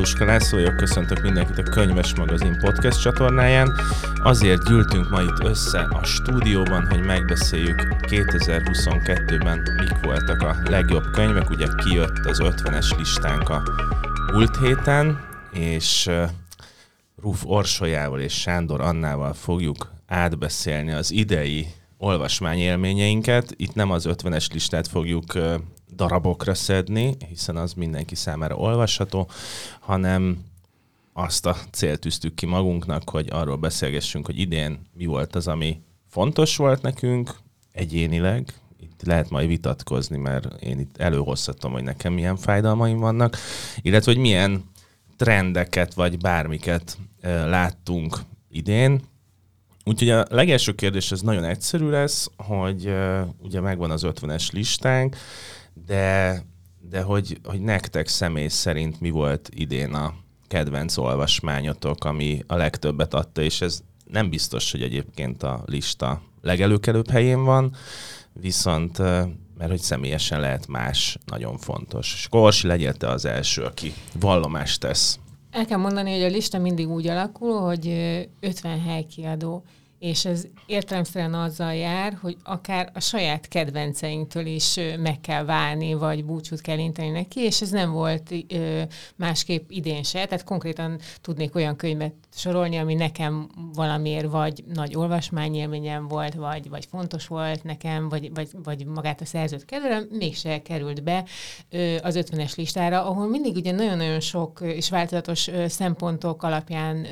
Valuska 0.00 0.24
László 0.24 0.58
vagyok, 0.58 0.76
köszöntök 0.76 1.22
mindenkit 1.22 1.58
a 1.58 1.62
Könyves 1.62 2.14
Magazin 2.14 2.58
podcast 2.58 3.00
csatornáján. 3.00 3.72
Azért 4.22 4.68
gyűltünk 4.68 5.10
ma 5.10 5.20
itt 5.22 5.44
össze 5.44 5.80
a 5.80 6.04
stúdióban, 6.04 6.86
hogy 6.88 7.04
megbeszéljük 7.04 7.82
2022-ben 8.00 9.58
mik 9.76 10.00
voltak 10.02 10.42
a 10.42 10.56
legjobb 10.64 11.02
könyvek. 11.12 11.50
Ugye 11.50 11.66
kijött 11.84 12.18
az 12.24 12.38
50-es 12.42 12.98
listánk 12.98 13.48
a 13.48 13.62
múlt 14.32 14.56
héten, 14.56 15.20
és 15.52 16.10
Ruf 17.22 17.42
Orsolyával 17.44 18.20
és 18.20 18.32
Sándor 18.32 18.80
Annával 18.80 19.32
fogjuk 19.32 19.92
átbeszélni 20.06 20.92
az 20.92 21.10
idei 21.10 21.66
olvasmányélményeinket. 21.98 23.54
Itt 23.56 23.74
nem 23.74 23.90
az 23.90 24.06
50-es 24.08 24.52
listát 24.52 24.88
fogjuk 24.88 25.32
darabokra 26.00 26.54
szedni, 26.54 27.16
hiszen 27.28 27.56
az 27.56 27.72
mindenki 27.72 28.14
számára 28.14 28.54
olvasható, 28.54 29.28
hanem 29.80 30.44
azt 31.12 31.46
a 31.46 31.56
célt 31.70 32.00
tűztük 32.00 32.34
ki 32.34 32.46
magunknak, 32.46 33.10
hogy 33.10 33.28
arról 33.30 33.56
beszélgessünk, 33.56 34.26
hogy 34.26 34.38
idén 34.38 34.80
mi 34.92 35.04
volt 35.06 35.34
az, 35.34 35.48
ami 35.48 35.80
fontos 36.08 36.56
volt 36.56 36.82
nekünk 36.82 37.36
egyénileg, 37.72 38.52
itt 38.80 39.02
lehet 39.02 39.30
majd 39.30 39.48
vitatkozni, 39.48 40.16
mert 40.16 40.62
én 40.62 40.78
itt 40.78 40.96
előhozhatom, 40.96 41.72
hogy 41.72 41.82
nekem 41.82 42.12
milyen 42.12 42.36
fájdalmaim 42.36 42.98
vannak, 42.98 43.36
illetve 43.82 44.12
hogy 44.12 44.20
milyen 44.20 44.64
trendeket 45.16 45.94
vagy 45.94 46.18
bármiket 46.18 46.98
láttunk 47.22 48.18
idén. 48.50 49.00
Úgyhogy 49.84 50.10
a 50.10 50.24
legelső 50.28 50.72
kérdés 50.72 51.12
ez 51.12 51.20
nagyon 51.20 51.44
egyszerű 51.44 51.88
lesz, 51.88 52.30
hogy 52.36 52.94
ugye 53.42 53.60
megvan 53.60 53.90
az 53.90 54.02
50-es 54.06 54.52
listánk, 54.52 55.16
de, 55.86 56.42
de 56.78 57.02
hogy, 57.02 57.40
hogy 57.44 57.60
nektek 57.60 58.08
személy 58.08 58.48
szerint 58.48 59.00
mi 59.00 59.10
volt 59.10 59.48
idén 59.54 59.94
a 59.94 60.14
kedvenc 60.48 60.96
olvasmányotok, 60.96 62.04
ami 62.04 62.42
a 62.46 62.56
legtöbbet 62.56 63.14
adta, 63.14 63.42
és 63.42 63.60
ez 63.60 63.82
nem 64.04 64.30
biztos, 64.30 64.70
hogy 64.70 64.82
egyébként 64.82 65.42
a 65.42 65.62
lista 65.66 66.22
legelőkelőbb 66.40 67.10
helyén 67.10 67.44
van, 67.44 67.74
viszont 68.32 68.98
mert 69.60 69.72
hogy 69.72 69.80
személyesen 69.80 70.40
lehet 70.40 70.66
más, 70.66 71.18
nagyon 71.26 71.58
fontos. 71.58 72.12
És 72.14 72.28
Korsi, 72.28 72.66
legyél 72.66 72.94
te 72.94 73.08
az 73.08 73.24
első, 73.24 73.62
aki 73.62 73.92
vallomást 74.20 74.80
tesz. 74.80 75.18
El 75.50 75.66
kell 75.66 75.78
mondani, 75.78 76.12
hogy 76.12 76.22
a 76.22 76.34
lista 76.34 76.58
mindig 76.58 76.88
úgy 76.88 77.06
alakul, 77.06 77.60
hogy 77.60 77.86
50 78.40 78.80
helykiadó 78.80 79.64
és 80.00 80.24
ez 80.24 80.46
értelemszerűen 80.66 81.34
azzal 81.34 81.74
jár, 81.74 82.18
hogy 82.20 82.36
akár 82.44 82.90
a 82.94 83.00
saját 83.00 83.48
kedvenceinktől 83.48 84.46
is 84.46 84.78
meg 84.98 85.20
kell 85.20 85.44
válni, 85.44 85.94
vagy 85.94 86.24
búcsút 86.24 86.60
kell 86.60 86.78
inteni 86.78 87.10
neki, 87.10 87.40
és 87.40 87.60
ez 87.60 87.70
nem 87.70 87.92
volt 87.92 88.34
másképp 89.16 89.70
idén 89.70 90.02
se. 90.02 90.24
Tehát 90.24 90.44
konkrétan 90.44 90.98
tudnék 91.20 91.54
olyan 91.54 91.76
könyvet 91.76 92.14
sorolni, 92.34 92.76
ami 92.76 92.94
nekem 92.94 93.48
valamiért 93.74 94.30
vagy 94.30 94.64
nagy 94.74 94.96
olvasmányélményem 94.96 96.08
volt, 96.08 96.34
vagy, 96.34 96.68
vagy 96.68 96.86
fontos 96.90 97.26
volt 97.26 97.64
nekem, 97.64 98.08
vagy, 98.08 98.30
vagy, 98.34 98.48
vagy 98.64 98.84
magát 98.86 99.20
a 99.20 99.24
szerzőt 99.24 99.64
kedvelem, 99.64 100.08
mégse 100.10 100.62
került 100.62 101.02
be 101.02 101.24
az 102.02 102.18
50-es 102.20 102.56
listára, 102.56 103.04
ahol 103.04 103.28
mindig 103.28 103.56
ugye 103.56 103.72
nagyon-nagyon 103.72 104.20
sok 104.20 104.60
és 104.62 104.90
változatos 104.90 105.50
szempontok 105.68 106.42
alapján 106.42 107.06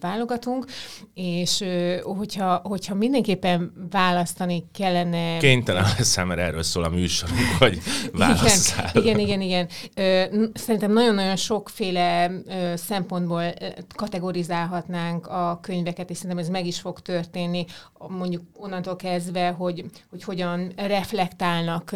válogatunk, 0.00 0.66
és 1.14 1.64
hogy 2.02 2.29
hogyha, 2.30 2.60
hogyha 2.62 2.94
mindenképpen 2.94 3.72
választani 3.90 4.64
kellene... 4.72 5.36
Kénytelen 5.38 5.84
leszem, 5.98 6.26
mert 6.26 6.40
erről 6.40 6.62
szól 6.62 6.84
a 6.84 6.88
műsorunk, 6.88 7.38
hogy 7.58 7.78
válasszál. 8.12 8.90
Igen, 8.94 9.18
igen, 9.18 9.40
igen. 9.40 9.68
igen. 9.94 10.50
Szerintem 10.54 10.92
nagyon-nagyon 10.92 11.36
sokféle 11.36 12.30
szempontból 12.74 13.52
kategorizálhatnánk 13.94 15.26
a 15.26 15.58
könyveket, 15.62 16.10
és 16.10 16.16
szerintem 16.16 16.38
ez 16.38 16.48
meg 16.48 16.66
is 16.66 16.80
fog 16.80 17.00
történni, 17.00 17.64
mondjuk 18.08 18.42
onnantól 18.56 18.96
kezdve, 18.96 19.48
hogy, 19.48 19.84
hogy 20.10 20.24
hogyan 20.24 20.72
reflektálnak 20.76 21.90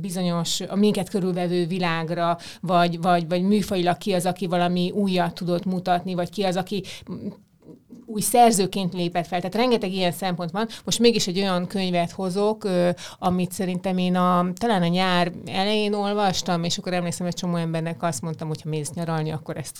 bizonyos 0.00 0.60
a 0.60 0.76
minket 0.76 1.08
körülvevő 1.08 1.66
világra, 1.66 2.38
vagy, 2.60 3.00
vagy, 3.00 3.28
vagy 3.28 3.42
műfajilag 3.42 3.98
ki 3.98 4.12
az, 4.12 4.26
aki 4.26 4.46
valami 4.46 4.90
újat 4.90 5.34
tudott 5.34 5.64
mutatni, 5.64 6.14
vagy 6.14 6.30
ki 6.30 6.42
az, 6.42 6.56
aki 6.56 6.82
új 8.16 8.22
szerzőként 8.22 8.92
lépett 8.92 9.26
fel. 9.26 9.38
Tehát 9.38 9.54
rengeteg 9.54 9.92
ilyen 9.92 10.12
szempont 10.12 10.50
van. 10.50 10.68
Most 10.84 10.98
mégis 10.98 11.26
egy 11.26 11.38
olyan 11.38 11.66
könyvet 11.66 12.10
hozok, 12.10 12.68
amit 13.18 13.52
szerintem 13.52 13.98
én 13.98 14.16
a, 14.16 14.46
talán 14.54 14.82
a 14.82 14.86
nyár 14.86 15.32
elején 15.46 15.92
olvastam, 15.94 16.64
és 16.64 16.78
akkor 16.78 16.92
emlékszem, 16.92 17.26
hogy 17.26 17.34
csomó 17.34 17.56
embernek 17.56 18.02
azt 18.02 18.22
mondtam, 18.22 18.48
hogy 18.48 18.62
ha 18.62 18.68
mész 18.68 18.90
nyaralni, 18.90 19.30
akkor 19.30 19.56
ezt 19.56 19.76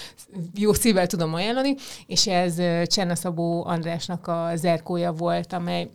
jó 0.64 0.72
szívvel 0.72 1.06
tudom 1.06 1.34
ajánlani, 1.34 1.74
és 2.06 2.26
ez 2.26 2.54
Csernaszabó 2.86 3.64
Andrásnak 3.64 4.26
a 4.26 4.50
zerkója 4.54 5.12
volt, 5.12 5.52
amely 5.52 5.88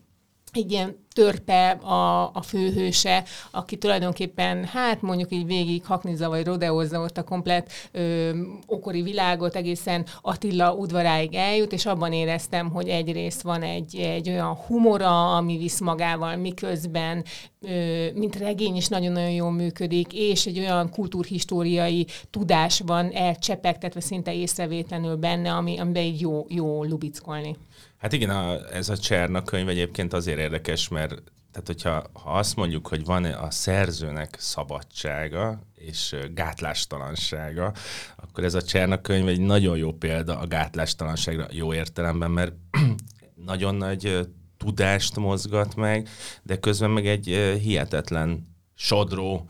egy 0.57 0.71
ilyen 0.71 1.01
törpe 1.13 1.69
a, 1.69 2.23
a 2.33 2.41
főhőse, 2.41 3.23
aki 3.51 3.77
tulajdonképpen, 3.77 4.65
hát 4.65 5.01
mondjuk 5.01 5.31
így 5.31 5.45
végig 5.45 5.85
haknizza 5.85 6.29
vagy 6.29 6.45
rodeozza 6.45 6.99
ott 6.99 7.17
a 7.17 7.23
komplet 7.23 7.71
ö, 7.91 8.29
okori 8.65 9.01
világot, 9.01 9.55
egészen 9.55 10.05
Attila 10.21 10.73
udvaráig 10.73 11.33
eljut, 11.33 11.73
és 11.73 11.85
abban 11.85 12.13
éreztem, 12.13 12.71
hogy 12.71 12.87
egyrészt 12.87 13.41
van 13.41 13.61
egy, 13.61 13.95
egy 13.95 14.29
olyan 14.29 14.55
humora, 14.55 15.35
ami 15.35 15.57
visz 15.57 15.79
magával, 15.79 16.35
miközben 16.35 17.23
ö, 17.61 18.05
mint 18.13 18.35
regény 18.35 18.75
is 18.75 18.87
nagyon-nagyon 18.87 19.31
jól 19.31 19.51
működik, 19.51 20.13
és 20.13 20.45
egy 20.45 20.59
olyan 20.59 20.89
kultúrhistóriai 20.89 22.07
tudás 22.29 22.81
van 22.85 23.11
elcsepegtetve 23.11 23.99
szinte 23.99 24.33
észrevétlenül 24.33 25.15
benne, 25.15 25.51
ami, 25.51 25.77
amiben 25.77 26.03
így 26.03 26.21
jó, 26.21 26.45
jó 26.49 26.83
lubickolni. 26.83 27.55
Hát 28.03 28.13
igen, 28.13 28.29
a, 28.29 28.73
ez 28.73 28.89
a 28.89 28.97
Cserna 28.97 29.43
könyv 29.43 29.69
egyébként 29.69 30.13
azért 30.13 30.39
érdekes, 30.39 30.87
mert 30.87 31.09
tehát 31.51 31.67
hogyha 31.67 32.03
ha 32.13 32.31
azt 32.31 32.55
mondjuk, 32.55 32.87
hogy 32.87 33.05
van 33.05 33.25
a 33.25 33.51
szerzőnek 33.51 34.35
szabadsága 34.39 35.59
és 35.75 36.15
gátlástalansága, 36.33 37.73
akkor 38.15 38.43
ez 38.43 38.53
a 38.53 38.61
Cserna 38.61 39.01
könyv 39.01 39.27
egy 39.27 39.39
nagyon 39.39 39.77
jó 39.77 39.93
példa 39.93 40.39
a 40.39 40.47
gátlástalanságra 40.47 41.47
jó 41.51 41.73
értelemben, 41.73 42.31
mert 42.31 42.53
nagyon 43.45 43.75
nagy 43.75 44.27
tudást 44.57 45.15
mozgat 45.15 45.75
meg, 45.75 46.09
de 46.41 46.59
közben 46.59 46.89
meg 46.89 47.07
egy 47.07 47.25
hihetetlen 47.61 48.55
sodró 48.75 49.49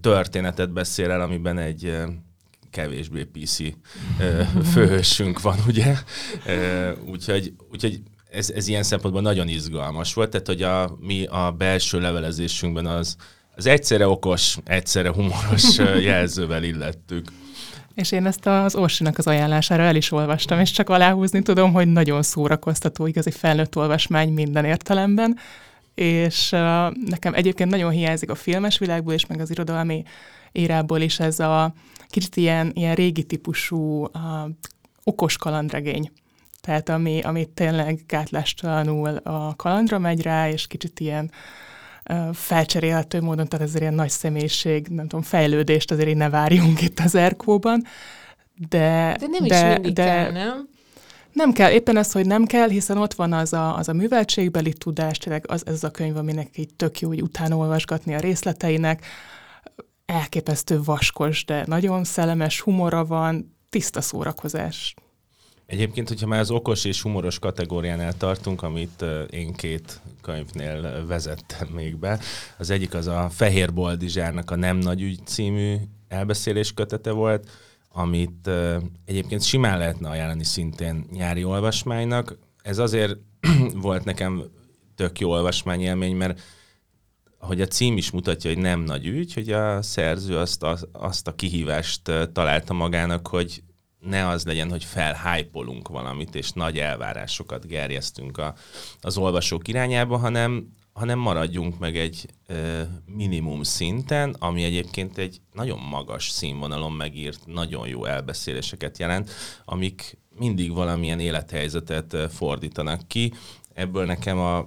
történetet 0.00 0.72
beszél 0.72 1.10
el, 1.10 1.20
amiben 1.20 1.58
egy 1.58 1.96
kevésbé 2.76 3.24
PC 3.24 3.56
főhősünk 4.72 5.40
van, 5.40 5.58
ugye? 5.66 5.96
Úgyhogy, 7.06 7.52
úgyhogy 7.72 8.00
ez, 8.30 8.50
ez 8.50 8.68
ilyen 8.68 8.82
szempontból 8.82 9.22
nagyon 9.22 9.48
izgalmas 9.48 10.14
volt, 10.14 10.30
tehát 10.30 10.46
hogy 10.46 10.62
a, 10.62 10.96
mi 11.00 11.24
a 11.24 11.54
belső 11.58 12.00
levelezésünkben 12.00 12.86
az, 12.86 13.16
az 13.56 13.66
egyszerre 13.66 14.08
okos, 14.08 14.56
egyszerre 14.64 15.08
humoros 15.08 15.78
jelzővel 16.10 16.62
illettük. 16.62 17.28
És 17.94 18.12
én 18.12 18.26
ezt 18.26 18.46
az 18.46 18.74
Orsinak 18.74 19.18
az 19.18 19.26
ajánlására 19.26 19.82
el 19.82 19.96
is 19.96 20.12
olvastam, 20.12 20.60
és 20.60 20.70
csak 20.70 20.88
aláhúzni 20.88 21.42
tudom, 21.42 21.72
hogy 21.72 21.88
nagyon 21.88 22.22
szórakoztató, 22.22 23.06
igazi 23.06 23.30
felnőtt 23.30 23.76
olvasmány 23.76 24.32
minden 24.32 24.64
értelemben, 24.64 25.38
és 25.94 26.52
uh, 26.52 26.58
nekem 27.06 27.34
egyébként 27.34 27.70
nagyon 27.70 27.90
hiányzik 27.90 28.30
a 28.30 28.34
filmes 28.34 28.78
világból, 28.78 29.12
és 29.12 29.26
meg 29.26 29.40
az 29.40 29.50
irodalmi 29.50 30.02
érából 30.52 31.00
is 31.00 31.20
ez 31.20 31.40
a 31.40 31.74
kicsit 32.08 32.36
ilyen, 32.36 32.70
ilyen 32.74 32.94
régi 32.94 33.22
típusú 33.22 34.04
uh, 34.04 34.10
okos 35.04 35.36
kalandregény. 35.36 36.10
Tehát 36.60 36.88
ami, 36.88 37.20
ami 37.20 37.46
tényleg 37.54 38.00
gátlástalanul 38.06 39.16
a 39.16 39.56
kalandra 39.56 39.98
megy 39.98 40.22
rá, 40.22 40.48
és 40.48 40.66
kicsit 40.66 41.00
ilyen 41.00 41.30
uh, 42.10 42.34
felcserélhető 42.34 43.20
módon, 43.20 43.48
tehát 43.48 43.66
ezért 43.66 43.82
ilyen 43.82 43.94
nagy 43.94 44.10
személyiség, 44.10 44.86
nem 44.88 45.08
tudom, 45.08 45.24
fejlődést 45.24 45.90
azért 45.90 46.08
így 46.08 46.16
ne 46.16 46.30
várjunk 46.30 46.82
itt 46.82 47.00
az 47.00 47.14
Erkóban. 47.14 47.84
De, 48.68 49.16
de 49.20 49.26
nem 49.26 49.46
de, 49.46 49.56
is 49.56 49.72
mindig 49.72 49.92
de, 49.92 50.04
kell, 50.04 50.32
nem? 50.32 50.68
Nem 51.32 51.52
kell, 51.52 51.70
éppen 51.70 51.96
ez, 51.96 52.12
hogy 52.12 52.26
nem 52.26 52.44
kell, 52.44 52.68
hiszen 52.68 52.98
ott 52.98 53.14
van 53.14 53.32
az 53.32 53.52
a, 53.52 53.76
az 53.76 53.88
a 53.88 53.92
műveltségbeli 53.92 54.72
tudás, 54.72 55.18
tényleg 55.18 55.44
az, 55.48 55.66
ez 55.66 55.84
a 55.84 55.90
könyv, 55.90 56.16
aminek 56.16 56.58
így 56.58 56.74
tök 56.76 57.00
jó, 57.00 57.08
hogy 57.08 57.22
utána 57.22 57.56
olvasgatni 57.56 58.14
a 58.14 58.18
részleteinek, 58.20 59.06
elképesztő 60.06 60.82
vaskos, 60.82 61.44
de 61.44 61.64
nagyon 61.66 62.04
szellemes 62.04 62.60
humora 62.60 63.04
van, 63.04 63.56
tiszta 63.68 64.00
szórakozás. 64.00 64.94
Egyébként, 65.66 66.08
hogyha 66.08 66.26
már 66.26 66.40
az 66.40 66.50
okos 66.50 66.84
és 66.84 67.02
humoros 67.02 67.38
kategóriánál 67.38 68.12
tartunk, 68.12 68.62
amit 68.62 69.04
én 69.30 69.52
két 69.52 70.00
könyvnél 70.22 71.06
vezettem 71.06 71.68
még 71.68 71.96
be, 71.96 72.20
az 72.58 72.70
egyik 72.70 72.94
az 72.94 73.06
a 73.06 73.28
Fehér 73.30 73.72
Boldizsárnak 73.72 74.50
a 74.50 74.56
Nem 74.56 74.76
Nagy 74.76 75.02
Ügy 75.02 75.20
című 75.24 75.76
elbeszélés 76.08 76.72
kötete 76.72 77.10
volt, 77.10 77.50
amit 77.92 78.50
egyébként 79.04 79.42
simán 79.42 79.78
lehetne 79.78 80.08
ajánlani 80.08 80.44
szintén 80.44 81.06
nyári 81.12 81.44
olvasmánynak. 81.44 82.38
Ez 82.62 82.78
azért 82.78 83.16
volt 83.74 84.04
nekem 84.04 84.42
tök 84.94 85.20
jó 85.20 85.30
olvasmányélmény, 85.30 86.16
mert 86.16 86.40
ahogy 87.46 87.60
a 87.60 87.66
cím 87.66 87.96
is 87.96 88.10
mutatja, 88.10 88.50
hogy 88.50 88.58
nem 88.58 88.80
nagy 88.80 89.06
ügy, 89.06 89.32
hogy 89.32 89.52
a 89.52 89.82
szerző 89.82 90.38
azt 90.38 90.62
a, 90.62 90.78
azt 90.92 91.26
a 91.28 91.34
kihívást 91.34 92.02
találta 92.32 92.72
magának, 92.72 93.26
hogy 93.26 93.62
ne 94.00 94.28
az 94.28 94.44
legyen, 94.44 94.70
hogy 94.70 94.84
felhájpolunk 94.84 95.88
valamit, 95.88 96.34
és 96.34 96.52
nagy 96.52 96.78
elvárásokat 96.78 97.66
gerjesztünk 97.66 98.38
a, 98.38 98.54
az 99.00 99.16
olvasók 99.16 99.68
irányába, 99.68 100.16
hanem, 100.16 100.72
hanem 100.92 101.18
maradjunk 101.18 101.78
meg 101.78 101.96
egy 101.96 102.26
ö, 102.46 102.82
minimum 103.04 103.62
szinten, 103.62 104.36
ami 104.38 104.62
egyébként 104.62 105.18
egy 105.18 105.40
nagyon 105.52 105.78
magas 105.78 106.28
színvonalon 106.28 106.92
megírt, 106.92 107.40
nagyon 107.44 107.88
jó 107.88 108.04
elbeszéléseket 108.04 108.98
jelent, 108.98 109.30
amik 109.64 110.18
mindig 110.38 110.72
valamilyen 110.72 111.20
élethelyzetet 111.20 112.16
fordítanak 112.32 113.08
ki. 113.08 113.32
Ebből 113.74 114.04
nekem 114.04 114.38
a 114.38 114.66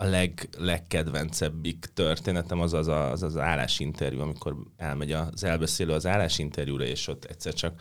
a 0.00 0.04
leg, 0.04 0.48
legkedvencebbik 0.58 1.86
történetem 1.94 2.60
az 2.60 2.72
az, 2.72 2.88
az 2.88 3.22
az 3.22 3.36
állásinterjú, 3.36 4.20
amikor 4.20 4.56
elmegy 4.76 5.12
az 5.12 5.44
elbeszélő 5.44 5.92
az 5.92 6.06
állásinterjúra, 6.06 6.84
és 6.84 7.08
ott 7.08 7.24
egyszer 7.24 7.54
csak 7.54 7.80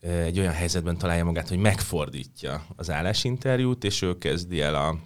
egy 0.00 0.38
olyan 0.38 0.52
helyzetben 0.52 0.98
találja 0.98 1.24
magát, 1.24 1.48
hogy 1.48 1.58
megfordítja 1.58 2.66
az 2.76 2.90
állásinterjút, 2.90 3.84
és 3.84 4.02
ő 4.02 4.18
kezdi 4.18 4.60
el 4.60 4.74
a, 4.74 4.98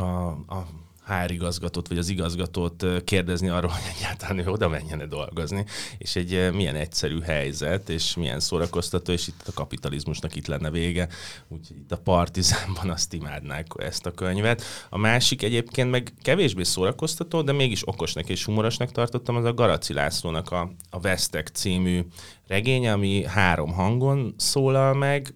a, 0.00 0.28
a 0.30 0.66
HR 1.06 1.30
igazgatót, 1.30 1.88
vagy 1.88 1.98
az 1.98 2.08
igazgatót 2.08 2.86
kérdezni 3.04 3.48
arról, 3.48 3.70
hogy 3.70 3.92
egyáltalán 3.96 4.38
ő 4.38 4.48
oda 4.48 4.68
menjene 4.68 5.06
dolgozni, 5.06 5.64
és 5.98 6.16
egy 6.16 6.50
milyen 6.52 6.74
egyszerű 6.74 7.20
helyzet, 7.20 7.88
és 7.88 8.14
milyen 8.14 8.40
szórakoztató, 8.40 9.12
és 9.12 9.28
itt 9.28 9.42
a 9.46 9.52
kapitalizmusnak 9.52 10.36
itt 10.36 10.46
lenne 10.46 10.70
vége, 10.70 11.08
úgyhogy 11.48 11.76
itt 11.76 11.92
a 11.92 11.98
Partizánban 11.98 12.90
azt 12.90 13.12
imádnák 13.12 13.66
ezt 13.76 14.06
a 14.06 14.10
könyvet. 14.10 14.62
A 14.90 14.98
másik 14.98 15.42
egyébként 15.42 15.90
meg 15.90 16.12
kevésbé 16.22 16.62
szórakoztató, 16.62 17.42
de 17.42 17.52
mégis 17.52 17.88
okosnak 17.88 18.28
és 18.28 18.44
humorosnak 18.44 18.92
tartottam, 18.92 19.36
az 19.36 19.44
a 19.44 19.54
Garaci 19.54 19.92
Lászlónak 19.92 20.50
a, 20.50 20.72
a 20.90 21.00
Vesztek 21.00 21.48
című 21.48 22.00
regény, 22.46 22.88
ami 22.88 23.24
három 23.24 23.72
hangon 23.72 24.34
szólal 24.36 24.94
meg, 24.94 25.34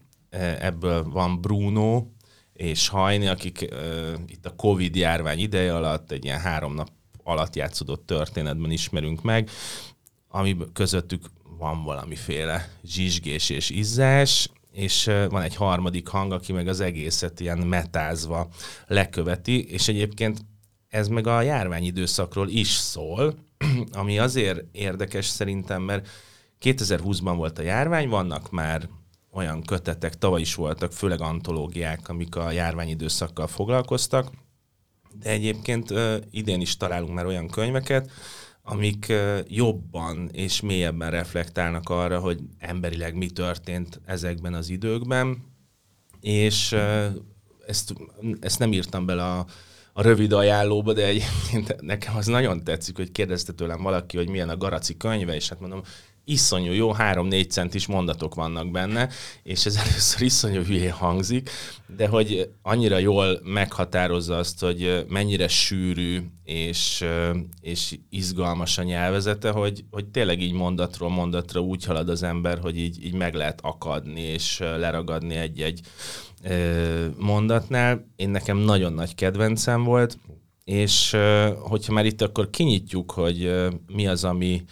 ebből 0.61 1.05
van 1.05 1.41
Bruno, 1.41 2.05
és 2.57 2.89
Hajni, 2.89 3.27
akik 3.27 3.69
uh, 3.73 4.13
itt 4.27 4.47
a 4.47 4.55
Covid 4.57 4.97
járvány 4.97 5.39
ideje 5.39 5.75
alatt 5.75 6.11
egy 6.11 6.25
ilyen 6.25 6.41
három 6.41 6.75
nap 6.75 6.91
alatt 7.23 7.57
játszódott 7.57 8.07
történetben 8.07 8.71
ismerünk 8.71 9.23
meg, 9.23 9.51
ami 10.29 10.57
közöttük 10.73 11.25
van 11.59 11.85
valamiféle 11.85 12.69
zsizsgés 12.85 13.51
és 13.51 13.71
izzás, 13.71 14.51
és 14.73 15.05
van 15.05 15.43
egy 15.43 15.55
harmadik 15.55 16.09
hang, 16.09 16.33
aki 16.33 16.53
meg 16.53 16.69
az 16.69 16.81
egészet 16.81 17.41
ilyen 17.41 17.59
metázva 17.59 18.49
leköveti, 18.87 19.65
és 19.65 19.89
egyébként 19.89 20.39
ez 20.89 21.09
meg 21.09 21.27
a 21.27 21.43
járványidőszakról 21.43 22.49
is 22.49 22.69
szól, 22.69 23.35
ami 23.93 24.19
azért 24.19 24.65
érdekes 24.73 25.27
szerintem, 25.27 25.83
mert 25.83 26.09
2020-ban 26.61 27.35
volt 27.37 27.59
a 27.59 27.63
járvány, 27.63 28.09
vannak 28.09 28.51
már 28.51 28.89
olyan 29.37 29.63
kötetek, 29.63 30.19
tavaly 30.19 30.41
is 30.41 30.55
voltak, 30.55 30.93
főleg 30.93 31.21
antológiák, 31.21 32.09
amik 32.09 32.37
a 32.37 32.51
járványidőszakkal 32.51 33.47
foglalkoztak, 33.47 34.31
de 35.21 35.31
egyébként 35.31 35.93
idén 36.31 36.61
is 36.61 36.77
találunk 36.77 37.15
már 37.15 37.27
olyan 37.27 37.49
könyveket, 37.49 38.11
amik 38.63 39.13
jobban 39.49 40.29
és 40.33 40.61
mélyebben 40.61 41.11
reflektálnak 41.11 41.89
arra, 41.89 42.21
hogy 42.21 42.41
emberileg 42.59 43.15
mi 43.17 43.31
történt 43.31 44.01
ezekben 44.05 44.55
az 44.55 44.69
időkben, 44.69 45.55
és 46.21 46.77
ezt, 47.67 47.95
ezt 48.41 48.59
nem 48.59 48.73
írtam 48.73 49.07
bele 49.07 49.25
a, 49.25 49.47
a 49.93 50.03
rövid 50.03 50.33
ajánlóba, 50.33 50.93
de 50.93 51.07
egyébként 51.07 51.81
nekem 51.81 52.17
az 52.17 52.27
nagyon 52.27 52.65
tetszik, 52.65 52.97
hogy 52.97 53.13
kérdezte 53.13 53.53
tőlem 53.53 53.83
valaki, 53.83 54.17
hogy 54.17 54.29
milyen 54.29 54.49
a 54.49 54.57
Garaci 54.57 54.97
könyve, 54.97 55.35
és 55.35 55.49
hát 55.49 55.61
mondom, 55.61 55.83
iszonyú 56.29 56.73
jó, 56.73 56.93
3-4 56.99 57.49
centis 57.49 57.87
mondatok 57.87 58.35
vannak 58.35 58.71
benne, 58.71 59.09
és 59.43 59.67
ez 59.67 59.77
először 59.87 60.23
iszonyú 60.23 60.63
hülyén 60.63 60.91
hangzik, 60.91 61.51
de 61.97 62.09
hogy 62.09 62.51
annyira 62.63 62.99
jól 62.99 63.41
meghatározza 63.45 64.37
azt, 64.37 64.61
hogy 64.61 65.05
mennyire 65.09 65.49
sűrű 65.49 66.21
és, 66.45 67.05
és 67.61 67.99
izgalmas 68.11 68.79
a 68.79 68.83
nyelvezete, 68.83 69.51
hogy, 69.51 69.85
hogy 69.91 70.07
tényleg 70.07 70.41
így 70.41 70.53
mondatról 70.53 71.11
mondatra 71.11 71.61
úgy 71.61 71.85
halad 71.85 72.09
az 72.09 72.23
ember, 72.23 72.59
hogy 72.59 72.79
így, 72.79 73.05
így 73.05 73.15
meg 73.15 73.35
lehet 73.35 73.61
akadni 73.63 74.21
és 74.21 74.59
leragadni 74.59 75.35
egy-egy 75.35 75.81
mondatnál. 77.17 78.07
Én 78.17 78.29
nekem 78.29 78.57
nagyon 78.57 78.93
nagy 78.93 79.15
kedvencem 79.15 79.85
volt, 79.85 80.19
és 80.65 81.17
hogyha 81.59 81.93
már 81.93 82.07
itt 82.07 82.23
akkor 82.23 82.51
kinyitjuk, 82.51 83.11
hogy 83.11 83.55
mi 83.87 84.07
az, 84.07 84.25
ami 84.25 84.65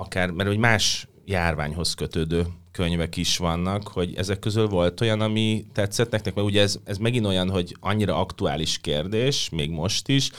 akár, 0.00 0.30
mert 0.30 0.48
hogy 0.48 0.58
más 0.58 1.08
járványhoz 1.24 1.94
kötődő 1.94 2.46
könyvek 2.72 3.16
is 3.16 3.36
vannak, 3.36 3.88
hogy 3.88 4.14
ezek 4.16 4.38
közül 4.38 4.66
volt 4.66 5.00
olyan, 5.00 5.20
ami 5.20 5.64
tetszett 5.72 6.10
nektek, 6.10 6.34
mert 6.34 6.46
ugye 6.46 6.62
ez, 6.62 6.78
ez 6.84 6.98
megint 6.98 7.26
olyan, 7.26 7.50
hogy 7.50 7.76
annyira 7.80 8.20
aktuális 8.20 8.78
kérdés, 8.78 9.48
még 9.48 9.70
most 9.70 10.08
is, 10.08 10.30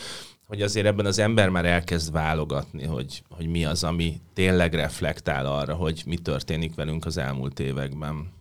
hogy 0.48 0.62
azért 0.62 0.86
ebben 0.86 1.06
az 1.06 1.20
ember 1.20 1.50
már 1.50 1.66
elkezd 1.66 2.12
válogatni, 2.12 2.86
hogy, 2.86 3.24
hogy 3.30 3.48
mi 3.48 3.66
az, 3.66 3.84
ami 3.84 4.22
tényleg 4.34 4.74
reflektál 4.74 5.46
arra, 5.46 5.76
hogy 5.76 6.04
mi 6.06 6.18
történik 6.18 6.76
velünk 6.76 7.06
az 7.06 7.18
elmúlt 7.18 7.60
években. 7.60 8.39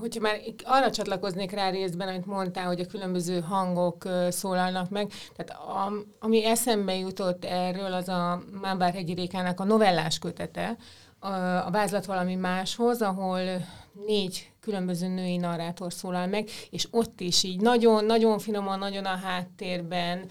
Hogyha 0.00 0.20
már 0.20 0.40
arra 0.64 0.90
csatlakoznék 0.90 1.50
rá 1.50 1.70
részben, 1.70 2.08
amit 2.08 2.26
mondtál, 2.26 2.66
hogy 2.66 2.80
a 2.80 2.86
különböző 2.86 3.40
hangok 3.40 4.08
szólalnak 4.28 4.90
meg, 4.90 5.12
tehát 5.36 5.62
a, 5.62 5.92
ami 6.18 6.44
eszembe 6.44 6.94
jutott 6.96 7.44
erről, 7.44 7.92
az 7.92 8.08
a 8.08 8.42
Mámbár 8.60 8.92
hegyirékának 8.92 9.60
a 9.60 9.64
novellás 9.64 10.18
kötete, 10.18 10.76
a 11.64 11.70
vázlat 11.70 12.04
valami 12.04 12.34
máshoz, 12.34 13.02
ahol 13.02 13.40
négy 14.06 14.50
különböző 14.60 15.06
női 15.06 15.36
narrátor 15.36 15.92
szólal 15.92 16.26
meg, 16.26 16.48
és 16.70 16.88
ott 16.90 17.20
is 17.20 17.42
így 17.42 17.60
nagyon-nagyon 17.60 18.38
finoman, 18.38 18.78
nagyon 18.78 19.04
a 19.04 19.16
háttérben 19.16 20.28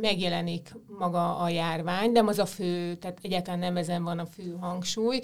megjelenik 0.00 0.74
maga 0.98 1.36
a 1.36 1.48
járvány, 1.48 2.12
de 2.12 2.22
az 2.26 2.38
a 2.38 2.46
fő, 2.46 2.94
tehát 2.94 3.18
egyáltalán 3.22 3.58
nem 3.58 3.76
ezen 3.76 4.04
van 4.04 4.18
a 4.18 4.26
fő 4.26 4.56
hangsúly. 4.60 5.20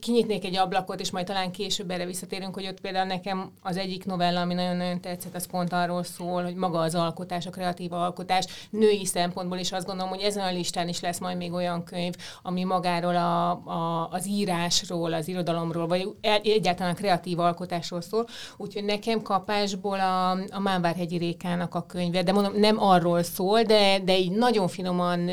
Kinyitnék 0.00 0.44
egy 0.44 0.56
ablakot, 0.56 1.00
és 1.00 1.10
majd 1.10 1.26
talán 1.26 1.50
később 1.50 1.90
erre 1.90 2.06
visszatérünk, 2.06 2.54
hogy 2.54 2.66
ott 2.66 2.80
például 2.80 3.06
nekem 3.06 3.50
az 3.62 3.76
egyik 3.76 4.04
novella, 4.04 4.40
ami 4.40 4.54
nagyon-nagyon 4.54 5.00
tetszett, 5.00 5.34
az 5.34 5.46
pont 5.46 5.72
arról 5.72 6.02
szól, 6.02 6.42
hogy 6.42 6.54
maga 6.54 6.78
az 6.78 6.94
alkotás, 6.94 7.46
a 7.46 7.50
kreatív 7.50 7.92
alkotás 7.92 8.46
női 8.70 9.04
szempontból 9.04 9.58
is 9.58 9.72
azt 9.72 9.86
gondolom, 9.86 10.10
hogy 10.10 10.20
ezen 10.20 10.44
a 10.44 10.52
listán 10.52 10.88
is 10.88 11.00
lesz 11.00 11.18
majd 11.18 11.36
még 11.36 11.52
olyan 11.52 11.84
könyv, 11.84 12.14
ami 12.42 12.64
magáról 12.64 13.16
a, 13.16 13.50
a, 13.50 14.08
az 14.10 14.26
írásról, 14.26 15.12
az 15.12 15.28
irodalomról, 15.28 15.86
vagy 15.86 16.08
egyáltalán 16.42 16.92
a 16.92 16.96
kreatív 16.96 17.38
alkotásról 17.38 18.00
szól. 18.00 18.26
Úgyhogy 18.56 18.84
nekem 18.84 19.22
kapásból 19.22 20.00
a, 20.00 20.30
a 20.30 20.60
Mánvárhegyi 20.60 21.16
Rékának 21.16 21.74
a 21.74 21.86
könyve, 21.86 22.22
de 22.22 22.32
mondom, 22.32 22.56
nem 22.56 22.82
arról 22.82 23.15
arról 23.16 23.28
szól, 23.28 23.62
de, 23.62 23.98
de 24.04 24.18
így 24.18 24.30
nagyon 24.30 24.68
finoman 24.68 25.30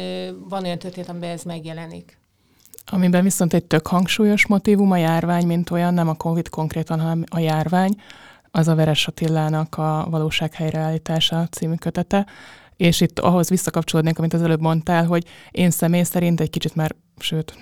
van 0.49 0.63
olyan 0.63 0.79
történet, 0.79 1.09
amiben 1.09 1.29
ez 1.29 1.43
megjelenik. 1.43 2.17
Amiben 2.85 3.23
viszont 3.23 3.53
egy 3.53 3.65
tök 3.65 3.87
hangsúlyos 3.87 4.47
motivum 4.47 4.91
a 4.91 4.97
járvány, 4.97 5.45
mint 5.45 5.69
olyan, 5.69 5.93
nem 5.93 6.07
a 6.07 6.13
Covid 6.13 6.49
konkrétan, 6.49 6.99
hanem 6.99 7.23
a 7.29 7.39
járvány, 7.39 7.95
az 8.51 8.67
a 8.67 8.75
Veres 8.75 9.07
Attilának 9.07 9.77
a 9.77 10.07
Valóság 10.09 10.53
helyreállítása 10.53 11.47
című 11.51 11.75
kötete, 11.75 12.25
és 12.75 13.01
itt 13.01 13.19
ahhoz 13.19 13.49
visszakapcsolódnék, 13.49 14.19
amit 14.19 14.33
az 14.33 14.41
előbb 14.41 14.61
mondtál, 14.61 15.05
hogy 15.05 15.25
én 15.51 15.71
személy 15.71 16.03
szerint 16.03 16.39
egy 16.39 16.49
kicsit 16.49 16.75
már, 16.75 16.95
sőt, 17.17 17.55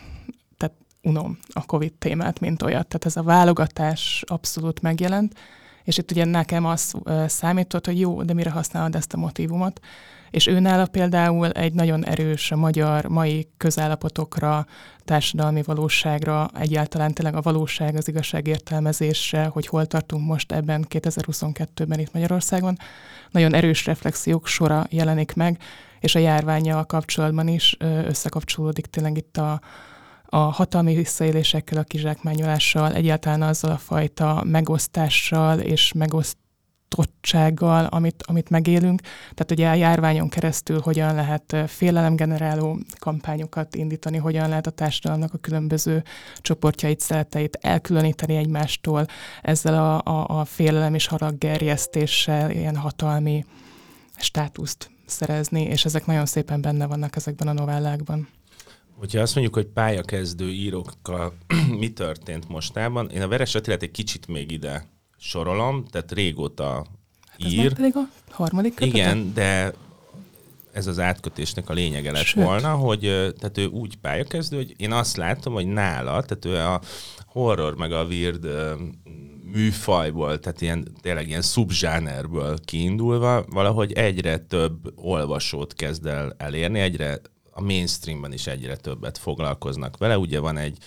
tehát 0.58 0.76
unom 1.02 1.38
a 1.54 1.66
Covid 1.66 1.94
témát, 1.94 2.40
mint 2.40 2.62
olyat. 2.62 2.88
Tehát 2.88 3.06
ez 3.06 3.16
a 3.16 3.24
válogatás 3.24 4.24
abszolút 4.28 4.82
megjelent, 4.82 5.34
és 5.84 5.98
itt 5.98 6.12
ugye 6.12 6.26
nekem 6.26 6.66
az 6.66 6.94
számított, 7.28 7.86
hogy 7.86 8.00
jó, 8.00 8.24
de 8.24 8.34
mire 8.34 8.50
használod 8.50 8.96
ezt 8.96 9.14
a 9.14 9.18
motivumot. 9.18 9.80
És 10.30 10.48
őnála 10.48 10.86
például 10.86 11.50
egy 11.50 11.74
nagyon 11.74 12.06
erős 12.06 12.54
magyar 12.56 13.06
mai 13.06 13.48
közállapotokra, 13.58 14.66
társadalmi 15.06 15.62
valóságra, 15.64 16.50
egyáltalán 16.60 17.14
tényleg 17.14 17.36
a 17.36 17.42
valóság, 17.42 17.96
az 17.96 18.08
igazság 18.08 18.48
értelmezésre, 18.48 19.46
hogy 19.46 19.68
hol 19.68 19.86
tartunk 19.86 20.28
most 20.28 20.52
ebben 20.52 20.86
2022-ben 20.90 22.00
itt 22.00 22.14
Magyarországon. 22.14 22.78
Nagyon 23.32 23.54
erős 23.54 23.86
reflexiók 23.86 24.48
sora 24.48 24.86
jelenik 24.90 25.34
meg, 25.34 25.58
és 26.00 26.16
a 26.16 26.20
járványjal 26.20 26.86
kapcsolatban 26.86 27.48
is 27.48 27.78
összekapcsolódik 27.80 28.86
tényleg 28.86 29.18
itt 29.18 29.38
a, 29.38 29.62
a 30.34 30.38
hatalmi 30.38 30.96
visszaélésekkel, 30.96 31.78
a 31.78 31.84
kizsákmányolással, 31.84 32.94
egyáltalán 32.94 33.42
azzal 33.42 33.72
a 33.72 33.78
fajta 33.78 34.44
megosztással 34.46 35.60
és 35.60 35.92
megosztottsággal, 35.94 37.86
amit, 37.86 38.24
amit 38.28 38.50
megélünk. 38.50 39.02
Tehát 39.34 39.52
ugye 39.52 39.70
a 39.70 39.74
járványon 39.74 40.30
keresztül 40.30 40.80
hogyan 40.80 41.16
lehet 41.16 41.56
félelemgeneráló 41.68 42.80
kampányokat 43.00 43.76
indítani, 43.76 44.18
hogyan 44.18 44.50
lehet 44.50 44.68
a 44.68 44.72
társadalomnak 44.72 45.34
a 45.34 45.38
különböző 45.38 46.04
csoportjait, 46.38 47.00
szereteit 47.00 47.58
elkülöníteni 47.62 48.36
egymástól, 48.36 49.06
ezzel 49.42 49.74
a, 49.74 50.12
a, 50.12 50.40
a 50.40 50.46
félelem 50.46 50.94
és 50.94 51.08
haraggerjesztéssel 51.08 52.52
ilyen 52.52 52.76
hatalmi 52.76 53.46
státuszt 54.18 54.92
szerezni, 55.06 55.62
és 55.62 55.86
ezek 55.86 56.06
nagyon 56.06 56.26
szépen 56.26 56.62
benne 56.62 56.86
vannak 56.86 57.16
ezekben 57.16 57.48
a 57.48 57.54
novellákban. 57.54 58.28
Hogyha 59.02 59.22
azt 59.22 59.36
mondjuk, 59.36 59.56
hogy 59.56 59.66
pályakezdő 59.66 60.50
írókkal 60.50 61.34
mi 61.80 61.94
történt 61.94 62.50
mostában, 62.50 63.10
én 63.10 63.22
a 63.22 63.28
Veres 63.28 63.56
Attilát 63.56 63.84
egy 63.84 63.92
kicsit 63.92 64.28
még 64.28 64.52
ide 64.52 64.88
sorolom, 65.18 65.86
tehát 65.86 66.12
régóta 66.12 66.86
hát 67.28 67.52
ír. 67.52 67.66
Ez 67.66 67.74
pedig 67.74 67.96
a 67.96 68.10
harmadik 68.30 68.74
kötete? 68.74 68.98
Igen, 68.98 69.34
de 69.34 69.74
ez 70.72 70.88
az 70.88 71.00
átkötésnek 71.00 71.70
a 71.70 71.74
lényege 71.74 72.12
lett 72.12 72.24
Sőt. 72.24 72.44
volna, 72.44 72.74
hogy 72.74 73.00
tehát 73.40 73.58
ő 73.58 73.66
úgy 73.66 73.98
pályakezdő, 73.98 74.56
hogy 74.56 74.74
én 74.78 74.92
azt 74.92 75.18
látom, 75.18 75.54
hogy 75.54 75.68
nála, 75.68 76.24
tehát 76.24 76.46
ő 76.46 76.56
a 76.56 76.82
horror 77.26 77.76
meg 77.76 77.92
a 77.92 78.04
weird 78.04 78.48
műfajból, 79.52 80.40
tehát 80.40 80.62
ilyen, 80.62 80.88
tényleg 81.02 81.28
ilyen 81.28 81.42
szubzsánerből 81.42 82.58
kiindulva, 82.66 83.46
valahogy 83.50 83.92
egyre 83.92 84.38
több 84.38 84.92
olvasót 84.96 85.74
kezd 85.74 86.06
el 86.06 86.36
elérni, 86.38 86.80
egyre 86.80 87.22
a 87.62 87.64
mainstreamben 87.64 88.34
is 88.34 88.48
egyre 88.48 88.76
többet 88.76 89.18
foglalkoznak 89.18 89.98
vele. 89.98 90.18
Ugye 90.18 90.40
van 90.40 90.58
egy 90.58 90.78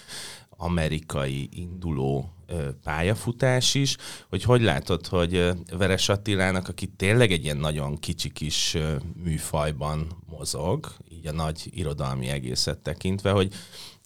amerikai 0.48 1.48
induló 1.52 2.34
pályafutás 2.82 3.74
is, 3.74 3.96
hogy 4.28 4.42
hogy 4.42 4.62
látod, 4.62 5.06
hogy 5.06 5.50
Veres 5.70 6.08
Attilának, 6.08 6.68
aki 6.68 6.86
tényleg 6.86 7.32
egy 7.32 7.44
ilyen 7.44 7.56
nagyon 7.56 7.98
kicsi 7.98 8.30
kis 8.30 8.76
műfajban 9.22 10.22
mozog, 10.26 10.92
így 11.08 11.26
a 11.26 11.32
nagy 11.32 11.68
irodalmi 11.70 12.28
egészet 12.28 12.78
tekintve, 12.78 13.30
hogy 13.30 13.52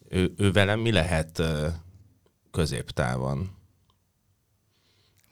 ő, 0.08 0.34
ő 0.37 0.52
velem 0.52 0.80
mi 0.80 0.92
lehet 0.92 1.42
középtávon? 2.50 3.58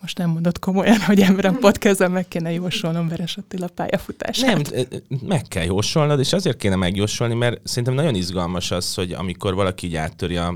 Most 0.01 0.19
nem 0.19 0.31
mondod 0.31 0.59
komolyan, 0.59 1.01
hogy 1.01 1.21
ebben 1.21 1.55
a 1.55 1.59
podcastben 1.59 2.11
meg 2.11 2.29
kéne 2.29 2.53
jósolnom 2.53 3.09
Veres 3.09 3.37
Attila 3.37 3.69
pályafutását. 3.69 4.71
Nem, 4.71 4.87
meg 5.27 5.43
kell 5.49 5.65
jósolnod, 5.65 6.19
és 6.19 6.33
azért 6.33 6.57
kéne 6.57 6.77
megjósolni, 6.77 7.35
mert 7.35 7.67
szerintem 7.69 7.95
nagyon 7.95 8.15
izgalmas 8.15 8.71
az, 8.71 8.95
hogy 8.95 9.13
amikor 9.13 9.55
valaki 9.55 9.87
így 9.87 9.97
áttörje 9.97 10.53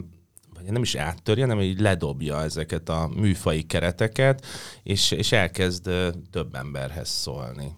vagy 0.55 0.73
nem 0.73 0.83
is 0.83 0.95
áttörje, 0.95 1.47
hanem 1.47 1.61
így 1.61 1.81
ledobja 1.81 2.43
ezeket 2.43 2.89
a 2.89 3.11
műfai 3.17 3.63
kereteket, 3.63 4.47
és, 4.83 5.11
és 5.11 5.33
elkezd 5.33 5.91
több 6.31 6.55
emberhez 6.55 7.09
szólni. 7.09 7.77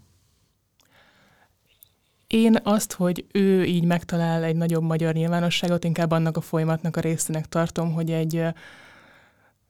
Én 2.26 2.56
azt, 2.62 2.92
hogy 2.92 3.24
ő 3.32 3.64
így 3.64 3.84
megtalál 3.84 4.44
egy 4.44 4.56
nagyobb 4.56 4.82
magyar 4.82 5.14
nyilvánosságot, 5.14 5.84
inkább 5.84 6.10
annak 6.10 6.36
a 6.36 6.40
folyamatnak 6.40 6.96
a 6.96 7.00
részének 7.00 7.46
tartom, 7.46 7.92
hogy 7.92 8.10
egy 8.10 8.44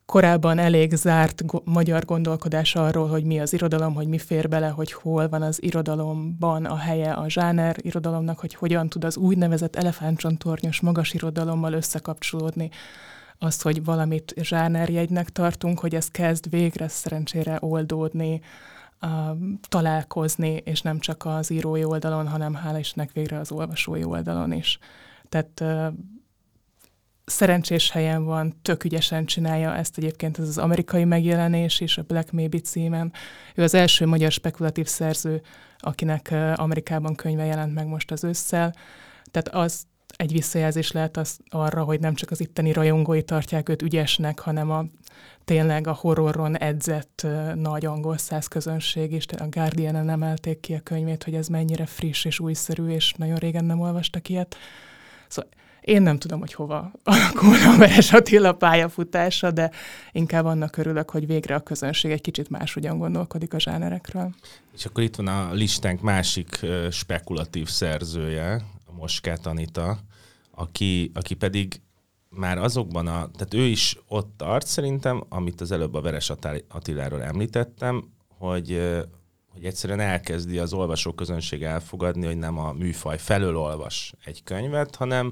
korábban 0.06 0.58
elég 0.58 0.94
zárt 0.94 1.46
go- 1.46 1.64
magyar 1.64 2.04
gondolkodás 2.04 2.74
arról, 2.74 3.08
hogy 3.08 3.24
mi 3.24 3.40
az 3.40 3.52
irodalom, 3.52 3.94
hogy 3.94 4.06
mi 4.06 4.18
fér 4.18 4.48
bele, 4.48 4.68
hogy 4.68 4.92
hol 4.92 5.28
van 5.28 5.42
az 5.42 5.62
irodalomban 5.62 6.64
a 6.64 6.76
helye 6.76 7.12
a 7.12 7.28
zsáner 7.28 7.76
irodalomnak, 7.80 8.38
hogy 8.38 8.54
hogyan 8.54 8.88
tud 8.88 9.04
az 9.04 9.16
úgynevezett 9.16 9.76
elefántcsontornyos 9.76 10.80
magas 10.80 11.12
irodalommal 11.12 11.72
összekapcsolódni. 11.72 12.70
Az, 13.38 13.62
hogy 13.62 13.84
valamit 13.84 14.34
zsánerjegynek 14.40 15.30
tartunk, 15.30 15.78
hogy 15.78 15.94
ez 15.94 16.08
kezd 16.08 16.50
végre 16.50 16.88
szerencsére 16.88 17.56
oldódni, 17.60 18.40
találkozni, 19.68 20.62
és 20.64 20.82
nem 20.82 20.98
csak 20.98 21.24
az 21.24 21.50
írói 21.50 21.84
oldalon, 21.84 22.28
hanem 22.28 22.58
hál' 22.64 22.76
Istennek 22.78 23.12
végre 23.12 23.38
az 23.38 23.52
olvasói 23.52 24.04
oldalon 24.04 24.52
is. 24.52 24.78
Tehát 25.28 25.64
szerencsés 27.24 27.90
helyen 27.90 28.24
van, 28.24 28.58
tök 28.62 28.84
ügyesen 28.84 29.24
csinálja 29.24 29.76
ezt 29.76 29.98
egyébként, 29.98 30.38
ez 30.38 30.48
az 30.48 30.58
amerikai 30.58 31.04
megjelenés 31.04 31.80
is, 31.80 31.98
a 31.98 32.02
Black 32.02 32.32
Maybe 32.32 32.58
címen. 32.58 33.12
Ő 33.54 33.62
az 33.62 33.74
első 33.74 34.06
magyar 34.06 34.30
spekulatív 34.30 34.86
szerző, 34.86 35.42
akinek 35.78 36.34
Amerikában 36.54 37.14
könyve 37.14 37.44
jelent 37.44 37.74
meg 37.74 37.86
most 37.86 38.10
az 38.10 38.24
ősszel. 38.24 38.74
Tehát 39.30 39.48
az 39.48 39.82
egy 40.16 40.32
visszajelzés 40.32 40.92
lehet 40.92 41.16
az 41.16 41.38
arra, 41.48 41.84
hogy 41.84 42.00
nem 42.00 42.14
csak 42.14 42.30
az 42.30 42.40
itteni 42.40 42.72
rajongói 42.72 43.22
tartják 43.22 43.68
őt 43.68 43.82
ügyesnek, 43.82 44.38
hanem 44.38 44.70
a 44.70 44.84
tényleg 45.44 45.86
a 45.86 45.92
horroron 45.92 46.58
edzett 46.58 47.26
nagy 47.54 47.86
angol 47.86 48.18
száz 48.18 48.46
közönség 48.46 49.12
is, 49.12 49.26
a 49.38 49.48
Guardian-en 49.48 50.10
emelték 50.10 50.60
ki 50.60 50.74
a 50.74 50.80
könyvét, 50.80 51.24
hogy 51.24 51.34
ez 51.34 51.48
mennyire 51.48 51.86
friss 51.86 52.24
és 52.24 52.40
újszerű, 52.40 52.88
és 52.88 53.12
nagyon 53.12 53.36
régen 53.36 53.64
nem 53.64 53.80
olvastak 53.80 54.28
ilyet. 54.28 54.56
Szóval 55.28 55.50
én 55.82 56.02
nem 56.02 56.18
tudom, 56.18 56.40
hogy 56.40 56.54
hova 56.54 56.92
alakulna 57.04 57.70
a 57.70 57.76
Veres 57.76 58.12
Attila 58.12 58.52
pályafutása, 58.52 59.50
de 59.50 59.70
inkább 60.12 60.44
annak 60.44 60.76
örülök, 60.76 61.10
hogy 61.10 61.26
végre 61.26 61.54
a 61.54 61.60
közönség 61.60 62.10
egy 62.10 62.20
kicsit 62.20 62.48
máshogyan 62.48 62.98
gondolkodik 62.98 63.54
a 63.54 63.60
zsánerekről. 63.60 64.34
És 64.74 64.84
akkor 64.86 65.02
itt 65.02 65.16
van 65.16 65.26
a 65.26 65.52
listánk 65.52 66.00
másik 66.00 66.66
spekulatív 66.90 67.68
szerzője, 67.68 68.54
a 68.86 68.92
Moskát 68.92 69.46
Anita, 69.46 69.98
aki, 70.50 71.10
aki 71.14 71.34
pedig 71.34 71.80
már 72.28 72.58
azokban 72.58 73.06
a, 73.06 73.30
tehát 73.30 73.54
ő 73.54 73.62
is 73.62 73.98
ott 74.08 74.32
tart 74.36 74.66
szerintem, 74.66 75.24
amit 75.28 75.60
az 75.60 75.72
előbb 75.72 75.94
a 75.94 76.00
Veres 76.00 76.32
Attiláról 76.68 77.22
említettem, 77.22 78.04
hogy, 78.38 78.80
hogy 79.52 79.64
egyszerűen 79.64 80.00
elkezdi 80.00 80.58
az 80.58 80.72
olvasóközönség 80.72 81.62
elfogadni, 81.62 82.26
hogy 82.26 82.38
nem 82.38 82.58
a 82.58 82.72
műfaj 82.72 83.18
felől 83.18 83.56
olvas 83.56 84.14
egy 84.24 84.42
könyvet, 84.42 84.96
hanem 84.96 85.30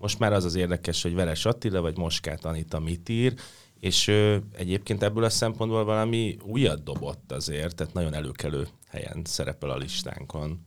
most 0.00 0.18
már 0.18 0.32
az 0.32 0.44
az 0.44 0.54
érdekes, 0.54 1.02
hogy 1.02 1.14
Veres 1.14 1.44
Attila 1.44 1.80
vagy 1.80 1.96
Moskát 1.96 2.44
Anita 2.44 2.78
mit 2.78 3.08
ír, 3.08 3.34
és 3.80 4.08
ő 4.08 4.42
egyébként 4.56 5.02
ebből 5.02 5.24
a 5.24 5.30
szempontból 5.30 5.84
valami 5.84 6.36
újat 6.42 6.82
dobott 6.82 7.32
azért, 7.32 7.74
tehát 7.74 7.92
nagyon 7.92 8.14
előkelő 8.14 8.66
helyen 8.88 9.22
szerepel 9.24 9.70
a 9.70 9.76
listánkon. 9.76 10.66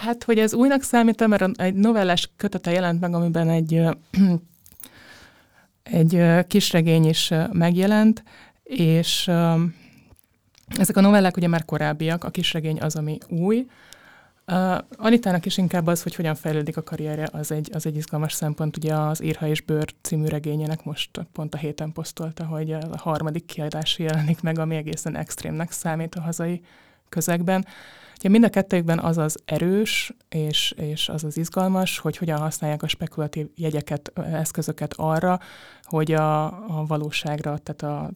Hát, 0.00 0.24
hogy 0.24 0.38
ez 0.38 0.54
újnak 0.54 0.82
számít, 0.82 1.26
mert 1.26 1.60
egy 1.60 1.74
novellás 1.74 2.30
kötete 2.36 2.70
jelent 2.70 3.00
meg, 3.00 3.14
amiben 3.14 3.48
egy, 3.48 3.82
egy 5.82 6.46
kisregény 6.46 7.04
is 7.04 7.32
megjelent, 7.52 8.22
és 8.62 9.30
ezek 10.66 10.96
a 10.96 11.00
novellák 11.00 11.36
ugye 11.36 11.48
már 11.48 11.64
korábbiak, 11.64 12.24
a 12.24 12.30
kisregény 12.30 12.80
az, 12.80 12.96
ami 12.96 13.18
új, 13.28 13.66
Uh, 14.46 14.78
Anitának 14.96 15.46
is 15.46 15.56
inkább 15.56 15.86
az, 15.86 16.02
hogy 16.02 16.14
hogyan 16.14 16.34
fejlődik 16.34 16.76
a 16.76 16.82
karrierje, 16.82 17.28
az 17.32 17.50
egy, 17.50 17.70
az 17.72 17.86
egy 17.86 17.96
izgalmas 17.96 18.32
szempont. 18.32 18.76
Ugye 18.76 18.94
az 18.94 19.22
Írha 19.22 19.46
és 19.46 19.60
Bőr 19.60 19.94
című 20.02 20.26
regényének 20.26 20.84
most 20.84 21.10
pont 21.32 21.54
a 21.54 21.58
héten 21.58 21.92
posztolta, 21.92 22.44
hogy 22.44 22.72
a 22.72 22.80
harmadik 22.96 23.44
kiadása 23.44 24.02
jelenik 24.02 24.40
meg, 24.40 24.58
ami 24.58 24.76
egészen 24.76 25.16
extrémnek 25.16 25.70
számít 25.70 26.14
a 26.14 26.20
hazai 26.20 26.60
közegben. 27.08 27.66
Ugye 28.18 28.28
mind 28.28 28.44
a 28.44 28.48
kettőkben 28.48 28.98
az 28.98 29.18
az 29.18 29.38
erős, 29.44 30.14
és, 30.28 30.74
és 30.76 31.08
az 31.08 31.24
az 31.24 31.36
izgalmas, 31.36 31.98
hogy 31.98 32.16
hogyan 32.16 32.38
használják 32.38 32.82
a 32.82 32.88
spekulatív 32.88 33.46
jegyeket, 33.56 34.12
eszközöket 34.14 34.94
arra, 34.96 35.40
hogy 35.82 36.12
a, 36.12 36.44
a 36.46 36.84
valóságra, 36.86 37.58
tehát 37.58 37.82
a, 37.82 38.10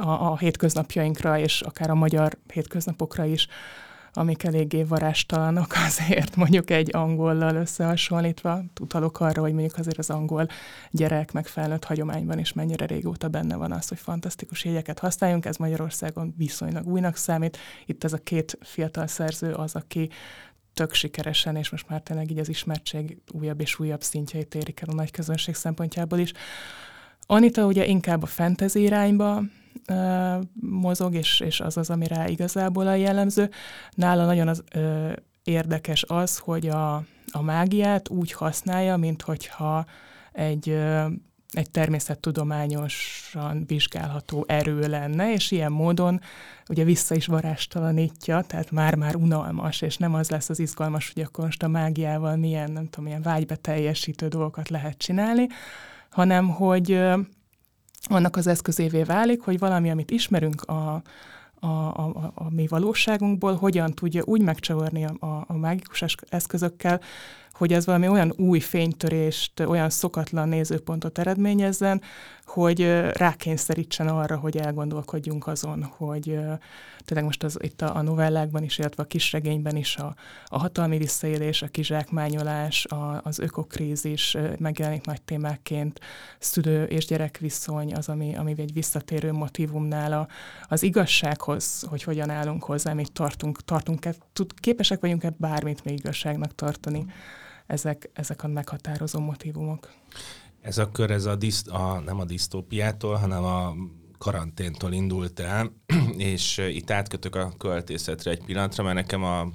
a, 0.00 0.30
a 0.30 0.36
hétköznapjainkra, 0.36 1.38
és 1.38 1.60
akár 1.60 1.90
a 1.90 1.94
magyar 1.94 2.38
hétköznapokra 2.52 3.24
is 3.24 3.48
amik 4.18 4.44
eléggé 4.44 4.82
varástalanok 4.82 5.74
azért 5.86 6.36
mondjuk 6.36 6.70
egy 6.70 6.94
angollal 6.94 7.54
összehasonlítva. 7.54 8.62
Utalok 8.80 9.20
arra, 9.20 9.40
hogy 9.40 9.52
mondjuk 9.52 9.78
azért 9.78 9.98
az 9.98 10.10
angol 10.10 10.48
gyerek 10.90 11.32
meg 11.32 11.46
felnőtt 11.46 11.84
hagyományban 11.84 12.38
is 12.38 12.52
mennyire 12.52 12.86
régóta 12.86 13.28
benne 13.28 13.56
van 13.56 13.72
az, 13.72 13.88
hogy 13.88 13.98
fantasztikus 13.98 14.64
jegyeket 14.64 14.98
használjunk. 14.98 15.44
Ez 15.46 15.56
Magyarországon 15.56 16.34
viszonylag 16.36 16.86
újnak 16.86 17.16
számít. 17.16 17.58
Itt 17.86 18.04
ez 18.04 18.12
a 18.12 18.18
két 18.18 18.58
fiatal 18.60 19.06
szerző 19.06 19.52
az, 19.52 19.74
aki 19.74 20.10
tök 20.74 20.92
sikeresen, 20.92 21.56
és 21.56 21.70
most 21.70 21.88
már 21.88 22.00
tényleg 22.00 22.30
így 22.30 22.38
az 22.38 22.48
ismertség 22.48 23.18
újabb 23.32 23.60
és 23.60 23.78
újabb 23.78 24.02
szintjeit 24.02 24.54
érik 24.54 24.80
el 24.80 24.88
a 24.88 24.94
nagy 24.94 25.10
közönség 25.10 25.54
szempontjából 25.54 26.18
is. 26.18 26.32
Anita 27.26 27.66
ugye 27.66 27.86
inkább 27.86 28.22
a 28.22 28.26
fantasy 28.26 28.82
irányba 28.82 29.42
mozog, 30.60 31.14
és, 31.14 31.40
és 31.40 31.60
az 31.60 31.76
az, 31.76 31.90
ami 31.90 32.06
rá 32.06 32.28
igazából 32.28 32.86
a 32.86 32.94
jellemző. 32.94 33.50
Nála 33.94 34.24
nagyon 34.24 34.48
az, 34.48 34.62
uh, 34.74 35.12
érdekes 35.44 36.04
az, 36.08 36.38
hogy 36.38 36.66
a, 36.66 36.94
a 37.30 37.42
mágiát 37.42 38.08
úgy 38.08 38.32
használja, 38.32 38.96
mint 38.96 39.22
hogyha 39.22 39.84
egy, 40.32 40.68
uh, 40.68 41.12
egy 41.52 41.70
természettudományosan 41.70 43.64
vizsgálható 43.66 44.44
erő 44.48 44.80
lenne, 44.80 45.32
és 45.32 45.50
ilyen 45.50 45.72
módon 45.72 46.20
ugye 46.68 46.84
vissza 46.84 47.14
is 47.14 47.26
varástalanítja, 47.26 48.40
tehát 48.40 48.70
már-már 48.70 49.16
unalmas, 49.16 49.80
és 49.80 49.96
nem 49.96 50.14
az 50.14 50.30
lesz 50.30 50.48
az 50.48 50.58
izgalmas, 50.58 51.12
hogy 51.14 51.22
akkor 51.22 51.44
most 51.44 51.62
a 51.62 51.68
mágiával 51.68 52.36
milyen, 52.36 52.72
nem 52.72 52.88
tudom, 52.88 53.04
milyen 53.04 53.22
vágybeteljesítő 53.22 54.28
dolgokat 54.28 54.68
lehet 54.68 54.98
csinálni, 54.98 55.46
hanem 56.10 56.48
hogy 56.48 57.00
annak 58.06 58.36
az 58.36 58.46
eszközévé 58.46 59.02
válik, 59.02 59.40
hogy 59.40 59.58
valami, 59.58 59.90
amit 59.90 60.10
ismerünk 60.10 60.62
a, 60.62 61.02
a, 61.60 61.66
a, 61.66 62.32
a 62.34 62.50
mi 62.50 62.66
valóságunkból, 62.66 63.54
hogyan 63.54 63.94
tudja 63.94 64.22
úgy 64.24 64.42
megcsavarni 64.42 65.04
a, 65.04 65.26
a, 65.26 65.44
a 65.46 65.56
mágikus 65.56 66.04
eszközökkel, 66.28 67.00
hogy 67.52 67.72
ez 67.72 67.86
valami 67.86 68.08
olyan 68.08 68.32
új 68.36 68.60
fénytörést, 68.60 69.60
olyan 69.60 69.90
szokatlan 69.90 70.48
nézőpontot 70.48 71.18
eredményezzen, 71.18 72.02
hogy 72.46 73.10
rákényszerítsen 73.12 74.08
arra, 74.08 74.36
hogy 74.36 74.56
elgondolkodjunk 74.56 75.46
azon, 75.46 75.82
hogy 75.96 76.38
tényleg 77.08 77.26
most 77.26 77.42
az, 77.42 77.58
itt 77.60 77.82
a, 77.82 77.96
a 77.96 78.02
novellákban 78.02 78.62
is, 78.62 78.78
illetve 78.78 79.02
a 79.02 79.06
kisregényben 79.06 79.76
is 79.76 79.96
a, 79.96 80.14
a 80.46 80.58
hatalmi 80.58 80.98
visszaélés, 80.98 81.62
a 81.62 81.68
kizsákmányolás, 81.68 82.84
a, 82.84 83.20
az 83.24 83.38
ökokrízis 83.38 84.36
megjelenik 84.58 85.04
nagy 85.04 85.22
témákként, 85.22 86.00
szülő 86.38 86.84
és 86.84 87.06
gyerek 87.06 87.38
viszony 87.38 87.94
az, 87.94 88.08
ami, 88.08 88.36
ami 88.36 88.54
egy 88.56 88.72
visszatérő 88.72 89.32
motivumnál 89.32 90.12
a, 90.12 90.28
az 90.68 90.82
igazsághoz, 90.82 91.82
hogy 91.88 92.02
hogyan 92.02 92.30
állunk 92.30 92.64
hozzá, 92.64 92.92
mit 92.92 93.12
tartunk, 93.12 93.64
tartunk-e, 93.64 94.14
tud, 94.32 94.60
képesek 94.60 95.00
vagyunk-e 95.00 95.34
bármit 95.36 95.84
még 95.84 95.98
igazságnak 95.98 96.54
tartani. 96.54 97.06
Ezek, 97.66 98.10
ezek 98.12 98.44
a 98.44 98.48
meghatározó 98.48 99.20
motivumok. 99.20 99.92
Ez 100.60 100.78
a 100.78 100.90
kör, 100.90 101.10
ez 101.10 101.24
a, 101.24 101.36
diszt, 101.36 101.68
a 101.68 102.00
nem 102.00 102.20
a 102.20 102.24
disztópiától, 102.24 103.14
hanem 103.14 103.44
a 103.44 103.74
karanténtól 104.18 104.92
indult 104.92 105.40
el, 105.40 105.72
és 106.32 106.58
itt 106.58 106.90
átkötök 106.90 107.34
a 107.34 107.52
költészetre 107.58 108.30
egy 108.30 108.44
pillanatra, 108.44 108.84
mert 108.84 108.96
nekem 108.96 109.24
a 109.24 109.52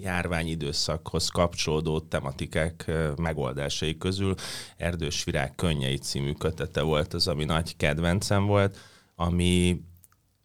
járványidőszakhoz 0.00 1.28
kapcsolódó 1.28 2.00
tematikák 2.00 2.90
megoldásai 3.16 3.96
közül 3.96 4.34
Erdős 4.76 5.24
Virág 5.24 5.54
könnyei 5.54 5.96
című 5.96 6.32
kötete 6.32 6.82
volt 6.82 7.14
az, 7.14 7.28
ami 7.28 7.44
nagy 7.44 7.76
kedvencem 7.76 8.46
volt, 8.46 8.78
ami 9.14 9.80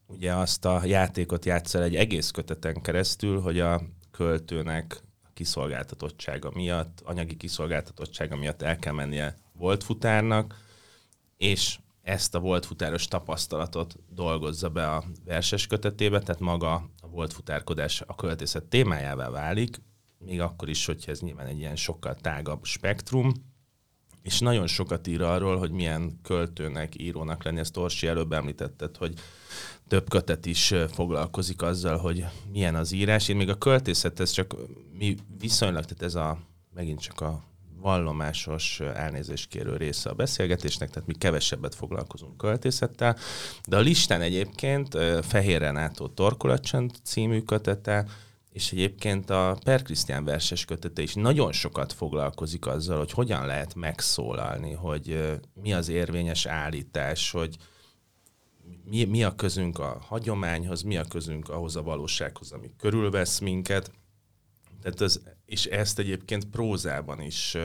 ugye 0.07 0.33
azt 0.33 0.65
a 0.65 0.86
játékot 0.86 1.45
játszol 1.45 1.83
egy 1.83 1.95
egész 1.95 2.31
köteten 2.31 2.81
keresztül, 2.81 3.41
hogy 3.41 3.60
a 3.60 3.81
költőnek 4.12 5.01
a 5.24 5.29
kiszolgáltatottsága 5.33 6.51
miatt, 6.53 7.01
anyagi 7.03 7.38
kiszolgáltatottsága 7.38 8.36
miatt 8.36 8.62
el 8.62 8.77
kell 8.77 8.93
mennie 8.93 9.36
volt 9.53 9.83
futárnak, 9.83 10.55
és 11.38 11.77
ezt 12.03 12.36
a 12.36 12.39
volt 12.39 12.65
futáros 12.65 13.07
tapasztalatot 13.07 13.95
dolgozza 14.10 14.69
be 14.69 14.91
a 14.91 15.03
verses 15.25 15.67
kötetébe, 15.67 16.19
tehát 16.19 16.41
maga 16.41 16.74
a 17.01 17.07
volt 17.07 17.33
futárkodás 17.33 18.01
a 18.01 18.15
költészet 18.15 18.63
témájává 18.63 19.29
válik, 19.29 19.81
még 20.17 20.41
akkor 20.41 20.69
is, 20.69 20.86
hogyha 20.86 21.12
ez 21.12 21.19
nyilván 21.19 21.48
egy 21.48 21.57
ilyen 21.57 21.75
sokkal 21.75 22.15
tágabb 22.15 22.63
spektrum, 22.63 23.31
és 24.22 24.39
nagyon 24.39 24.67
sokat 24.67 25.07
ír 25.07 25.22
arról, 25.22 25.57
hogy 25.57 25.72
milyen 25.72 26.19
költőnek, 26.22 27.01
írónak 27.01 27.43
lenni. 27.43 27.60
Ezt 27.60 27.77
Orsi 27.77 28.07
előbb 28.07 28.31
említetted, 28.31 28.98
hogy 28.98 29.13
több 29.88 30.10
kötet 30.10 30.45
is 30.45 30.74
foglalkozik 30.91 31.62
azzal, 31.62 31.98
hogy 31.98 32.25
milyen 32.51 32.75
az 32.75 32.91
írás. 32.91 33.27
Én 33.27 33.36
még 33.36 33.50
a 33.50 33.57
költészethez 33.57 34.31
csak 34.31 34.55
mi 34.98 35.15
viszonylag, 35.39 35.83
tehát 35.83 36.03
ez 36.03 36.15
a 36.15 36.38
megint 36.74 37.00
csak 37.00 37.22
a 37.22 37.43
vallomásos 37.83 38.79
elnézéskérő 38.79 39.77
része 39.77 40.09
a 40.09 40.13
beszélgetésnek, 40.13 40.89
tehát 40.89 41.07
mi 41.07 41.13
kevesebbet 41.13 41.75
foglalkozunk 41.75 42.37
költészettel, 42.37 43.17
de 43.67 43.77
a 43.77 43.79
listán 43.79 44.21
egyébként 44.21 44.97
Fehér 45.21 45.59
Renátó 45.59 46.07
Torkolatcsend 46.07 46.91
című 47.03 47.41
kötete, 47.41 48.05
és 48.51 48.71
egyébként 48.71 49.29
a 49.29 49.57
Per 49.63 49.81
Krisztián 49.81 50.25
verses 50.25 50.65
kötete 50.65 51.01
is 51.01 51.13
nagyon 51.13 51.51
sokat 51.51 51.93
foglalkozik 51.93 52.65
azzal, 52.65 52.97
hogy 52.97 53.11
hogyan 53.11 53.45
lehet 53.45 53.75
megszólalni, 53.75 54.73
hogy 54.73 55.39
mi 55.53 55.73
az 55.73 55.89
érvényes 55.89 56.45
állítás, 56.45 57.31
hogy 57.31 57.57
mi, 58.85 59.03
mi 59.03 59.23
a 59.23 59.35
közünk 59.35 59.79
a 59.79 59.97
hagyományhoz, 60.07 60.81
mi 60.81 60.97
a 60.97 61.03
közünk 61.03 61.49
ahhoz 61.49 61.75
a 61.75 61.83
valósághoz, 61.83 62.51
ami 62.51 62.71
körülvesz 62.77 63.39
minket. 63.39 63.91
Tehát 64.81 65.01
az, 65.01 65.21
és 65.45 65.65
ezt 65.65 66.00
egyébként 66.00 66.45
prózában 66.45 67.21
is 67.21 67.57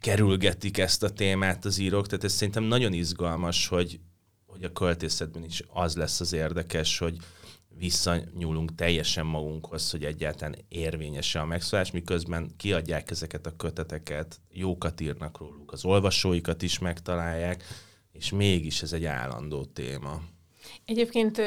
kerülgetik 0.00 0.78
ezt 0.78 1.02
a 1.02 1.10
témát 1.10 1.64
az 1.64 1.78
írók, 1.78 2.06
tehát 2.06 2.24
ez 2.24 2.32
szerintem 2.32 2.64
nagyon 2.64 2.92
izgalmas, 2.92 3.66
hogy, 3.66 4.00
hogy 4.46 4.64
a 4.64 4.72
költészetben 4.72 5.44
is 5.44 5.62
az 5.68 5.96
lesz 5.96 6.20
az 6.20 6.32
érdekes, 6.32 6.98
hogy 6.98 7.16
visszanyúlunk 7.78 8.74
teljesen 8.74 9.26
magunkhoz, 9.26 9.90
hogy 9.90 10.04
egyáltalán 10.04 10.56
érvényes 10.68 11.34
a 11.34 11.44
megszólás, 11.44 11.90
miközben 11.90 12.50
kiadják 12.56 13.10
ezeket 13.10 13.46
a 13.46 13.56
köteteket, 13.56 14.40
jókat 14.50 15.00
írnak 15.00 15.38
róluk, 15.38 15.72
az 15.72 15.84
olvasóikat 15.84 16.62
is 16.62 16.78
megtalálják, 16.78 17.64
és 18.12 18.30
mégis 18.30 18.82
ez 18.82 18.92
egy 18.92 19.04
állandó 19.04 19.64
téma. 19.64 20.22
Egyébként 20.84 21.42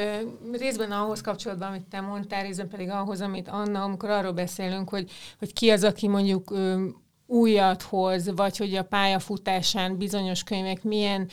részben 0.52 0.92
ahhoz 0.92 1.20
kapcsolatban, 1.20 1.68
amit 1.68 1.88
te 1.90 2.00
mondtál, 2.00 2.42
részben 2.42 2.68
pedig 2.68 2.90
ahhoz, 2.90 3.20
amit 3.20 3.48
Anna, 3.48 3.82
amikor 3.82 4.10
arról 4.10 4.32
beszélünk, 4.32 4.88
hogy, 4.88 5.10
hogy 5.38 5.52
ki 5.52 5.70
az, 5.70 5.84
aki 5.84 6.08
mondjuk 6.08 6.54
újat 7.26 7.82
hoz, 7.82 8.34
vagy 8.34 8.56
hogy 8.56 8.74
a 8.74 8.84
pályafutásán 8.84 9.96
bizonyos 9.96 10.42
könyvek 10.42 10.82
milyen 10.82 11.28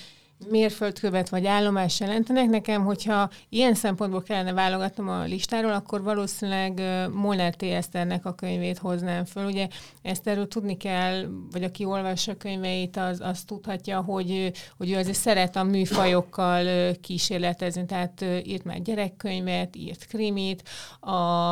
mérföldkövet 0.50 1.30
vagy 1.30 1.46
állomás 1.46 2.00
jelentenek. 2.00 2.50
Nekem, 2.50 2.84
hogyha 2.84 3.30
ilyen 3.50 3.74
szempontból 3.74 4.24
kellene 4.24 4.54
válogatnom 4.54 5.10
a 5.10 5.24
listáról, 5.24 5.72
akkor 5.72 6.04
valószínűleg 6.04 6.82
Molnár 7.14 7.56
T. 7.56 7.64
Eszternek 7.64 8.26
a 8.26 8.34
könyvét 8.34 8.78
hoznám 8.78 9.26
föl. 9.26 9.46
Ugye 9.46 9.68
ezt 10.02 10.28
erről 10.28 10.48
tudni 10.48 10.78
kell, 10.78 11.26
vagy 11.52 11.64
aki 11.64 11.86
olvassa 11.86 12.38
könyveit, 12.38 12.98
az, 12.98 13.20
az 13.22 13.44
tudhatja, 13.44 14.02
hogy, 14.02 14.52
hogy 14.78 14.92
ő 14.92 14.98
azért 14.98 15.18
szeret 15.18 15.56
a 15.56 15.64
műfajokkal 15.64 16.96
kísérletezni, 17.02 17.86
tehát 17.86 18.26
írt 18.44 18.64
már 18.64 18.82
gyerekkönyvet, 18.82 19.76
írt 19.76 20.06
krimit, 20.06 20.64
a, 21.00 21.52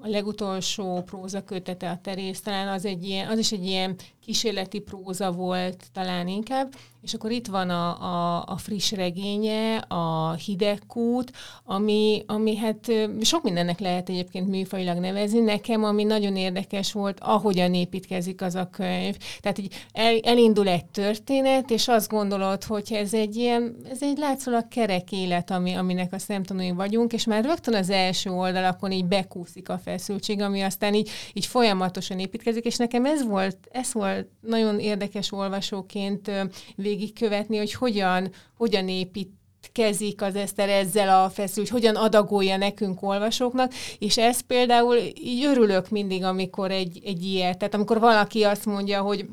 a 0.00 0.08
legutolsó 0.08 1.02
prózakötete, 1.02 1.90
a 1.90 1.98
Terész, 2.02 2.40
talán 2.40 2.68
az, 2.68 2.84
egy 2.84 3.04
ilyen, 3.04 3.28
az 3.28 3.38
is 3.38 3.52
egy 3.52 3.66
ilyen 3.66 3.96
kísérleti 4.28 4.78
próza 4.78 5.32
volt 5.32 5.84
talán 5.92 6.28
inkább, 6.28 6.74
és 7.02 7.14
akkor 7.14 7.30
itt 7.30 7.46
van 7.46 7.70
a, 7.70 8.02
a, 8.02 8.44
a 8.46 8.56
friss 8.56 8.92
regénye, 8.92 9.76
a 9.76 10.32
hidegkút, 10.32 11.32
ami, 11.64 12.22
ami 12.26 12.56
hát 12.56 12.92
sok 13.20 13.42
mindennek 13.42 13.80
lehet 13.80 14.08
egyébként 14.08 14.48
műfajilag 14.48 14.98
nevezni. 14.98 15.40
Nekem, 15.40 15.84
ami 15.84 16.04
nagyon 16.04 16.36
érdekes 16.36 16.92
volt, 16.92 17.20
ahogyan 17.20 17.74
építkezik 17.74 18.42
az 18.42 18.54
a 18.54 18.68
könyv. 18.70 19.16
Tehát 19.40 19.58
így 19.58 19.74
el, 19.92 20.18
elindul 20.18 20.68
egy 20.68 20.84
történet, 20.84 21.70
és 21.70 21.88
azt 21.88 22.08
gondolod, 22.08 22.64
hogy 22.64 22.92
ez 22.92 23.14
egy 23.14 23.36
ilyen, 23.36 23.76
ez 23.90 24.02
egy 24.02 24.18
látszólag 24.18 24.68
kerek 24.68 25.12
élet, 25.12 25.50
ami, 25.50 25.74
aminek 25.74 26.12
a 26.12 26.18
szemtanúi 26.18 26.70
vagyunk, 26.70 27.12
és 27.12 27.24
már 27.24 27.44
rögtön 27.44 27.74
az 27.74 27.90
első 27.90 28.30
oldalakon 28.30 28.92
így 28.92 29.04
bekúszik 29.04 29.68
a 29.68 29.78
feszültség, 29.78 30.40
ami 30.40 30.60
aztán 30.62 30.94
így, 30.94 31.10
így 31.32 31.46
folyamatosan 31.46 32.18
építkezik, 32.18 32.64
és 32.64 32.76
nekem 32.76 33.04
ez 33.04 33.26
volt, 33.26 33.56
ez 33.70 33.92
volt 33.92 34.17
nagyon 34.40 34.80
érdekes 34.80 35.32
olvasóként 35.32 36.30
végigkövetni, 36.76 37.56
hogy 37.56 37.72
hogyan, 37.72 38.30
hogyan 38.56 38.88
épít 38.88 39.30
kezik 39.72 40.22
az 40.22 40.36
Eszter 40.36 40.68
ezzel 40.68 41.24
a 41.24 41.30
feszült, 41.30 41.68
hogyan 41.68 41.94
adagolja 41.94 42.56
nekünk 42.56 43.02
olvasóknak, 43.02 43.72
és 43.98 44.18
ez 44.18 44.40
például 44.40 44.96
így 45.14 45.44
örülök 45.44 45.88
mindig, 45.88 46.24
amikor 46.24 46.70
egy, 46.70 47.00
egy 47.04 47.24
ilyet, 47.24 47.58
tehát 47.58 47.74
amikor 47.74 48.00
valaki 48.00 48.42
azt 48.42 48.66
mondja, 48.66 49.00
hogy 49.00 49.26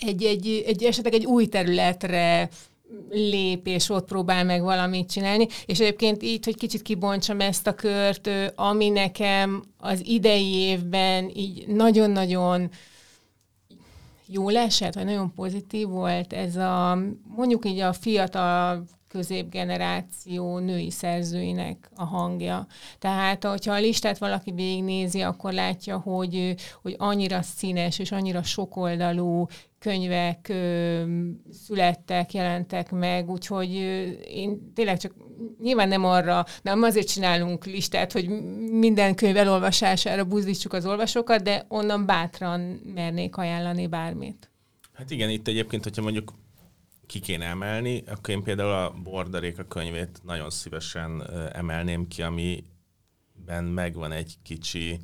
egy, 0.00 0.24
egy, 0.24 0.64
egy 0.66 0.82
esetleg 0.84 1.14
egy 1.14 1.26
új 1.26 1.46
területre 1.46 2.48
lép, 3.10 3.66
és 3.66 3.90
ott 3.90 4.08
próbál 4.08 4.44
meg 4.44 4.62
valamit 4.62 5.10
csinálni. 5.10 5.46
És 5.66 5.80
egyébként 5.80 6.22
így, 6.22 6.44
hogy 6.44 6.56
kicsit 6.56 6.82
kibontsam 6.82 7.40
ezt 7.40 7.66
a 7.66 7.74
kört, 7.74 8.30
ami 8.54 8.88
nekem 8.88 9.62
az 9.78 10.06
idei 10.06 10.54
évben 10.54 11.30
így 11.34 11.66
nagyon-nagyon 11.66 12.70
jól 14.28 14.56
esett, 14.56 14.94
vagy 14.94 15.04
nagyon 15.04 15.32
pozitív 15.34 15.88
volt 15.88 16.32
ez 16.32 16.56
a, 16.56 16.98
mondjuk 17.36 17.64
így 17.66 17.78
a 17.78 17.92
fiatal 17.92 18.84
középgeneráció 19.08 20.58
női 20.58 20.90
szerzőinek 20.90 21.90
a 21.96 22.04
hangja. 22.04 22.66
Tehát, 22.98 23.44
hogyha 23.44 23.72
a 23.72 23.78
listát 23.78 24.18
valaki 24.18 24.50
végignézi, 24.50 25.20
akkor 25.20 25.52
látja, 25.52 25.98
hogy, 25.98 26.54
hogy 26.82 26.94
annyira 26.98 27.42
színes 27.42 27.98
és 27.98 28.12
annyira 28.12 28.42
sokoldalú 28.42 29.46
könyvek 29.78 30.52
születtek, 31.52 32.34
jelentek 32.34 32.90
meg, 32.90 33.30
úgyhogy 33.30 33.70
én 34.26 34.72
tényleg 34.74 34.98
csak 34.98 35.14
nyilván 35.60 35.88
nem 35.88 36.04
arra, 36.04 36.44
nem 36.62 36.82
azért 36.82 37.08
csinálunk 37.08 37.64
listát, 37.64 38.12
hogy 38.12 38.28
minden 38.70 39.14
könyv 39.14 39.36
elolvasására 39.36 40.24
buzdítsuk 40.24 40.72
az 40.72 40.86
olvasókat, 40.86 41.42
de 41.42 41.64
onnan 41.68 42.06
bátran 42.06 42.60
mernék 42.94 43.36
ajánlani 43.36 43.86
bármit. 43.86 44.50
Hát 44.92 45.10
igen, 45.10 45.30
itt 45.30 45.48
egyébként, 45.48 45.82
hogyha 45.82 46.02
mondjuk 46.02 46.32
ki 47.06 47.20
kéne 47.20 47.44
emelni, 47.44 48.02
akkor 48.06 48.34
én 48.34 48.42
például 48.42 48.72
a 48.72 48.94
Bordaréka 49.02 49.64
könyvét 49.64 50.20
nagyon 50.24 50.50
szívesen 50.50 51.22
emelném 51.52 52.08
ki, 52.08 52.22
amiben 52.22 53.64
megvan 53.64 54.12
egy 54.12 54.34
kicsi 54.42 55.00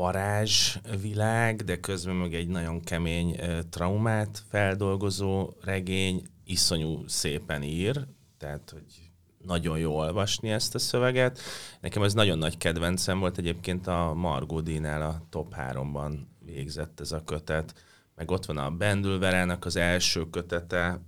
varázsvilág, 0.00 1.62
de 1.62 1.80
közben 1.80 2.14
meg 2.14 2.34
egy 2.34 2.48
nagyon 2.48 2.80
kemény 2.80 3.36
traumát 3.70 4.42
feldolgozó 4.48 5.52
regény, 5.60 6.22
iszonyú 6.44 7.04
szépen 7.06 7.62
ír, 7.62 8.06
tehát 8.38 8.70
hogy 8.70 9.10
nagyon 9.44 9.78
jó 9.78 9.96
olvasni 9.96 10.50
ezt 10.50 10.74
a 10.74 10.78
szöveget. 10.78 11.40
Nekem 11.80 12.02
ez 12.02 12.14
nagyon 12.14 12.38
nagy 12.38 12.56
kedvencem 12.56 13.18
volt 13.18 13.38
egyébként 13.38 13.86
a 13.86 14.14
Margot 14.14 14.68
a 14.84 15.22
top 15.30 15.54
3-ban 15.56 16.18
végzett 16.44 17.00
ez 17.00 17.12
a 17.12 17.24
kötet. 17.24 17.74
Meg 18.14 18.30
ott 18.30 18.44
van 18.44 18.56
a 18.56 18.70
Bendülverának 18.70 19.64
az 19.64 19.76
első 19.76 20.30
kötete, 20.30 21.00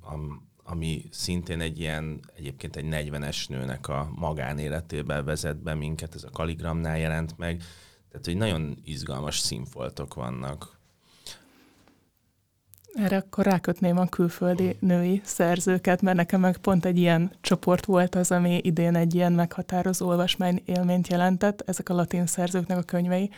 ami 0.64 1.04
szintén 1.10 1.60
egy 1.60 1.80
ilyen, 1.80 2.20
egyébként 2.34 2.76
egy 2.76 2.86
40-es 2.90 3.48
nőnek 3.48 3.88
a 3.88 4.10
magánéletében 4.14 5.24
vezet 5.24 5.62
be 5.62 5.74
minket, 5.74 6.14
ez 6.14 6.24
a 6.24 6.30
Kaligramnál 6.30 6.98
jelent 6.98 7.38
meg. 7.38 7.62
Tehát, 8.12 8.26
hogy 8.26 8.36
nagyon 8.36 8.78
izgalmas 8.84 9.38
színfoltok 9.38 10.14
vannak. 10.14 10.78
Erre 12.92 13.16
akkor 13.16 13.44
rákötném 13.44 13.98
a 13.98 14.06
külföldi 14.06 14.76
női 14.80 15.20
szerzőket, 15.24 16.02
mert 16.02 16.16
nekem 16.16 16.40
meg 16.40 16.56
pont 16.56 16.84
egy 16.84 16.98
ilyen 16.98 17.32
csoport 17.40 17.84
volt 17.84 18.14
az, 18.14 18.30
ami 18.30 18.60
idén 18.62 18.96
egy 18.96 19.14
ilyen 19.14 19.32
meghatározó 19.32 20.06
olvasmány 20.06 20.62
élményt 20.64 21.08
jelentett, 21.08 21.62
ezek 21.66 21.88
a 21.88 21.94
latin 21.94 22.26
szerzőknek 22.26 22.78
a 22.78 22.82
könyvei, 22.82 23.30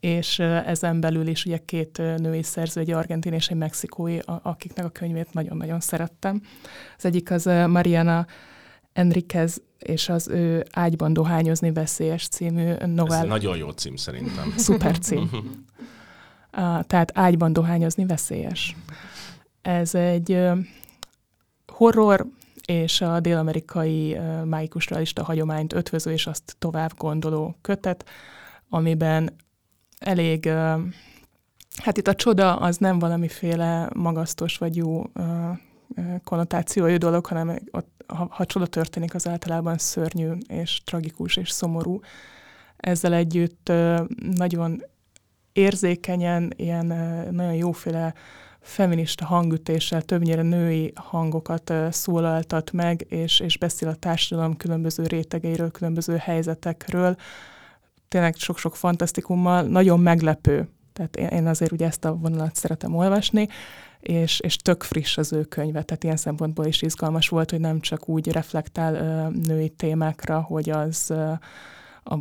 és 0.00 0.38
ezen 0.38 1.00
belül 1.00 1.26
is 1.26 1.44
ugye 1.44 1.58
két 1.58 1.98
női 1.98 2.42
szerző, 2.42 2.80
egy 2.80 2.90
argentin 2.90 3.32
és 3.32 3.48
egy 3.48 3.56
mexikói, 3.56 4.18
akiknek 4.24 4.84
a 4.84 4.90
könyvét 4.90 5.32
nagyon-nagyon 5.32 5.80
szerettem. 5.80 6.42
Az 6.96 7.04
egyik 7.04 7.30
az 7.30 7.44
Mariana 7.44 8.26
Enriquez 8.92 9.62
és 9.78 10.08
az 10.08 10.28
ő 10.28 10.64
Ágyban 10.72 11.12
dohányozni 11.12 11.72
veszélyes 11.72 12.28
című 12.28 12.72
novell. 12.86 13.22
Ez 13.22 13.28
nagyon 13.28 13.56
jó 13.56 13.70
cím 13.70 13.96
szerintem. 13.96 14.54
Szuper 14.56 14.98
cím. 14.98 15.30
Uh, 16.56 16.82
tehát 16.82 17.10
ágyban 17.14 17.52
dohányozni 17.52 18.06
veszélyes. 18.06 18.76
Ez 19.62 19.94
egy 19.94 20.32
uh, 20.32 20.58
horror 21.66 22.26
és 22.64 23.00
a 23.00 23.20
dél-amerikai 23.20 24.16
uh, 24.16 24.44
máikus 24.44 24.88
realista 24.88 25.24
hagyományt 25.24 25.72
ötvöző 25.72 26.12
és 26.12 26.26
azt 26.26 26.56
tovább 26.58 26.92
gondoló 26.96 27.56
kötet, 27.60 28.08
amiben 28.68 29.36
elég, 29.98 30.44
uh, 30.44 30.80
hát 31.76 31.96
itt 31.96 32.08
a 32.08 32.14
csoda 32.14 32.56
az 32.56 32.76
nem 32.76 32.98
valamiféle 32.98 33.88
magasztos 33.94 34.58
vagy 34.58 34.76
jó 34.76 35.04
uh, 35.14 35.58
konnotációjú 36.24 36.96
dolog, 36.96 37.26
hanem 37.26 37.58
ott, 37.70 38.04
ha, 38.06 38.26
ha 38.30 38.44
csoda 38.44 38.66
történik, 38.66 39.14
az 39.14 39.28
általában 39.28 39.78
szörnyű 39.78 40.30
és 40.46 40.80
tragikus 40.84 41.36
és 41.36 41.50
szomorú. 41.50 42.00
Ezzel 42.76 43.12
együtt 43.12 43.72
nagyon 44.16 44.82
érzékenyen, 45.52 46.52
ilyen 46.56 46.86
nagyon 47.30 47.54
jóféle 47.54 48.14
feminista 48.60 49.24
hangütéssel, 49.24 50.02
többnyire 50.02 50.42
női 50.42 50.92
hangokat 50.94 51.72
szólaltat 51.90 52.72
meg, 52.72 53.06
és, 53.08 53.40
és 53.40 53.58
beszél 53.58 53.88
a 53.88 53.94
társadalom 53.94 54.56
különböző 54.56 55.06
rétegeiről, 55.06 55.70
különböző 55.70 56.16
helyzetekről. 56.16 57.16
Tényleg 58.08 58.34
sok-sok 58.36 58.76
fantasztikummal, 58.76 59.62
nagyon 59.62 60.00
meglepő. 60.00 60.68
Tehát 60.92 61.32
én 61.32 61.46
azért 61.46 61.72
ugye 61.72 61.86
ezt 61.86 62.04
a 62.04 62.16
vonalat 62.16 62.54
szeretem 62.54 62.94
olvasni, 62.94 63.48
és, 64.02 64.40
és 64.40 64.56
tök 64.56 64.82
friss 64.82 65.16
az 65.16 65.32
ő 65.32 65.42
könyve, 65.42 65.82
tehát 65.82 66.04
ilyen 66.04 66.16
szempontból 66.16 66.66
is 66.66 66.82
izgalmas 66.82 67.28
volt, 67.28 67.50
hogy 67.50 67.60
nem 67.60 67.80
csak 67.80 68.08
úgy 68.08 68.32
reflektál 68.32 68.94
ö, 68.94 69.38
női 69.46 69.68
témákra, 69.68 70.40
hogy 70.40 70.70
az 70.70 71.10
ö, 71.10 71.32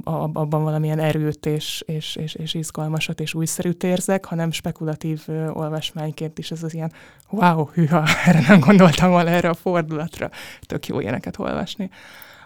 abban 0.04 0.64
valamilyen 0.64 1.00
erőt 1.00 1.46
és, 1.46 1.84
és, 1.86 2.16
és, 2.16 2.36
és 2.36 2.54
izgalmasat 2.54 3.20
és 3.20 3.34
újszerűt 3.34 3.84
érzek, 3.84 4.26
hanem 4.26 4.52
spekulatív 4.52 5.24
olvasmányként 5.54 6.38
is 6.38 6.52
ez 6.52 6.64
az 6.64 6.74
ilyen 6.74 6.92
wow, 7.30 7.66
hűha, 7.74 8.04
erre 8.26 8.44
nem 8.48 8.60
gondoltam 8.60 9.10
volna 9.10 9.30
erre 9.30 9.50
a 9.50 9.54
fordulatra. 9.54 10.30
Tök 10.62 10.88
jó 10.88 11.00
ilyeneket 11.00 11.40
olvasni. 11.40 11.90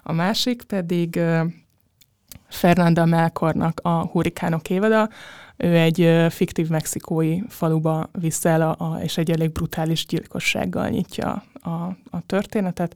A 0.04 0.12
másik 0.12 0.63
pedig 0.63 1.19
Fernanda 2.48 3.06
Melkornak 3.06 3.80
a 3.84 4.06
Hurikánok 4.06 4.69
évada. 4.69 5.10
Ő 5.57 5.75
egy 5.75 6.25
fiktív 6.29 6.67
mexikói 6.67 7.39
faluba 7.47 8.09
viszel, 8.11 8.61
a, 8.61 8.75
a, 8.77 9.01
és 9.01 9.17
egy 9.17 9.31
elég 9.31 9.51
brutális 9.51 10.05
gyilkossággal 10.05 10.89
nyitja 10.89 11.43
a, 11.53 11.69
a 12.09 12.21
történetet 12.25 12.95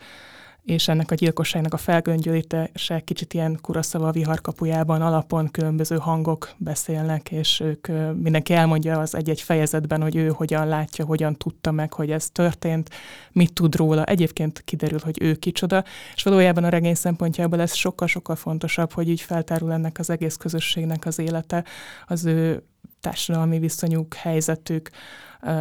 és 0.70 0.88
ennek 0.88 1.12
a 1.12 1.16
gyilkosságnak 1.16 1.74
a 1.74 1.78
felgöngyölítése 1.78 3.00
kicsit 3.00 3.34
ilyen 3.34 3.60
kuraszava 3.62 4.12
viharkapujában 4.12 5.02
alapon 5.02 5.52
különböző 5.52 5.98
hangok 5.98 6.50
beszélnek, 6.58 7.32
és 7.32 7.60
ők 7.60 7.88
mindenki 8.22 8.54
elmondja 8.54 9.00
az 9.00 9.16
egy-egy 9.16 9.42
fejezetben, 9.42 10.02
hogy 10.02 10.16
ő 10.16 10.28
hogyan 10.28 10.68
látja, 10.68 11.06
hogyan 11.06 11.36
tudta 11.36 11.72
meg, 11.72 11.94
hogy 11.94 12.12
ez 12.12 12.30
történt, 12.30 12.90
mit 13.32 13.54
tud 13.54 13.76
róla. 13.76 14.04
Egyébként 14.04 14.62
kiderül, 14.66 15.00
hogy 15.04 15.18
ő 15.22 15.36
kicsoda, 15.36 15.84
és 16.16 16.24
valójában 16.24 16.64
a 16.64 16.70
regény 16.70 16.96
szempontjából 16.96 17.62
ez 17.62 17.74
sokkal-sokkal 17.74 18.36
fontosabb, 18.36 18.92
hogy 18.92 19.10
így 19.10 19.22
feltárul 19.22 19.72
ennek 19.72 20.00
az 20.00 20.10
egész 20.10 20.36
közösségnek 20.36 21.06
az 21.06 21.20
élete, 21.20 21.64
az 22.08 22.26
ő 22.26 22.64
társadalmi 23.00 23.60
viszonyuk, 23.60 24.14
helyzetük, 24.14 24.90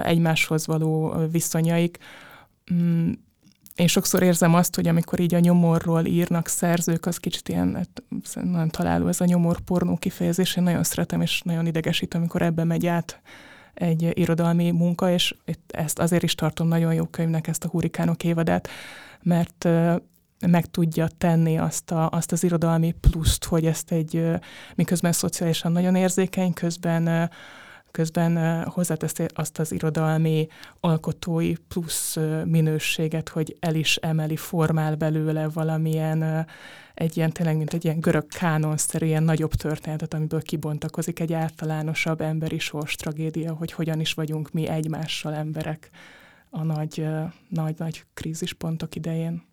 egymáshoz 0.02 0.66
való 0.66 1.14
viszonyaik 1.30 1.98
mm, 2.72 3.10
én 3.78 3.86
sokszor 3.86 4.22
érzem 4.22 4.54
azt, 4.54 4.74
hogy 4.74 4.88
amikor 4.88 5.20
így 5.20 5.34
a 5.34 5.38
nyomorról 5.38 6.04
írnak 6.04 6.48
szerzők, 6.48 7.06
az 7.06 7.16
kicsit 7.16 7.48
ilyen, 7.48 7.74
hát, 7.74 8.02
nagyon 8.34 8.68
találó 8.68 9.08
ez 9.08 9.20
a 9.20 9.24
nyomor 9.24 9.60
pornó 9.60 9.96
kifejezés, 9.96 10.56
én 10.56 10.62
nagyon 10.62 10.84
szeretem, 10.84 11.20
és 11.20 11.40
nagyon 11.40 11.66
idegesít, 11.66 12.14
amikor 12.14 12.42
ebbe 12.42 12.64
megy 12.64 12.86
át 12.86 13.20
egy 13.74 14.10
irodalmi 14.18 14.70
munka, 14.70 15.10
és 15.10 15.34
ezt 15.66 15.98
azért 15.98 16.22
is 16.22 16.34
tartom 16.34 16.68
nagyon 16.68 16.94
jó 16.94 17.04
könyvnek 17.04 17.46
ezt 17.46 17.64
a 17.64 17.68
hurikánok 17.68 18.24
évadát, 18.24 18.68
mert 19.22 19.68
meg 20.46 20.66
tudja 20.66 21.08
tenni 21.18 21.58
azt, 21.58 21.90
a, 21.90 22.08
azt 22.10 22.32
az 22.32 22.44
irodalmi 22.44 22.94
pluszt, 23.00 23.44
hogy 23.44 23.66
ezt 23.66 23.92
egy, 23.92 24.24
miközben 24.74 25.12
szociálisan 25.12 25.72
nagyon 25.72 25.94
érzékeny, 25.94 26.52
közben 26.52 27.30
közben 27.90 28.64
hozzáteszi 28.64 29.24
azt 29.34 29.58
az 29.58 29.72
irodalmi, 29.72 30.46
alkotói 30.80 31.52
plusz 31.68 32.16
minőséget, 32.44 33.28
hogy 33.28 33.56
el 33.60 33.74
is 33.74 33.96
emeli, 33.96 34.36
formál 34.36 34.94
belőle 34.94 35.48
valamilyen 35.48 36.46
egy 36.94 37.16
ilyen 37.16 37.32
tényleg, 37.32 37.56
mint 37.56 37.72
egy 37.72 37.84
ilyen 37.84 38.00
görög 38.00 38.26
kánonszerű, 38.26 39.06
ilyen 39.06 39.22
nagyobb 39.22 39.52
történetet, 39.52 40.14
amiből 40.14 40.42
kibontakozik 40.42 41.20
egy 41.20 41.32
általánosabb 41.32 42.20
emberi 42.20 42.58
sors 42.58 42.94
tragédia, 42.94 43.54
hogy 43.54 43.72
hogyan 43.72 44.00
is 44.00 44.14
vagyunk 44.14 44.52
mi 44.52 44.68
egymással 44.68 45.34
emberek 45.34 45.90
a 46.50 46.62
nagy, 46.62 47.06
nagy, 47.48 47.74
nagy 47.78 48.04
krízispontok 48.14 48.94
idején. 48.94 49.47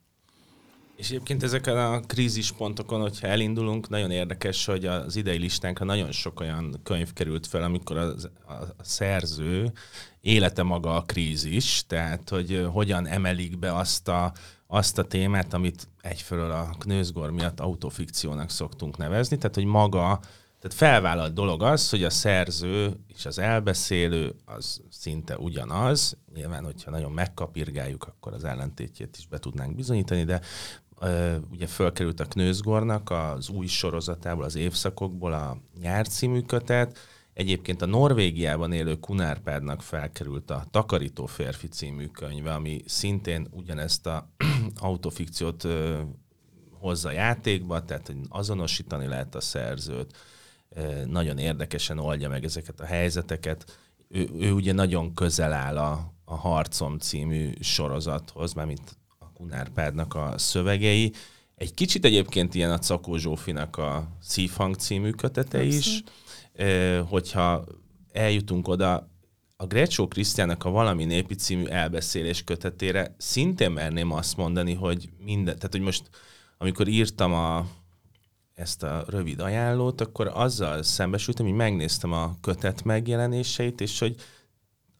És 0.95 1.09
egyébként 1.09 1.43
ezeken 1.43 1.77
a 1.77 1.99
krízispontokon, 1.99 3.01
hogyha 3.01 3.27
elindulunk, 3.27 3.89
nagyon 3.89 4.11
érdekes, 4.11 4.65
hogy 4.65 4.85
az 4.85 5.15
idei 5.15 5.37
listánkra 5.37 5.85
nagyon 5.85 6.11
sok 6.11 6.39
olyan 6.39 6.79
könyv 6.83 7.13
került 7.13 7.47
fel, 7.47 7.63
amikor 7.63 7.97
az, 7.97 8.29
a, 8.47 8.53
szerző 8.81 9.71
élete 10.21 10.63
maga 10.63 10.95
a 10.95 11.01
krízis, 11.01 11.83
tehát 11.87 12.29
hogy 12.29 12.67
hogyan 12.71 13.07
emelik 13.07 13.59
be 13.59 13.75
azt 13.75 14.07
a, 14.07 14.33
azt 14.67 14.97
a 14.97 15.03
témát, 15.03 15.53
amit 15.53 15.87
egyfelől 16.01 16.51
a 16.51 16.75
Knőzgor 16.79 17.31
miatt 17.31 17.59
autofikciónak 17.59 18.49
szoktunk 18.49 18.97
nevezni, 18.97 19.37
tehát 19.37 19.55
hogy 19.55 19.65
maga, 19.65 20.19
tehát 20.59 20.77
felvállalt 20.77 21.33
dolog 21.33 21.63
az, 21.63 21.89
hogy 21.89 22.03
a 22.03 22.09
szerző 22.09 22.93
és 23.07 23.25
az 23.25 23.39
elbeszélő 23.39 24.35
az 24.45 24.81
szinte 24.89 25.37
ugyanaz. 25.37 26.17
Nyilván, 26.33 26.63
hogyha 26.63 26.91
nagyon 26.91 27.11
megkapirgáljuk, 27.11 28.03
akkor 28.03 28.33
az 28.33 28.43
ellentétjét 28.43 29.17
is 29.17 29.27
be 29.27 29.39
tudnánk 29.39 29.75
bizonyítani, 29.75 30.23
de 30.23 30.41
ugye 31.51 31.67
fölkerült 31.67 32.19
a 32.19 32.25
Knőzgornak 32.25 33.09
az 33.09 33.49
új 33.49 33.67
sorozatából, 33.67 34.43
az 34.43 34.55
évszakokból 34.55 35.33
a 35.33 35.57
nyár 35.81 36.07
című 36.07 36.41
kötet, 36.41 36.97
Egyébként 37.35 37.81
a 37.81 37.85
Norvégiában 37.85 38.71
élő 38.71 38.95
Kunárpádnak 38.95 39.81
felkerült 39.81 40.51
a 40.51 40.65
Takarító 40.71 41.25
férfi 41.25 41.67
című 41.67 42.07
könyve, 42.07 42.53
ami 42.53 42.81
szintén 42.85 43.47
ugyanezt 43.51 44.05
a 44.07 44.29
autofikciót 44.75 45.67
hozza 46.71 47.11
játékba, 47.11 47.85
tehát 47.85 48.07
hogy 48.07 48.17
azonosítani 48.29 49.07
lehet 49.07 49.35
a 49.35 49.41
szerzőt, 49.41 50.17
nagyon 51.05 51.37
érdekesen 51.37 51.99
oldja 51.99 52.29
meg 52.29 52.43
ezeket 52.43 52.79
a 52.79 52.85
helyzeteket. 52.85 53.79
Ő, 54.07 54.29
ő 54.39 54.51
ugye 54.51 54.73
nagyon 54.73 55.13
közel 55.13 55.53
áll 55.53 55.77
a, 55.77 56.13
a 56.25 56.35
Harcom 56.35 56.97
című 56.97 57.53
sorozathoz, 57.59 58.53
mert 58.53 58.67
mint 58.67 58.97
Kunárpádnak 59.37 60.15
a 60.15 60.33
szövegei. 60.37 61.13
Egy 61.55 61.73
kicsit 61.73 62.05
egyébként 62.05 62.55
ilyen 62.55 62.71
a 62.71 62.79
Cakó 62.79 63.17
Zsófinak 63.17 63.77
a 63.77 64.07
Szívhang 64.21 64.75
című 64.75 65.09
kötete 65.09 65.63
is, 65.63 66.03
hogyha 67.09 67.65
eljutunk 68.11 68.67
oda, 68.67 69.09
a 69.57 69.65
Grecsó 69.65 70.07
Krisztiának 70.07 70.65
a 70.65 70.69
Valami 70.69 71.05
Népi 71.05 71.35
című 71.35 71.65
elbeszélés 71.65 72.43
kötetére 72.43 73.15
szintén 73.17 73.71
merném 73.71 74.11
azt 74.11 74.37
mondani, 74.37 74.73
hogy 74.73 75.09
minden, 75.23 75.55
tehát 75.55 75.71
hogy 75.71 75.81
most 75.81 76.09
amikor 76.57 76.87
írtam 76.87 77.33
a, 77.33 77.67
ezt 78.53 78.83
a 78.83 79.05
rövid 79.07 79.39
ajánlót, 79.39 80.01
akkor 80.01 80.31
azzal 80.33 80.83
szembesültem, 80.83 81.45
hogy 81.45 81.55
megnéztem 81.55 82.11
a 82.11 82.37
kötet 82.41 82.83
megjelenéseit, 82.83 83.81
és 83.81 83.99
hogy 83.99 84.15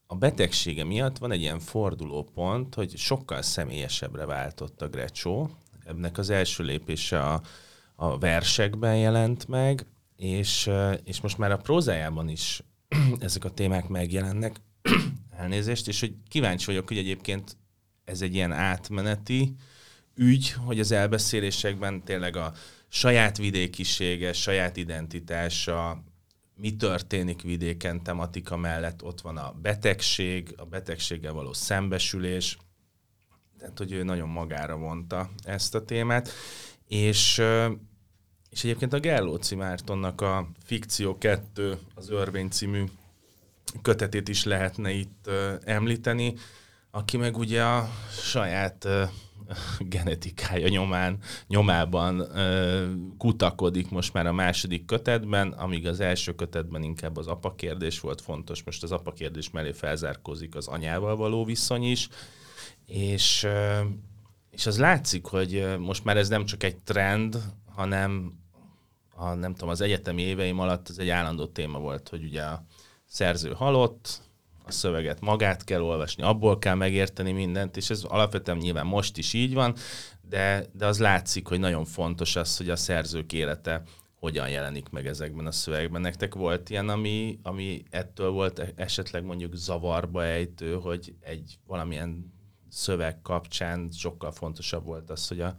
a 0.08 0.16
betegsége 0.16 0.84
miatt 0.84 1.18
van 1.18 1.32
egy 1.32 1.42
ilyen 1.42 1.60
fordulópont, 1.60 2.76
hogy 2.76 2.98
sokkal 2.98 3.42
személyesebbre 3.42 4.26
váltott 4.26 4.82
a 4.82 4.90
Grecsó. 4.90 5.50
Ennek 5.86 6.18
az 6.18 6.30
első 6.30 6.64
lépése 6.64 7.20
a, 7.20 7.42
a 7.96 8.18
versekben 8.18 8.98
jelent 8.98 9.48
meg, 9.48 9.86
és, 10.16 10.70
és 11.04 11.22
most 11.22 11.38
már 11.38 11.52
a 11.52 11.58
prózájában 11.58 12.30
is 12.30 12.64
ezek 13.20 13.46
a 13.46 13.54
témák 13.54 13.88
megjelennek, 13.88 14.62
elnézést, 15.38 15.88
és 15.88 16.00
hogy 16.00 16.16
kíváncsi 16.28 16.66
vagyok, 16.66 16.88
hogy 16.88 16.98
egyébként 16.98 17.58
ez 18.04 18.22
egy 18.22 18.34
ilyen 18.34 18.52
átmeneti 18.52 19.56
ügy, 20.16 20.52
hogy 20.52 20.80
az 20.80 20.92
elbeszélésekben 20.92 22.04
tényleg 22.04 22.36
a 22.36 22.54
saját 22.88 23.38
vidékisége, 23.38 24.34
saját 24.34 24.78
identitása, 24.78 26.04
mi 26.56 26.76
történik 26.76 27.42
vidéken 27.42 28.04
tematika 28.04 28.58
mellett, 28.58 29.04
ott 29.04 29.22
van 29.22 29.38
a 29.38 29.54
betegség, 29.62 30.54
a 30.58 30.66
betegséggel 30.66 31.34
való 31.34 31.54
szembesülés, 31.54 32.58
tehát 33.60 33.78
hogy 33.78 33.92
ő 33.92 34.04
nagyon 34.04 34.30
magára 34.30 34.78
vonta 34.78 35.30
ezt 35.44 35.76
a 35.76 35.86
témát, 35.86 36.30
és, 36.88 37.42
és 38.50 38.64
egyébként 38.64 38.94
a 38.94 39.00
Gellóci 39.00 39.56
Mártonnak 39.56 40.22
a 40.22 40.50
Fikció 40.64 41.18
2, 41.18 41.78
az 41.96 42.10
Örvény 42.10 42.50
című 42.50 42.84
kötetét 43.82 44.28
is 44.28 44.44
lehetne 44.44 44.92
itt 44.92 45.30
említeni, 45.64 46.34
aki 46.92 47.18
meg 47.18 47.38
ugye 47.38 47.64
a 47.64 47.90
saját 48.12 48.88
genetikája 49.80 50.68
nyomán, 50.68 51.18
nyomában 51.48 52.20
ö, 52.20 52.86
kutakodik 53.18 53.90
most 53.90 54.14
már 54.14 54.28
a 54.28 54.34
második 54.34 54.86
kötetben, 54.86 55.52
amíg 55.52 55.88
az 55.88 56.00
első 56.00 56.36
kötetben 56.36 56.84
inkább 56.84 57.18
az 57.18 57.28
apa 57.28 57.56
kérdés 57.56 58.00
volt 58.00 58.22
fontos, 58.22 58.64
most 58.64 58.84
az 58.84 58.92
apa 58.92 59.12
kérdés 59.12 59.50
mellé 59.50 59.72
felzárkózik 59.72 60.56
az 60.56 60.68
anyával 60.68 61.16
való 61.16 61.46
viszony 61.46 61.84
is, 61.84 62.10
és, 62.86 63.44
ö, 63.44 63.80
és 64.50 64.66
az 64.66 64.80
látszik, 64.80 65.26
hogy 65.26 65.76
most 65.80 66.04
már 66.04 66.18
ez 66.18 66.30
nem 66.30 66.46
csak 66.46 66.64
egy 66.64 66.78
trend, 66.78 67.38
hanem 67.76 68.44
a, 69.16 69.34
nem 69.34 69.54
tudom, 69.54 69.70
az 69.70 69.82
egyetemi 69.82 70.22
éveim 70.22 70.60
alatt 70.60 70.90
ez 70.90 70.98
egy 70.98 71.10
állandó 71.10 71.46
téma 71.46 71.80
volt, 71.80 72.10
hogy 72.10 72.24
ugye 72.24 72.42
a 72.42 72.66
szerző 73.06 73.54
halott, 73.54 74.22
a 74.66 74.72
szöveget 74.72 75.22
magát 75.22 75.64
kell 75.64 75.82
olvasni, 75.82 76.24
abból 76.24 76.60
kell 76.60 76.76
megérteni 76.76 77.32
mindent, 77.32 77.78
és 77.78 77.90
ez 77.90 78.04
alapvetően 78.04 78.58
nyilván 78.58 78.86
most 78.86 79.18
is 79.18 79.34
így 79.34 79.54
van, 79.54 79.76
de, 80.30 80.66
de 80.74 80.86
az 80.86 81.00
látszik, 81.00 81.48
hogy 81.48 81.60
nagyon 81.60 81.86
fontos 81.86 82.36
az, 82.36 82.58
hogy 82.58 82.70
a 82.70 82.76
szerzők 82.76 83.34
élete 83.34 83.84
hogyan 84.20 84.50
jelenik 84.50 84.90
meg 84.90 85.08
ezekben 85.08 85.46
a 85.46 85.52
szövegekben. 85.52 86.02
Nektek 86.02 86.34
volt 86.36 86.70
ilyen, 86.70 86.90
ami, 86.90 87.40
ami 87.44 87.84
ettől 87.90 88.30
volt 88.30 88.60
e-, 88.60 88.72
esetleg 88.76 89.24
mondjuk 89.24 89.56
zavarba 89.56 90.24
ejtő, 90.24 90.74
hogy 90.74 91.16
egy 91.22 91.58
valamilyen 91.68 92.34
szöveg 92.70 93.22
kapcsán 93.22 93.90
sokkal 93.92 94.32
fontosabb 94.32 94.86
volt 94.86 95.10
az, 95.10 95.28
hogy 95.28 95.42
a, 95.42 95.56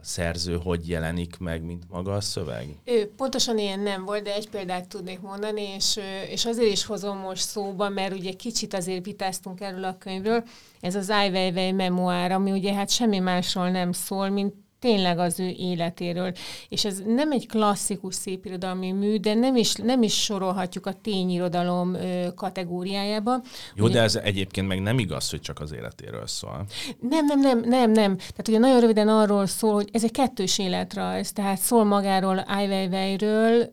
a 0.00 0.04
szerző 0.04 0.60
hogy 0.62 0.88
jelenik 0.88 1.38
meg, 1.38 1.62
mint 1.62 1.82
maga 1.90 2.12
a 2.12 2.20
szöveg? 2.20 2.66
Ő, 2.84 3.10
pontosan 3.16 3.58
ilyen 3.58 3.80
nem 3.80 4.04
volt, 4.04 4.22
de 4.22 4.34
egy 4.34 4.48
példát 4.48 4.88
tudnék 4.88 5.20
mondani, 5.20 5.62
és, 5.62 5.98
és 6.30 6.46
azért 6.46 6.72
is 6.72 6.84
hozom 6.84 7.18
most 7.18 7.42
szóba, 7.42 7.88
mert 7.88 8.14
ugye 8.14 8.32
kicsit 8.32 8.74
azért 8.74 9.04
vitáztunk 9.04 9.60
erről 9.60 9.84
a 9.84 9.98
könyvről. 9.98 10.44
Ez 10.80 10.94
az 10.94 11.10
Ai 11.10 11.28
Weiwei 11.28 11.72
memoár, 11.72 12.32
ami 12.32 12.50
ugye 12.50 12.74
hát 12.74 12.90
semmi 12.90 13.18
másról 13.18 13.70
nem 13.70 13.92
szól, 13.92 14.28
mint 14.28 14.54
tényleg 14.80 15.18
az 15.18 15.40
ő 15.40 15.48
életéről. 15.48 16.32
És 16.68 16.84
ez 16.84 17.02
nem 17.06 17.32
egy 17.32 17.46
klasszikus 17.46 18.14
szépirodalmi 18.14 18.92
mű, 18.92 19.16
de 19.16 19.34
nem 19.34 19.56
is, 19.56 19.74
nem 19.74 20.02
is 20.02 20.22
sorolhatjuk 20.22 20.86
a 20.86 20.92
tényirodalom 20.92 21.96
kategóriájába. 22.34 23.40
Jó, 23.74 23.84
ugye, 23.84 23.94
de 23.94 24.02
ez 24.02 24.16
egyébként 24.16 24.68
meg 24.68 24.82
nem 24.82 24.98
igaz, 24.98 25.30
hogy 25.30 25.40
csak 25.40 25.60
az 25.60 25.72
életéről 25.72 26.26
szól. 26.26 26.64
Nem, 27.00 27.26
nem, 27.26 27.40
nem, 27.40 27.60
nem, 27.60 27.90
nem. 27.90 28.16
Tehát 28.16 28.48
ugye 28.48 28.58
nagyon 28.58 28.80
röviden 28.80 29.08
arról 29.08 29.46
szól, 29.46 29.74
hogy 29.74 29.88
ez 29.92 30.04
egy 30.04 30.10
kettős 30.10 30.58
életrajz, 30.58 31.32
tehát 31.32 31.58
szól 31.58 31.84
magáról 31.84 32.38
Ai 32.38 32.66
Weiweiről, 32.66 33.70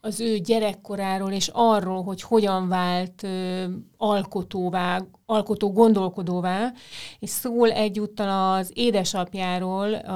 az 0.00 0.20
ő 0.20 0.38
gyerekkoráról, 0.38 1.32
és 1.32 1.50
arról, 1.52 2.02
hogy 2.02 2.22
hogyan 2.22 2.68
vált 2.68 3.22
ö, 3.22 3.64
alkotóvá, 3.96 5.00
alkotó 5.26 5.72
gondolkodóvá, 5.72 6.72
és 7.18 7.30
szól 7.30 7.70
egyúttal 7.70 8.54
az 8.54 8.70
édesapjáról, 8.74 9.88
ö, 9.88 10.08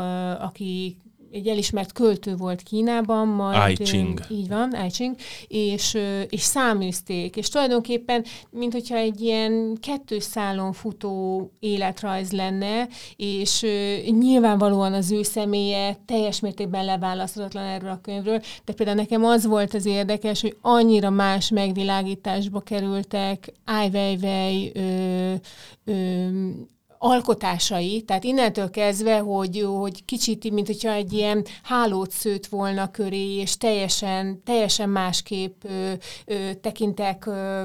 aki 0.42 0.96
egy 1.34 1.46
elismert 1.48 1.92
költő 1.92 2.36
volt 2.36 2.62
Kínában, 2.62 3.28
majd... 3.28 3.56
Ai 3.56 3.74
Ching. 3.74 4.20
Így 4.30 4.48
van, 4.48 4.72
Ai 4.72 4.88
Ching, 4.88 5.14
és, 5.48 5.98
és 6.28 6.40
száműzték, 6.40 7.36
és 7.36 7.48
tulajdonképpen, 7.48 8.24
mint 8.50 8.72
hogyha 8.72 8.96
egy 8.96 9.20
ilyen 9.20 9.78
kettős 9.80 10.22
szálon 10.22 10.72
futó 10.72 11.50
életrajz 11.58 12.32
lenne, 12.32 12.88
és 13.16 13.66
nyilvánvalóan 14.06 14.92
az 14.92 15.10
ő 15.10 15.22
személye 15.22 15.96
teljes 16.06 16.40
mértékben 16.40 16.84
leválaszthatatlan 16.84 17.64
erről 17.64 17.90
a 17.90 18.00
könyvről, 18.02 18.40
de 18.64 18.72
például 18.72 18.96
nekem 18.98 19.24
az 19.24 19.46
volt 19.46 19.74
az 19.74 19.86
érdekes, 19.86 20.40
hogy 20.40 20.56
annyira 20.60 21.10
más 21.10 21.48
megvilágításba 21.48 22.60
kerültek 22.60 23.52
Ai 23.64 23.88
Weiwei 23.88 24.72
ö, 24.74 25.32
ö, 25.84 26.28
alkotásai, 27.04 28.02
tehát 28.02 28.24
innentől 28.24 28.70
kezdve, 28.70 29.18
hogy, 29.18 29.66
hogy 29.78 30.04
kicsit, 30.04 30.50
mint 30.50 30.66
hogyha 30.66 30.92
egy 30.92 31.12
ilyen 31.12 31.44
hálót 31.62 32.10
szőtt 32.10 32.46
volna 32.46 32.90
köré, 32.90 33.34
és 33.34 33.56
teljesen, 33.56 34.42
teljesen 34.44 34.88
másképp 34.88 35.64
ö, 35.64 35.92
ö, 36.24 36.54
tekintek 36.60 37.26
ö, 37.26 37.64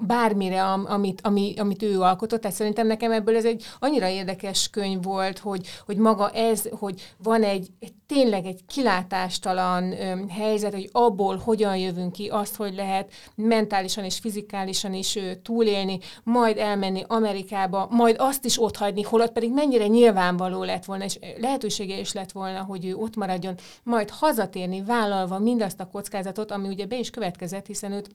bármire, 0.00 0.64
amit, 0.64 1.20
ami, 1.22 1.54
amit 1.56 1.82
ő 1.82 2.00
alkotott. 2.00 2.40
Tehát 2.40 2.56
szerintem 2.56 2.86
nekem 2.86 3.12
ebből 3.12 3.36
ez 3.36 3.44
egy 3.44 3.64
annyira 3.78 4.08
érdekes 4.08 4.68
könyv 4.70 5.02
volt, 5.02 5.38
hogy, 5.38 5.66
hogy 5.86 5.96
maga 5.96 6.30
ez, 6.30 6.68
hogy 6.78 7.14
van 7.22 7.42
egy, 7.42 7.68
egy 7.80 7.92
tényleg 8.06 8.46
egy 8.46 8.64
kilátástalan 8.66 9.92
ö, 9.92 10.26
helyzet, 10.28 10.72
hogy 10.72 10.88
abból 10.92 11.36
hogyan 11.36 11.76
jövünk 11.76 12.12
ki, 12.12 12.28
azt, 12.28 12.56
hogy 12.56 12.74
lehet 12.74 13.12
mentálisan 13.34 14.04
és 14.04 14.18
fizikálisan 14.18 14.94
is 14.94 15.16
ö, 15.16 15.34
túlélni, 15.34 15.98
majd 16.24 16.58
elmenni 16.58 17.04
Amerikába, 17.06 17.86
majd 17.90 18.16
azt 18.18 18.44
is 18.44 18.62
otthagyni, 18.62 19.02
holott 19.02 19.32
pedig 19.32 19.52
mennyire 19.52 19.86
nyilvánvaló 19.86 20.62
lett 20.62 20.84
volna, 20.84 21.04
és 21.04 21.18
lehetősége 21.40 21.98
is 21.98 22.12
lett 22.12 22.32
volna, 22.32 22.62
hogy 22.62 22.86
ő 22.86 22.94
ott 22.94 23.16
maradjon, 23.16 23.54
majd 23.82 24.10
hazatérni, 24.10 24.82
vállalva 24.82 25.38
mindazt 25.38 25.80
a 25.80 25.88
kockázatot, 25.88 26.50
ami 26.50 26.68
ugye 26.68 26.86
be 26.86 26.98
is 26.98 27.10
következett, 27.10 27.66
hiszen 27.66 27.92
őt 27.92 28.08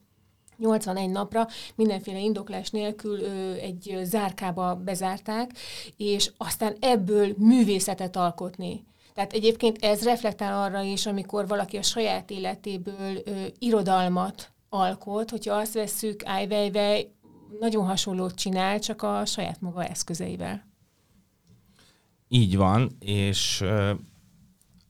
81 0.63 1.09
napra 1.09 1.47
mindenféle 1.75 2.19
indoklás 2.19 2.69
nélkül 2.69 3.19
ö, 3.19 3.51
egy 3.53 3.99
zárkába 4.03 4.75
bezárták, 4.75 5.51
és 5.97 6.31
aztán 6.37 6.75
ebből 6.79 7.33
művészetet 7.37 8.15
alkotni. 8.15 8.83
Tehát 9.13 9.33
egyébként 9.33 9.77
ez 9.83 10.03
reflektál 10.03 10.61
arra 10.61 10.81
is, 10.81 11.05
amikor 11.05 11.47
valaki 11.47 11.77
a 11.77 11.81
saját 11.81 12.29
életéből 12.29 13.21
ö, 13.25 13.31
irodalmat 13.59 14.51
alkot, 14.69 15.29
hogyha 15.29 15.55
azt 15.55 15.73
vesszük, 15.73 16.23
Ai 16.25 16.45
Weiwei 16.45 17.11
nagyon 17.59 17.85
hasonlót 17.85 18.35
csinál, 18.35 18.79
csak 18.79 19.01
a 19.01 19.25
saját 19.25 19.61
maga 19.61 19.85
eszközeivel. 19.85 20.71
Így 22.27 22.57
van, 22.57 22.95
és 22.99 23.63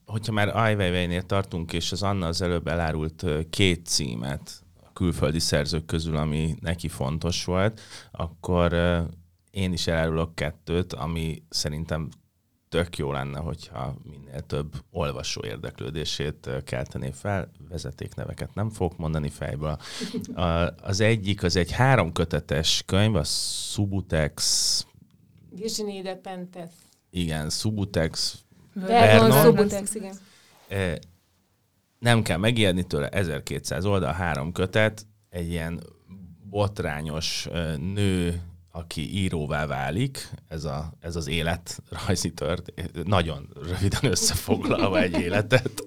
hogyha 0.06 0.32
már 0.32 0.56
Ai 0.56 0.74
Weiwei-nél 0.74 1.22
tartunk, 1.22 1.74
és 1.74 1.92
az 1.92 2.04
Anna 2.04 2.28
az 2.28 2.42
előbb 2.42 2.68
elárult 2.68 3.26
két 3.50 3.86
címet, 3.86 4.63
külföldi 4.94 5.40
szerzők 5.40 5.86
közül, 5.86 6.16
ami 6.16 6.56
neki 6.62 6.88
fontos 6.88 7.46
volt, 7.46 7.82
akkor 8.12 8.74
én 9.52 9.74
is 9.74 9.88
elárulok 9.88 10.36
kettőt, 10.36 10.94
ami 10.94 11.44
szerintem 11.50 12.10
tök 12.70 12.98
jó 12.98 13.12
lenne, 13.12 13.40
hogyha 13.40 13.96
minél 14.04 14.42
több 14.42 14.74
olvasó 14.92 15.46
érdeklődését 15.46 16.50
keltené 16.64 17.12
fel. 17.12 17.52
Vezetékneveket 17.70 18.54
nem 18.54 18.70
fogok 18.70 18.98
mondani 18.98 19.30
fejből. 19.30 19.78
Az 20.82 21.00
egyik, 21.00 21.44
az 21.44 21.56
egy 21.56 21.72
három 21.72 22.12
kötetes 22.12 22.84
könyv, 22.86 23.16
a 23.16 23.24
Subutex... 23.24 24.86
Virginie 25.50 26.02
de 26.02 26.16
Pentet. 26.16 26.72
Igen, 27.10 27.50
Subutex. 27.50 28.38
Vernon, 28.74 29.30
Vernon 29.30 29.44
Subutex, 29.44 29.96
igen 29.96 30.16
nem 32.04 32.22
kell 32.22 32.38
megijedni 32.38 32.84
tőle, 32.84 33.10
1200 33.10 33.86
oldal, 33.86 34.14
három 34.14 34.52
kötet, 34.52 35.08
egy 35.30 35.50
ilyen 35.50 35.84
botrányos 36.50 37.48
nő, 37.94 38.42
aki 38.72 39.22
íróvá 39.22 39.66
válik, 39.66 40.30
ez, 40.48 40.64
a, 40.64 40.94
ez 41.00 41.16
az 41.16 41.28
élet 41.28 41.82
rajzi 42.06 42.34
tört, 42.34 42.74
nagyon 43.04 43.50
röviden 43.56 44.12
összefoglalva 44.12 45.00
egy 45.00 45.20
életet. 45.20 45.82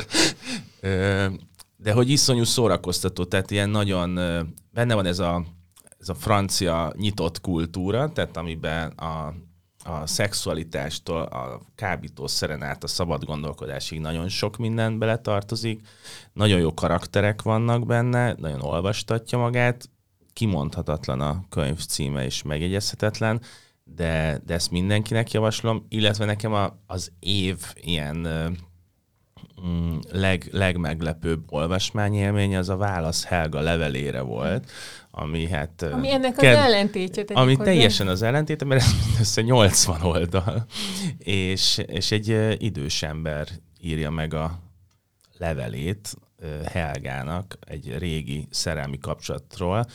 De 1.77 1.93
hogy 1.93 2.11
iszonyú 2.11 2.45
szórakoztató, 2.45 3.25
tehát 3.25 3.51
ilyen 3.51 3.71
nagyon, 3.71 4.15
benne 4.73 4.95
van 4.95 5.07
ez 5.07 5.19
a, 5.19 5.45
ez 5.99 6.09
a 6.09 6.15
francia 6.15 6.93
nyitott 6.97 7.41
kultúra, 7.41 8.13
tehát 8.13 8.37
amiben 8.37 8.91
a 8.91 9.35
a 9.87 10.07
szexualitástól 10.07 11.23
a 11.23 11.61
kábítószeren 11.75 12.63
át 12.63 12.85
a 12.85 12.87
szabad 12.87 13.25
gondolkodásig 13.25 14.01
nagyon 14.01 14.29
sok 14.29 14.57
minden 14.57 14.99
beletartozik, 14.99 15.81
nagyon 16.33 16.59
jó 16.59 16.75
karakterek 16.75 17.43
vannak 17.43 17.87
benne, 17.87 18.35
nagyon 18.39 18.63
olvastatja 18.63 19.39
magát, 19.39 19.91
kimondhatatlan 20.33 21.21
a 21.21 21.45
könyv 21.49 21.79
címe 21.79 22.25
és 22.25 22.43
megjegyezhetetlen, 22.43 23.41
de, 23.85 24.41
de 24.45 24.55
ezt 24.55 24.71
mindenkinek 24.71 25.31
javaslom, 25.31 25.87
illetve 25.89 26.25
nekem 26.25 26.53
a, 26.53 26.79
az 26.87 27.13
év 27.19 27.57
ilyen 27.75 28.17
mm, 29.67 29.99
leg, 30.11 30.49
legmeglepőbb 30.53 31.53
olvasmányélmény 31.53 32.57
az 32.57 32.69
a 32.69 32.77
Válasz 32.77 33.25
Helga 33.25 33.61
levelére 33.61 34.21
volt, 34.21 34.71
ami 35.19 35.49
hát... 35.49 35.83
Ami 35.83 36.13
ennek 36.13 36.35
ked- 36.35 36.57
az 36.57 36.65
ellentétje. 36.65 37.25
Ami 37.33 37.57
teljesen 37.57 38.09
az 38.09 38.23
ellentéte, 38.23 38.65
mert 38.65 38.83
ez 38.83 38.93
mindössze 39.07 39.43
80 39.43 40.03
oldal, 40.03 40.67
és, 41.19 41.79
és 41.87 42.11
egy 42.11 42.57
idős 42.63 43.03
ember 43.03 43.49
írja 43.81 44.11
meg 44.11 44.35
a 44.35 44.59
levelét 45.39 46.15
Helgának 46.65 47.59
egy 47.61 47.99
régi 47.99 48.47
szerelmi 48.51 48.99
kapcsolatról, 48.99 49.87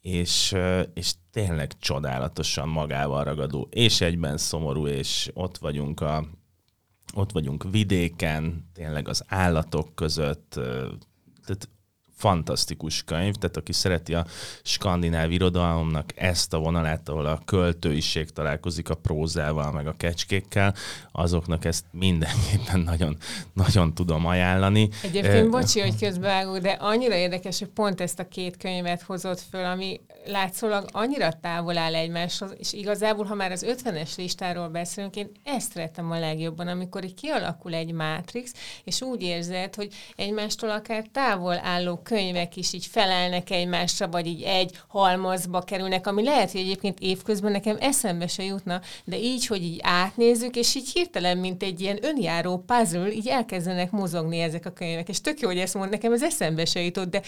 és, 0.00 0.54
és 0.94 1.12
tényleg 1.30 1.72
csodálatosan 1.78 2.68
magával 2.68 3.24
ragadó, 3.24 3.68
és 3.70 4.00
egyben 4.00 4.36
szomorú, 4.36 4.86
és 4.86 5.30
ott 5.34 5.58
vagyunk 5.58 6.00
a 6.00 6.26
ott 7.14 7.32
vagyunk 7.32 7.70
vidéken, 7.70 8.70
tényleg 8.72 9.08
az 9.08 9.24
állatok 9.26 9.94
között, 9.94 10.50
tehát 11.44 11.68
fantasztikus 12.24 13.02
könyv, 13.02 13.34
tehát 13.34 13.56
aki 13.56 13.72
szereti 13.72 14.14
a 14.14 14.26
skandináv 14.62 15.30
irodalomnak 15.30 16.10
ezt 16.14 16.54
a 16.54 16.58
vonalát, 16.58 17.08
ahol 17.08 17.26
a 17.26 17.40
költőiség 17.44 18.30
találkozik 18.30 18.88
a 18.88 18.94
prózával, 18.94 19.72
meg 19.72 19.86
a 19.86 19.94
kecskékkel, 19.96 20.74
azoknak 21.12 21.64
ezt 21.64 21.84
mindenképpen 21.90 22.80
nagyon, 22.90 23.16
nagyon 23.52 23.94
tudom 23.94 24.26
ajánlani. 24.26 24.88
Egyébként, 25.02 25.50
bocsi, 25.50 25.80
hogy 25.80 25.98
közbevágok, 25.98 26.58
de 26.58 26.70
annyira 26.70 27.14
érdekes, 27.14 27.58
hogy 27.58 27.68
pont 27.68 28.00
ezt 28.00 28.18
a 28.18 28.28
két 28.28 28.56
könyvet 28.56 29.02
hozott 29.02 29.40
föl, 29.50 29.64
ami 29.64 30.00
látszólag 30.26 30.84
annyira 30.92 31.32
távol 31.40 31.78
áll 31.78 31.94
egymáshoz, 31.94 32.54
és 32.58 32.72
igazából, 32.72 33.24
ha 33.24 33.34
már 33.34 33.52
az 33.52 33.66
50-es 33.68 34.16
listáról 34.16 34.68
beszélünk, 34.68 35.16
én 35.16 35.30
ezt 35.44 35.72
szeretem 35.72 36.10
a 36.10 36.18
legjobban, 36.18 36.68
amikor 36.68 37.04
így 37.04 37.14
kialakul 37.14 37.74
egy 37.74 37.92
mátrix, 37.92 38.52
és 38.84 39.00
úgy 39.02 39.22
érzed, 39.22 39.74
hogy 39.74 39.92
egymástól 40.16 40.70
akár 40.70 41.04
távol 41.12 41.58
álló 41.62 41.96
könyvek 41.96 42.56
is 42.56 42.72
így 42.72 42.86
felelnek 42.86 43.50
egymásra, 43.50 44.08
vagy 44.08 44.26
így 44.26 44.42
egy 44.42 44.78
halmazba 44.86 45.60
kerülnek, 45.60 46.06
ami 46.06 46.22
lehet, 46.22 46.50
hogy 46.50 46.60
egyébként 46.60 47.00
évközben 47.00 47.52
nekem 47.52 47.76
eszembe 47.80 48.26
se 48.26 48.42
jutna, 48.42 48.80
de 49.04 49.18
így, 49.18 49.46
hogy 49.46 49.62
így 49.62 49.80
átnézzük, 49.82 50.56
és 50.56 50.74
így 50.74 50.90
hirtelen, 50.92 51.38
mint 51.38 51.62
egy 51.62 51.80
ilyen 51.80 51.98
önjáró 52.04 52.64
puzzle, 52.66 53.12
így 53.12 53.28
elkezdenek 53.28 53.90
mozogni 53.90 54.38
ezek 54.38 54.66
a 54.66 54.70
könyvek. 54.70 55.08
És 55.08 55.20
tök 55.20 55.40
jó, 55.40 55.48
hogy 55.48 55.58
ezt 55.58 55.74
mond, 55.74 55.90
nekem 55.90 56.12
az 56.12 56.22
eszembe 56.22 56.64
se 56.64 56.80
jutott, 56.80 57.10
de 57.10 57.22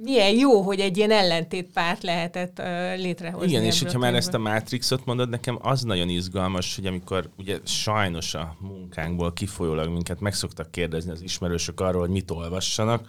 milyen 0.00 0.34
jó, 0.34 0.60
hogy 0.60 0.80
egy 0.80 0.96
ilyen 0.96 1.10
ellentétpárt 1.10 2.02
lehetett 2.02 2.58
uh, 2.58 2.66
létrehozni. 2.96 3.48
Igen, 3.48 3.64
és 3.64 3.82
hogyha 3.82 3.98
már 3.98 4.14
ezt 4.14 4.34
a 4.34 4.38
Matrixot 4.38 5.04
mondod, 5.04 5.28
nekem 5.28 5.58
az 5.62 5.82
nagyon 5.82 6.08
izgalmas, 6.08 6.74
hogy 6.74 6.86
amikor 6.86 7.30
ugye 7.38 7.58
sajnos 7.64 8.34
a 8.34 8.56
munkánkból 8.60 9.32
kifolyólag 9.32 9.88
minket 9.88 10.20
meg 10.20 10.34
szoktak 10.34 10.70
kérdezni 10.70 11.10
az 11.10 11.22
ismerősök 11.22 11.80
arról, 11.80 12.00
hogy 12.00 12.10
mit 12.10 12.30
olvassanak, 12.30 13.08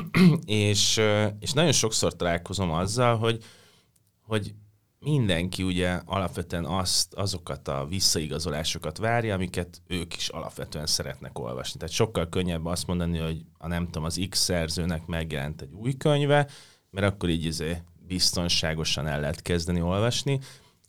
és, 0.46 1.00
és 1.40 1.52
nagyon 1.52 1.72
sokszor 1.72 2.16
találkozom 2.16 2.70
azzal, 2.70 3.16
hogy, 3.16 3.44
hogy 4.26 4.54
mindenki 5.04 5.62
ugye 5.62 6.00
alapvetően 6.04 6.64
azt, 6.64 7.14
azokat 7.14 7.68
a 7.68 7.86
visszaigazolásokat 7.88 8.98
várja, 8.98 9.34
amiket 9.34 9.82
ők 9.86 10.16
is 10.16 10.28
alapvetően 10.28 10.86
szeretnek 10.86 11.38
olvasni. 11.38 11.78
Tehát 11.78 11.94
sokkal 11.94 12.28
könnyebb 12.28 12.66
azt 12.66 12.86
mondani, 12.86 13.18
hogy 13.18 13.44
a 13.58 13.68
nem 13.68 13.84
tudom, 13.84 14.04
az 14.04 14.26
X 14.30 14.38
szerzőnek 14.38 15.06
megjelent 15.06 15.60
egy 15.60 15.72
új 15.72 15.96
könyve, 15.96 16.48
mert 16.90 17.06
akkor 17.06 17.28
így 17.28 17.44
izé 17.44 17.82
biztonságosan 18.06 19.06
el 19.06 19.20
lehet 19.20 19.42
kezdeni 19.42 19.80
olvasni, 19.80 20.38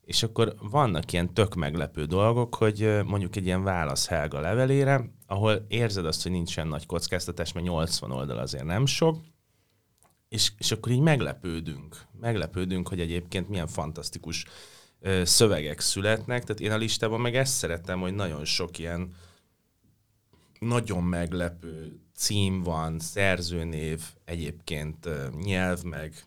és 0.01 0.23
akkor 0.23 0.55
vannak 0.59 1.11
ilyen 1.11 1.33
tök 1.33 1.55
meglepő 1.55 2.05
dolgok, 2.05 2.55
hogy 2.55 2.99
mondjuk 3.05 3.35
egy 3.35 3.45
ilyen 3.45 3.63
válasz 3.63 4.07
Helga 4.07 4.39
levelére, 4.39 5.09
ahol 5.27 5.65
érzed 5.67 6.05
azt, 6.05 6.23
hogy 6.23 6.31
nincsen 6.31 6.67
nagy 6.67 6.85
kockáztatás, 6.85 7.53
mert 7.53 7.65
80 7.65 8.11
oldal 8.11 8.37
azért 8.37 8.63
nem 8.63 8.85
sok, 8.85 9.17
és, 10.29 10.51
és 10.57 10.71
akkor 10.71 10.91
így 10.91 10.99
meglepődünk. 10.99 12.01
Meglepődünk, 12.19 12.87
hogy 12.87 12.99
egyébként 12.99 13.49
milyen 13.49 13.67
fantasztikus 13.67 14.45
ö, 14.99 15.25
szövegek 15.25 15.79
születnek. 15.79 16.43
Tehát 16.43 16.61
én 16.61 16.71
a 16.71 16.77
listában 16.77 17.21
meg 17.21 17.35
ezt 17.35 17.53
szerettem, 17.53 17.99
hogy 17.99 18.13
nagyon 18.13 18.45
sok 18.45 18.77
ilyen 18.77 19.13
nagyon 20.59 21.03
meglepő 21.03 21.99
cím 22.15 22.63
van, 22.63 22.99
szerzőnév, 22.99 24.01
egyébként 24.25 25.05
ö, 25.05 25.27
nyelv, 25.43 25.83
meg, 25.83 26.25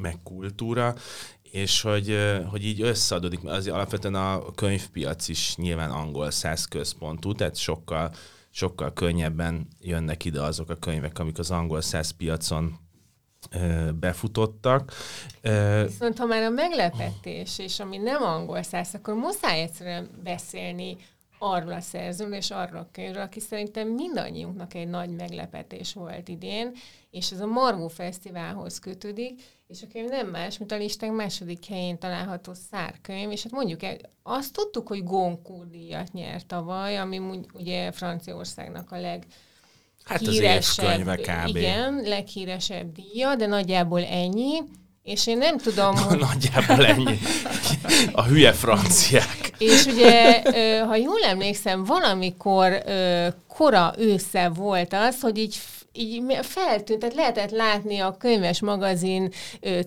meg 0.00 0.18
kultúra, 0.22 0.94
és 1.42 1.80
hogy, 1.80 2.18
hogy 2.50 2.64
így 2.64 2.80
összeadódik, 2.80 3.40
mert 3.40 3.56
az 3.56 3.68
alapvetően 3.68 4.14
a 4.14 4.50
könyvpiac 4.50 5.28
is 5.28 5.56
nyilván 5.56 5.90
angol 5.90 6.30
száz 6.30 6.64
központú, 6.64 7.32
tehát 7.32 7.56
sokkal, 7.56 8.14
sokkal 8.50 8.92
könnyebben 8.92 9.68
jönnek 9.80 10.24
ide 10.24 10.42
azok 10.42 10.70
a 10.70 10.76
könyvek, 10.76 11.18
amik 11.18 11.38
az 11.38 11.50
angol 11.50 11.80
száz 11.80 12.10
piacon 12.10 12.78
befutottak. 14.00 14.92
Viszont 15.86 16.18
ha 16.18 16.26
már 16.26 16.42
a 16.42 16.50
meglepetés, 16.50 17.58
és 17.58 17.80
ami 17.80 17.96
nem 17.96 18.22
angol 18.22 18.62
száz, 18.62 18.94
akkor 18.94 19.14
muszáj 19.14 19.60
egyszerűen 19.60 20.08
beszélni 20.22 20.96
arról 21.38 21.72
a 21.72 21.80
szerzőről 21.80 22.34
és 22.34 22.50
arról 22.50 22.78
a 22.78 22.88
könyvről, 22.92 23.22
aki 23.22 23.40
szerintem 23.40 23.88
mindannyiunknak 23.88 24.74
egy 24.74 24.88
nagy 24.88 25.10
meglepetés 25.10 25.92
volt 25.92 26.28
idén, 26.28 26.72
és 27.10 27.30
ez 27.30 27.40
a 27.40 27.46
Margó 27.46 27.88
Fesztiválhoz 27.88 28.78
kötődik, 28.78 29.42
és 29.66 29.82
a 29.82 29.86
könyv 29.92 30.08
nem 30.08 30.26
más, 30.26 30.58
mint 30.58 30.72
a 30.72 30.76
listánk 30.76 31.16
második 31.16 31.66
helyén 31.66 31.98
található 31.98 32.52
szárkönyv, 32.70 33.30
és 33.30 33.42
hát 33.42 33.52
mondjuk 33.52 33.80
azt 34.22 34.52
tudtuk, 34.52 34.88
hogy 34.88 35.04
Goncourt 35.04 35.70
díjat 35.70 36.12
nyert 36.12 36.46
tavaly, 36.46 36.98
ami 36.98 37.40
ugye 37.52 37.92
Franciaországnak 37.92 38.90
a 38.90 39.00
leg 39.00 39.26
Hát 40.04 40.20
az 40.20 40.38
évkönyve 40.38 41.16
kb. 41.16 41.56
Igen, 41.56 42.02
leghíresebb 42.04 42.92
díja, 42.92 43.34
de 43.34 43.46
nagyjából 43.46 44.04
ennyi. 44.04 44.62
És 45.02 45.26
én 45.26 45.38
nem 45.38 45.58
tudom... 45.58 45.96
hogy... 45.96 46.18
Nagyjából 46.32 46.86
ennyi. 46.86 47.18
A 48.12 48.22
hülye 48.22 48.52
franciák. 48.52 49.52
És 49.58 49.84
ugye, 49.84 50.42
ha 50.86 50.96
jól 50.96 51.22
emlékszem, 51.24 51.84
valamikor 51.84 52.82
kora 53.48 53.94
ősze 53.98 54.48
volt 54.48 54.92
az, 54.92 55.20
hogy 55.20 55.38
így 55.38 55.56
így 55.94 56.22
feltűnt, 56.42 57.00
tehát 57.00 57.14
lehetett 57.14 57.50
látni 57.50 57.98
a 57.98 58.16
könyves 58.18 58.60
magazin 58.60 59.32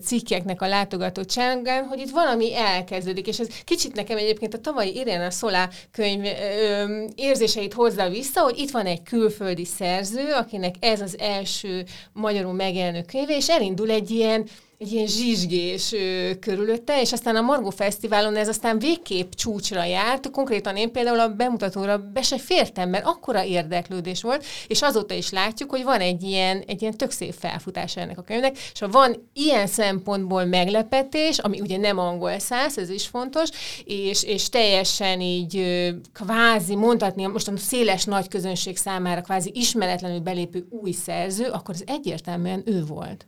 cikkeknek 0.02 0.62
a 0.62 0.68
látogatottságán, 0.68 1.84
hogy 1.84 1.98
itt 1.98 2.10
valami 2.10 2.56
elkezdődik, 2.56 3.26
és 3.26 3.38
ez 3.38 3.48
kicsit 3.64 3.94
nekem 3.94 4.16
egyébként 4.16 4.54
a 4.54 4.60
tavalyi 4.60 4.96
Irena 4.96 5.30
Szolá 5.30 5.68
könyv 5.92 6.24
ö, 6.24 7.04
érzéseit 7.14 7.72
hozza 7.72 8.08
vissza, 8.08 8.40
hogy 8.40 8.58
itt 8.58 8.70
van 8.70 8.86
egy 8.86 9.02
külföldi 9.02 9.64
szerző, 9.64 10.32
akinek 10.32 10.74
ez 10.80 11.00
az 11.00 11.18
első 11.18 11.84
magyarul 12.12 12.52
megjelenő 12.52 13.02
könyve, 13.02 13.36
és 13.36 13.48
elindul 13.48 13.90
egy 13.90 14.10
ilyen 14.10 14.46
egy 14.78 14.92
ilyen 14.92 15.06
zsizsgés 15.06 15.92
ö, 15.92 16.30
körülötte, 16.40 17.00
és 17.00 17.12
aztán 17.12 17.36
a 17.36 17.40
Margó 17.40 17.70
Fesztiválon 17.70 18.36
ez 18.36 18.48
aztán 18.48 18.78
végképp 18.78 19.32
csúcsra 19.32 19.84
járt. 19.84 20.30
Konkrétan 20.30 20.76
én 20.76 20.92
például 20.92 21.20
a 21.20 21.28
bemutatóra 21.28 21.98
be 21.98 22.22
se 22.22 22.38
fértem, 22.38 22.88
mert 22.88 23.06
akkora 23.06 23.44
érdeklődés 23.44 24.22
volt, 24.22 24.44
és 24.66 24.82
azóta 24.82 25.14
is 25.14 25.30
látjuk, 25.30 25.70
hogy 25.70 25.82
van 25.82 26.00
egy 26.00 26.22
ilyen, 26.22 26.64
egy 26.66 26.82
ilyen 26.82 26.96
tök 26.96 27.10
szép 27.10 27.34
felfutása 27.38 28.00
ennek 28.00 28.18
a 28.18 28.22
könyvnek, 28.22 28.56
és 28.72 28.80
ha 28.80 28.88
van 28.88 29.30
ilyen 29.32 29.66
szempontból 29.66 30.44
meglepetés, 30.44 31.38
ami 31.38 31.60
ugye 31.60 31.76
nem 31.76 31.98
angol 31.98 32.38
száz, 32.38 32.78
ez 32.78 32.90
is 32.90 33.06
fontos, 33.06 33.48
és, 33.84 34.22
és 34.22 34.48
teljesen 34.48 35.20
így 35.20 35.64
kvázi 36.12 36.74
mondhatni, 36.74 37.26
most 37.26 37.48
a 37.48 37.56
széles 37.56 38.04
nagy 38.04 38.28
közönség 38.28 38.76
számára 38.76 39.20
kvázi 39.20 39.50
ismeretlenül 39.54 40.20
belépő 40.20 40.66
új 40.70 40.92
szerző, 40.92 41.46
akkor 41.46 41.74
ez 41.74 41.82
egyértelműen 41.86 42.62
ő 42.64 42.84
volt. 42.84 43.26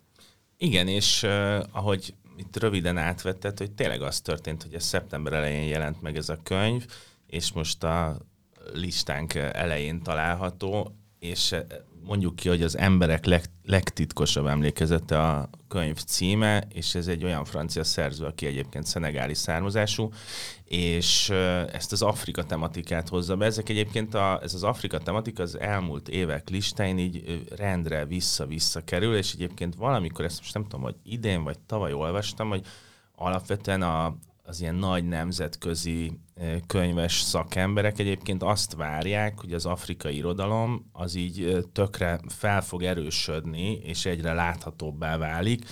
Igen, 0.62 0.88
és 0.88 1.22
uh, 1.22 1.62
ahogy 1.70 2.14
itt 2.36 2.56
röviden 2.56 2.98
átvetted, 2.98 3.58
hogy 3.58 3.70
tényleg 3.72 4.02
az 4.02 4.20
történt, 4.20 4.62
hogy 4.62 4.74
ez 4.74 4.84
szeptember 4.84 5.32
elején 5.32 5.68
jelent 5.68 6.02
meg 6.02 6.16
ez 6.16 6.28
a 6.28 6.38
könyv, 6.42 6.86
és 7.26 7.52
most 7.52 7.84
a 7.84 8.16
listánk 8.72 9.34
elején 9.34 10.02
található, 10.02 10.94
és 11.18 11.54
mondjuk 12.04 12.36
ki, 12.36 12.48
hogy 12.48 12.62
az 12.62 12.76
emberek 12.76 13.24
leg, 13.24 13.44
legtitkosabb 13.64 14.46
emlékezete 14.46 15.28
a 15.28 15.50
könyv 15.68 15.96
címe, 15.96 16.66
és 16.72 16.94
ez 16.94 17.06
egy 17.06 17.24
olyan 17.24 17.44
francia 17.44 17.84
szerző, 17.84 18.24
aki 18.24 18.46
egyébként 18.46 18.86
szenegáli 18.86 19.34
származású, 19.34 20.10
és 20.70 21.30
ezt 21.72 21.92
az 21.92 22.02
Afrika 22.02 22.44
tematikát 22.44 23.08
hozza 23.08 23.36
be. 23.36 23.44
Ezek 23.44 23.68
egyébként 23.68 24.14
a, 24.14 24.40
ez 24.42 24.54
az 24.54 24.62
Afrika 24.62 24.98
tematika 24.98 25.42
az 25.42 25.58
elmúlt 25.58 26.08
évek 26.08 26.48
listáin 26.48 26.98
így 26.98 27.44
rendre 27.56 28.04
vissza-vissza 28.04 28.84
kerül, 28.84 29.16
és 29.16 29.32
egyébként 29.32 29.74
valamikor, 29.74 30.24
ezt 30.24 30.38
most 30.38 30.54
nem 30.54 30.62
tudom, 30.62 30.82
hogy 30.82 30.96
idén 31.04 31.42
vagy 31.44 31.58
tavaly 31.58 31.92
olvastam, 31.92 32.48
hogy 32.48 32.66
alapvetően 33.14 33.82
a, 33.82 34.16
az 34.50 34.60
ilyen 34.60 34.74
nagy 34.74 35.04
nemzetközi 35.04 36.18
könyves 36.66 37.20
szakemberek 37.20 37.98
egyébként 37.98 38.42
azt 38.42 38.74
várják, 38.74 39.40
hogy 39.40 39.52
az 39.52 39.66
afrikai 39.66 40.16
irodalom 40.16 40.88
az 40.92 41.14
így 41.14 41.66
tökre 41.72 42.20
fel 42.28 42.62
fog 42.62 42.82
erősödni, 42.82 43.72
és 43.82 44.06
egyre 44.06 44.32
láthatóbbá 44.32 45.16
válik, 45.16 45.64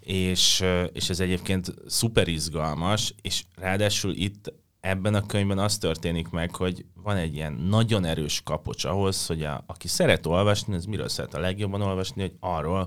és, 0.00 0.64
és 0.92 1.08
ez 1.10 1.20
egyébként 1.20 1.74
szuper 1.86 2.28
izgalmas, 2.28 3.14
és 3.22 3.44
ráadásul 3.54 4.12
itt 4.14 4.52
ebben 4.80 5.14
a 5.14 5.26
könyvben 5.26 5.58
az 5.58 5.78
történik 5.78 6.28
meg, 6.28 6.54
hogy 6.54 6.84
van 6.94 7.16
egy 7.16 7.34
ilyen 7.34 7.52
nagyon 7.52 8.04
erős 8.04 8.40
kapocs 8.44 8.84
ahhoz, 8.84 9.26
hogy 9.26 9.42
a, 9.42 9.64
aki 9.66 9.88
szeret 9.88 10.26
olvasni, 10.26 10.74
ez 10.74 10.84
miről 10.84 11.08
szeret 11.08 11.34
a 11.34 11.40
legjobban 11.40 11.82
olvasni, 11.82 12.20
hogy 12.20 12.34
arról, 12.40 12.86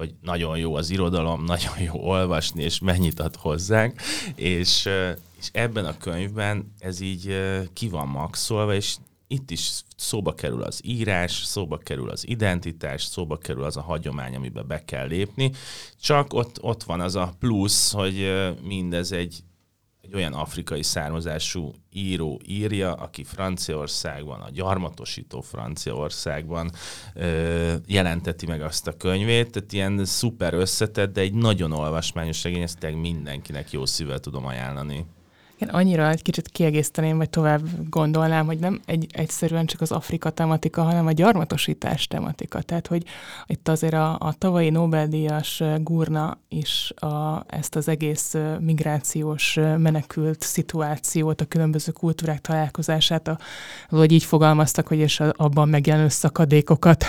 hogy 0.00 0.14
nagyon 0.22 0.58
jó 0.58 0.74
az 0.74 0.90
irodalom, 0.90 1.44
nagyon 1.44 1.80
jó 1.82 1.94
olvasni, 1.94 2.62
és 2.62 2.78
mennyit 2.78 3.20
ad 3.20 3.36
hozzánk, 3.36 4.00
és, 4.34 4.88
és 5.38 5.48
ebben 5.52 5.84
a 5.84 5.96
könyvben 5.96 6.72
ez 6.78 7.00
így 7.00 7.40
ki 7.72 7.88
van 7.88 8.08
maxolva, 8.08 8.74
és 8.74 8.96
itt 9.26 9.50
is 9.50 9.70
szóba 9.96 10.34
kerül 10.34 10.62
az 10.62 10.80
írás, 10.84 11.42
szóba 11.44 11.78
kerül 11.78 12.10
az 12.10 12.28
identitás, 12.28 13.02
szóba 13.02 13.38
kerül 13.38 13.64
az 13.64 13.76
a 13.76 13.80
hagyomány, 13.80 14.34
amiben 14.34 14.66
be 14.66 14.84
kell 14.84 15.06
lépni, 15.06 15.52
csak 16.00 16.32
ott, 16.32 16.62
ott 16.62 16.82
van 16.82 17.00
az 17.00 17.16
a 17.16 17.34
plusz, 17.38 17.92
hogy 17.92 18.32
mindez 18.62 19.12
egy 19.12 19.42
egy 20.10 20.16
olyan 20.16 20.32
afrikai 20.32 20.82
származású 20.82 21.72
író 21.92 22.40
írja, 22.46 22.92
aki 22.92 23.24
Franciaországban, 23.24 24.40
a 24.40 24.50
gyarmatosító 24.50 25.40
Franciaországban 25.40 26.70
ö, 27.14 27.74
jelenteti 27.86 28.46
meg 28.46 28.62
azt 28.62 28.86
a 28.86 28.96
könyvét, 28.96 29.50
tehát 29.50 29.72
ilyen 29.72 30.04
szuper 30.04 30.54
összetett, 30.54 31.12
de 31.12 31.20
egy 31.20 31.32
nagyon 31.32 31.72
olvasmányos 31.72 32.42
regény, 32.42 32.62
ezt 32.62 32.90
mindenkinek 33.00 33.70
jó 33.70 33.86
szívvel 33.86 34.18
tudom 34.18 34.46
ajánlani. 34.46 35.06
Én 35.60 35.68
annyira 35.68 36.08
egy 36.08 36.22
kicsit 36.22 36.48
kiegészíteném, 36.48 37.16
vagy 37.16 37.30
tovább 37.30 37.60
gondolnám, 37.88 38.46
hogy 38.46 38.58
nem 38.58 38.80
egy, 38.86 39.06
egyszerűen 39.12 39.66
csak 39.66 39.80
az 39.80 39.92
Afrika 39.92 40.30
tematika, 40.30 40.82
hanem 40.82 41.06
a 41.06 41.12
gyarmatosítás 41.12 42.06
tematika. 42.06 42.62
Tehát, 42.62 42.86
hogy 42.86 43.04
itt 43.46 43.68
azért 43.68 43.94
a, 43.94 44.16
a 44.18 44.34
tavalyi 44.38 44.70
Nobel-díjas 44.70 45.62
Gurna 45.78 46.38
is 46.48 46.92
a, 46.96 47.44
ezt 47.46 47.76
az 47.76 47.88
egész 47.88 48.34
migrációs 48.60 49.54
menekült 49.78 50.42
szituációt, 50.42 51.40
a 51.40 51.44
különböző 51.44 51.92
kultúrák 51.92 52.40
találkozását, 52.40 53.28
a, 53.28 53.38
vagy 53.88 54.12
így 54.12 54.24
fogalmaztak, 54.24 54.88
hogy 54.88 54.98
és 54.98 55.20
abban 55.32 55.68
megjelenő 55.68 56.08
szakadékokat 56.08 57.04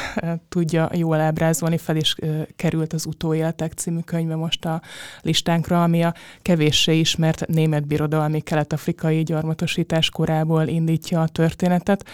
tudja 0.49 0.89
jól 0.93 1.19
ábrázolni, 1.19 1.77
fel 1.77 1.95
is 1.95 2.15
került 2.55 2.93
az 2.93 3.05
Utóéletek 3.05 3.73
című 3.73 3.99
könyve 3.99 4.35
most 4.35 4.65
a 4.65 4.81
listánkra, 5.21 5.83
ami 5.83 6.03
a 6.03 6.13
kevéssé 6.41 6.99
ismert 6.99 7.47
német 7.47 7.87
birodalmi 7.87 8.40
kelet-afrikai 8.43 9.23
gyarmatosítás 9.23 10.09
korából 10.09 10.67
indítja 10.67 11.21
a 11.21 11.27
történetet, 11.27 12.05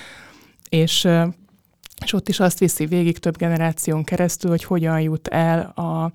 és 0.70 1.08
és 2.04 2.14
ott 2.14 2.30
is 2.30 2.40
azt 2.40 2.60
viszi 2.60 2.86
végig 2.86 3.18
több 3.18 3.38
generáción 3.38 4.04
keresztül, 4.04 4.50
hogy 4.50 4.64
hogyan 4.64 5.02
jut 5.02 5.28
el 5.28 5.60
a, 5.60 6.12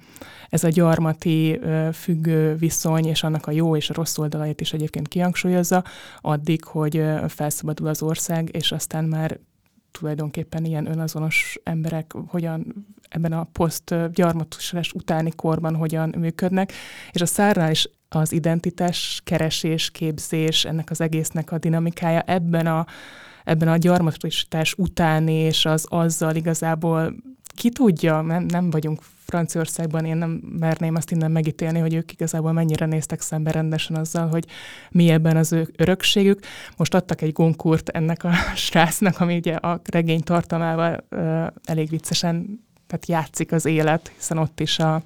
ez 0.49 0.65
a 0.65 0.69
gyarmati 0.69 1.61
függő 1.93 2.55
viszony, 2.55 3.07
és 3.07 3.23
annak 3.23 3.47
a 3.47 3.51
jó 3.51 3.77
és 3.77 3.91
a 3.91 3.95
rossz 3.95 4.19
oldalait 4.19 4.61
is 4.61 4.73
egyébként 4.73 5.09
kihangsúlyozza, 5.09 5.85
addig, 6.21 6.65
hogy 6.65 7.03
felszabadul 7.29 7.87
az 7.87 8.03
ország, 8.03 8.49
és 8.53 8.73
aztán 8.73 9.05
már 9.05 9.39
tulajdonképpen 9.91 10.65
ilyen 10.65 10.87
önazonos 10.87 11.59
emberek 11.63 12.13
hogyan 12.27 12.87
ebben 13.13 13.33
a 13.33 13.49
poszt 13.53 14.13
gyarmatosítás 14.13 14.93
utáni 14.93 15.31
korban 15.37 15.77
hogyan 15.77 16.15
működnek, 16.19 16.73
és 17.11 17.21
a 17.21 17.27
szárnál 17.27 17.71
is 17.71 17.89
az 18.09 18.33
identitás 18.33 19.21
keresés, 19.25 19.91
képzés, 19.91 20.65
ennek 20.65 20.91
az 20.91 21.01
egésznek 21.01 21.53
a 21.53 21.59
dinamikája 21.59 22.21
ebben 22.21 22.67
a, 22.67 22.87
ebben 23.45 23.69
a 23.69 23.77
gyarmatosítás 23.77 24.75
utáni, 24.75 25.35
és 25.35 25.65
az 25.65 25.87
azzal 25.89 26.35
igazából 26.35 27.15
ki 27.55 27.71
tudja, 27.71 28.21
nem, 28.21 28.45
nem 28.45 28.71
vagyunk 28.71 29.01
Franciaországban, 29.25 30.05
én 30.05 30.17
nem 30.17 30.31
merném 30.59 30.95
azt 30.95 31.11
innen 31.11 31.31
megítélni, 31.31 31.79
hogy 31.79 31.95
ők 31.95 32.13
igazából 32.13 32.53
mennyire 32.53 32.87
néztek 32.87 33.21
szembe 33.21 33.51
rendesen 33.51 33.97
azzal, 33.97 34.29
hogy 34.29 34.45
mi 34.91 35.11
ebben 35.11 35.37
az 35.37 35.53
ő 35.53 35.69
örökségük. 35.77 36.41
Most 36.77 36.95
adtak 36.95 37.21
egy 37.21 37.33
gonkurt 37.33 37.89
ennek 37.89 38.25
a 38.25 38.33
srácnak, 38.67 39.21
ami 39.21 39.37
ugye 39.37 39.55
a 39.55 39.81
regény 39.85 40.23
tartalmával 40.23 41.05
uh, 41.11 41.47
elég 41.65 41.89
viccesen 41.89 42.61
tehát 42.93 43.23
játszik 43.23 43.53
az 43.53 43.65
élet, 43.65 44.13
hiszen 44.17 44.39
ott 44.39 44.61
is 44.61 44.79
a, 44.79 45.03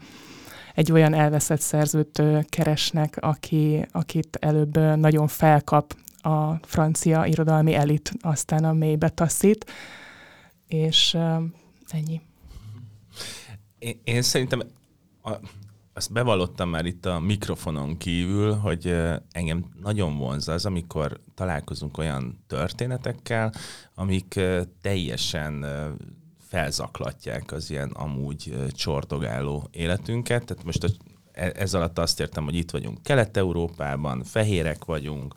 egy 0.74 0.92
olyan 0.92 1.14
elveszett 1.14 1.60
szerzőt 1.60 2.22
keresnek, 2.48 3.16
aki, 3.20 3.86
akit 3.92 4.36
előbb 4.40 4.78
nagyon 4.78 5.26
felkap 5.26 5.96
a 6.16 6.54
francia 6.62 7.26
irodalmi 7.26 7.74
elit, 7.74 8.12
aztán 8.20 8.64
a 8.64 8.72
mélybe 8.72 9.08
taszít, 9.08 9.70
és 10.68 11.14
ennyi. 11.88 12.20
Én, 13.78 14.00
én 14.04 14.22
szerintem 14.22 14.62
a, 15.22 15.32
azt 15.94 16.12
bevallottam 16.12 16.68
már 16.68 16.84
itt 16.84 17.06
a 17.06 17.20
mikrofonon 17.20 17.96
kívül, 17.96 18.54
hogy 18.54 18.96
engem 19.32 19.64
nagyon 19.82 20.18
vonz 20.18 20.48
az, 20.48 20.66
amikor 20.66 21.20
találkozunk 21.34 21.98
olyan 21.98 22.38
történetekkel, 22.46 23.52
amik 23.94 24.40
teljesen 24.80 25.64
felzaklatják 26.48 27.52
az 27.52 27.70
ilyen 27.70 27.90
amúgy 27.90 28.54
csordogáló 28.70 29.68
életünket. 29.70 30.44
Tehát 30.44 30.64
most 30.64 30.84
a, 30.84 30.88
e, 31.32 31.52
ez 31.54 31.74
alatt 31.74 31.98
azt 31.98 32.20
értem, 32.20 32.44
hogy 32.44 32.54
itt 32.54 32.70
vagyunk 32.70 33.02
Kelet-Európában, 33.02 34.24
fehérek 34.24 34.84
vagyunk, 34.84 35.34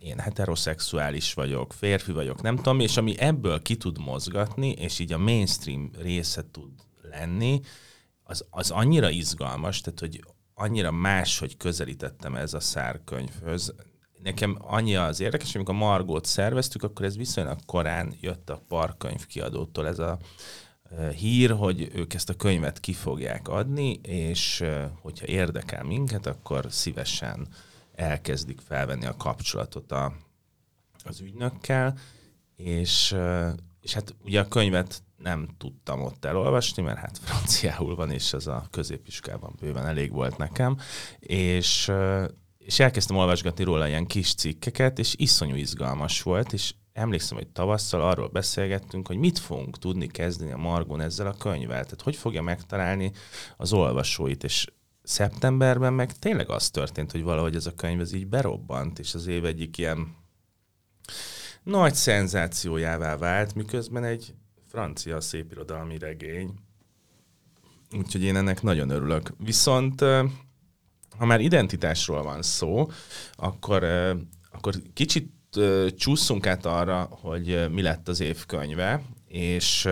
én 0.00 0.18
heteroszexuális 0.18 1.34
vagyok, 1.34 1.72
férfi 1.72 2.12
vagyok, 2.12 2.42
nem 2.42 2.56
tudom, 2.56 2.80
és 2.80 2.96
ami 2.96 3.18
ebből 3.18 3.62
ki 3.62 3.76
tud 3.76 3.98
mozgatni, 3.98 4.70
és 4.70 4.98
így 4.98 5.12
a 5.12 5.18
mainstream 5.18 5.90
része 5.98 6.44
tud 6.50 6.72
lenni, 7.02 7.60
az, 8.22 8.44
az 8.50 8.70
annyira 8.70 9.10
izgalmas, 9.10 9.80
tehát 9.80 10.00
hogy 10.00 10.24
annyira 10.54 10.90
más, 10.90 11.38
hogy 11.38 11.56
közelítettem 11.56 12.34
ez 12.34 12.54
a 12.54 12.60
szárkönyvhöz 12.60 13.74
nekem 14.22 14.56
annyi 14.60 14.96
az 14.96 15.20
érdekes, 15.20 15.54
amikor 15.54 15.74
Margót 15.74 16.24
szerveztük, 16.24 16.82
akkor 16.82 17.04
ez 17.04 17.16
viszonylag 17.16 17.58
korán 17.66 18.14
jött 18.20 18.50
a 18.50 18.62
parkönyv 18.68 19.26
kiadótól 19.26 19.86
ez 19.86 19.98
a 19.98 20.18
hír, 21.16 21.50
hogy 21.50 21.90
ők 21.94 22.14
ezt 22.14 22.28
a 22.28 22.34
könyvet 22.34 22.80
ki 22.80 22.92
fogják 22.92 23.48
adni, 23.48 23.92
és 24.02 24.64
hogyha 25.00 25.26
érdekel 25.26 25.84
minket, 25.84 26.26
akkor 26.26 26.66
szívesen 26.68 27.48
elkezdik 27.94 28.60
felvenni 28.60 29.06
a 29.06 29.16
kapcsolatot 29.16 29.92
a, 29.92 30.12
az 31.04 31.20
ügynökkel, 31.20 31.98
és, 32.56 33.16
és 33.80 33.94
hát 33.94 34.14
ugye 34.24 34.40
a 34.40 34.48
könyvet 34.48 35.02
nem 35.16 35.48
tudtam 35.58 36.02
ott 36.02 36.24
elolvasni, 36.24 36.82
mert 36.82 36.98
hát 36.98 37.18
franciául 37.18 37.94
van, 37.94 38.10
és 38.10 38.32
az 38.32 38.46
a 38.46 38.66
középiskában 38.70 39.54
bőven 39.60 39.86
elég 39.86 40.12
volt 40.12 40.36
nekem, 40.36 40.78
és 41.18 41.92
és 42.70 42.78
elkezdtem 42.78 43.16
olvasgatni 43.16 43.64
róla 43.64 43.88
ilyen 43.88 44.06
kis 44.06 44.34
cikkeket, 44.34 44.98
és 44.98 45.14
iszonyú 45.16 45.54
izgalmas 45.54 46.22
volt, 46.22 46.52
és 46.52 46.74
emlékszem, 46.92 47.36
hogy 47.36 47.48
tavasszal 47.48 48.02
arról 48.02 48.28
beszélgettünk, 48.28 49.06
hogy 49.06 49.16
mit 49.16 49.38
fogunk 49.38 49.78
tudni 49.78 50.06
kezdeni 50.06 50.52
a 50.52 50.56
Margon 50.56 51.00
ezzel 51.00 51.26
a 51.26 51.34
könyvvel, 51.34 51.84
tehát 51.84 52.02
hogy 52.02 52.16
fogja 52.16 52.42
megtalálni 52.42 53.12
az 53.56 53.72
olvasóit, 53.72 54.44
és 54.44 54.66
szeptemberben 55.02 55.92
meg 55.92 56.12
tényleg 56.18 56.50
az 56.50 56.70
történt, 56.70 57.10
hogy 57.10 57.22
valahogy 57.22 57.54
ez 57.54 57.66
a 57.66 57.74
könyv 57.74 58.00
ez 58.00 58.12
így 58.12 58.26
berobbant, 58.26 58.98
és 58.98 59.14
az 59.14 59.26
év 59.26 59.44
egyik 59.44 59.78
ilyen 59.78 60.16
nagy 61.62 61.94
szenzációjává 61.94 63.16
vált, 63.16 63.54
miközben 63.54 64.04
egy 64.04 64.34
francia 64.68 65.20
szépirodalmi 65.20 65.98
regény. 65.98 66.54
Úgyhogy 67.96 68.22
én 68.22 68.36
ennek 68.36 68.62
nagyon 68.62 68.90
örülök. 68.90 69.34
Viszont 69.38 70.04
ha 71.20 71.26
már 71.26 71.40
identitásról 71.40 72.22
van 72.22 72.42
szó, 72.42 72.90
akkor, 73.34 73.84
akkor 74.52 74.74
kicsit 74.92 75.32
csúszunk 75.96 76.46
át 76.46 76.66
arra, 76.66 77.08
hogy 77.10 77.70
mi 77.70 77.82
lett 77.82 78.08
az 78.08 78.20
évkönyve, 78.20 79.02
és 79.26 79.88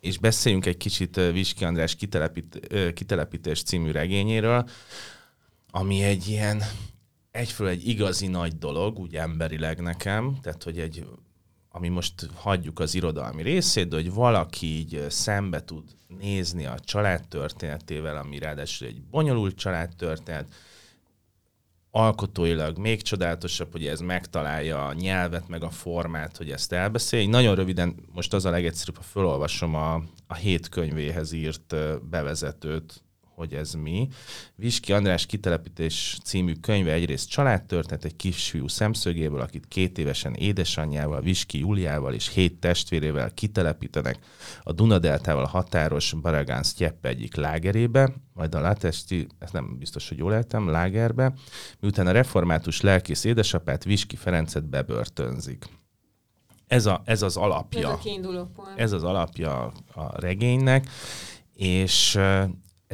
és 0.00 0.18
beszéljünk 0.18 0.66
egy 0.66 0.76
kicsit 0.76 1.16
Viski 1.16 1.64
András 1.64 1.94
kitelepít, 1.94 2.68
kitelepítés 2.94 3.62
című 3.62 3.90
regényéről, 3.90 4.68
ami 5.70 6.02
egy 6.02 6.28
ilyen 6.28 6.62
egyfelől 7.30 7.72
egy 7.72 7.88
igazi 7.88 8.26
nagy 8.26 8.58
dolog, 8.58 8.98
úgy 8.98 9.16
emberileg 9.16 9.80
nekem, 9.80 10.38
tehát 10.42 10.62
hogy 10.62 10.78
egy 10.78 11.06
ami 11.76 11.88
most 11.88 12.28
hagyjuk 12.34 12.78
az 12.78 12.94
irodalmi 12.94 13.42
részét, 13.42 13.88
de 13.88 13.96
hogy 13.96 14.12
valaki 14.12 14.66
így 14.66 15.04
szembe 15.08 15.64
tud 15.64 15.84
nézni 16.18 16.66
a 16.66 16.78
család 16.78 17.28
történetével, 17.28 18.16
ami 18.16 18.38
ráadásul 18.38 18.86
egy 18.86 19.02
bonyolult 19.02 19.56
családtörténet, 19.56 20.54
alkotóilag 21.90 22.78
még 22.78 23.02
csodálatosabb, 23.02 23.72
hogy 23.72 23.86
ez 23.86 24.00
megtalálja 24.00 24.86
a 24.86 24.92
nyelvet, 24.92 25.48
meg 25.48 25.62
a 25.62 25.70
formát, 25.70 26.36
hogy 26.36 26.50
ezt 26.50 26.72
elbeszélj. 26.72 27.26
Nagyon 27.26 27.54
röviden, 27.54 27.94
most 28.12 28.32
az 28.32 28.44
a 28.44 28.50
legegyszerűbb, 28.50 28.96
ha 28.96 29.02
felolvasom 29.02 29.74
a, 29.74 29.94
a 30.26 30.34
hét 30.34 30.68
könyvéhez 30.68 31.32
írt 31.32 31.74
bevezetőt, 32.10 33.03
hogy 33.34 33.54
ez 33.54 33.72
mi. 33.72 34.08
Viski 34.54 34.92
András 34.92 35.26
kitelepítés 35.26 36.18
című 36.24 36.52
könyve 36.52 36.92
egyrészt 36.92 37.28
családtörténet 37.28 38.04
egy 38.04 38.16
kisfiú 38.16 38.68
szemszögéből, 38.68 39.40
akit 39.40 39.68
két 39.68 39.98
évesen 39.98 40.34
édesanyjával, 40.34 41.20
Viski 41.20 41.58
Juliával 41.58 42.14
és 42.14 42.28
hét 42.28 42.60
testvérével 42.60 43.34
kitelepítenek 43.34 44.18
a 44.62 44.72
Dunadeltával 44.72 45.44
határos 45.44 46.12
Baragán 46.12 46.62
Sztyeppe 46.62 47.08
egyik 47.08 47.34
lágerébe, 47.34 48.12
majd 48.32 48.54
a 48.54 48.60
Latesti, 48.60 49.26
ezt 49.38 49.52
nem 49.52 49.78
biztos, 49.78 50.08
hogy 50.08 50.18
jól 50.18 50.32
éltem, 50.32 50.68
lágerbe, 50.68 51.32
miután 51.80 52.06
a 52.06 52.12
református 52.12 52.80
lelkész 52.80 53.24
édesapát 53.24 53.84
Viski 53.84 54.16
Ferencet 54.16 54.68
bebörtönzik. 54.68 55.64
Ez, 56.66 56.86
a, 56.86 57.02
ez 57.04 57.22
az 57.22 57.36
alapja. 57.36 57.88
Ez 57.88 57.94
a 57.94 57.98
kiinduló 57.98 58.50
pont. 58.54 58.68
Ez 58.76 58.92
az 58.92 59.04
alapja 59.04 59.72
a 59.94 60.20
regénynek, 60.20 60.88
és 61.54 62.18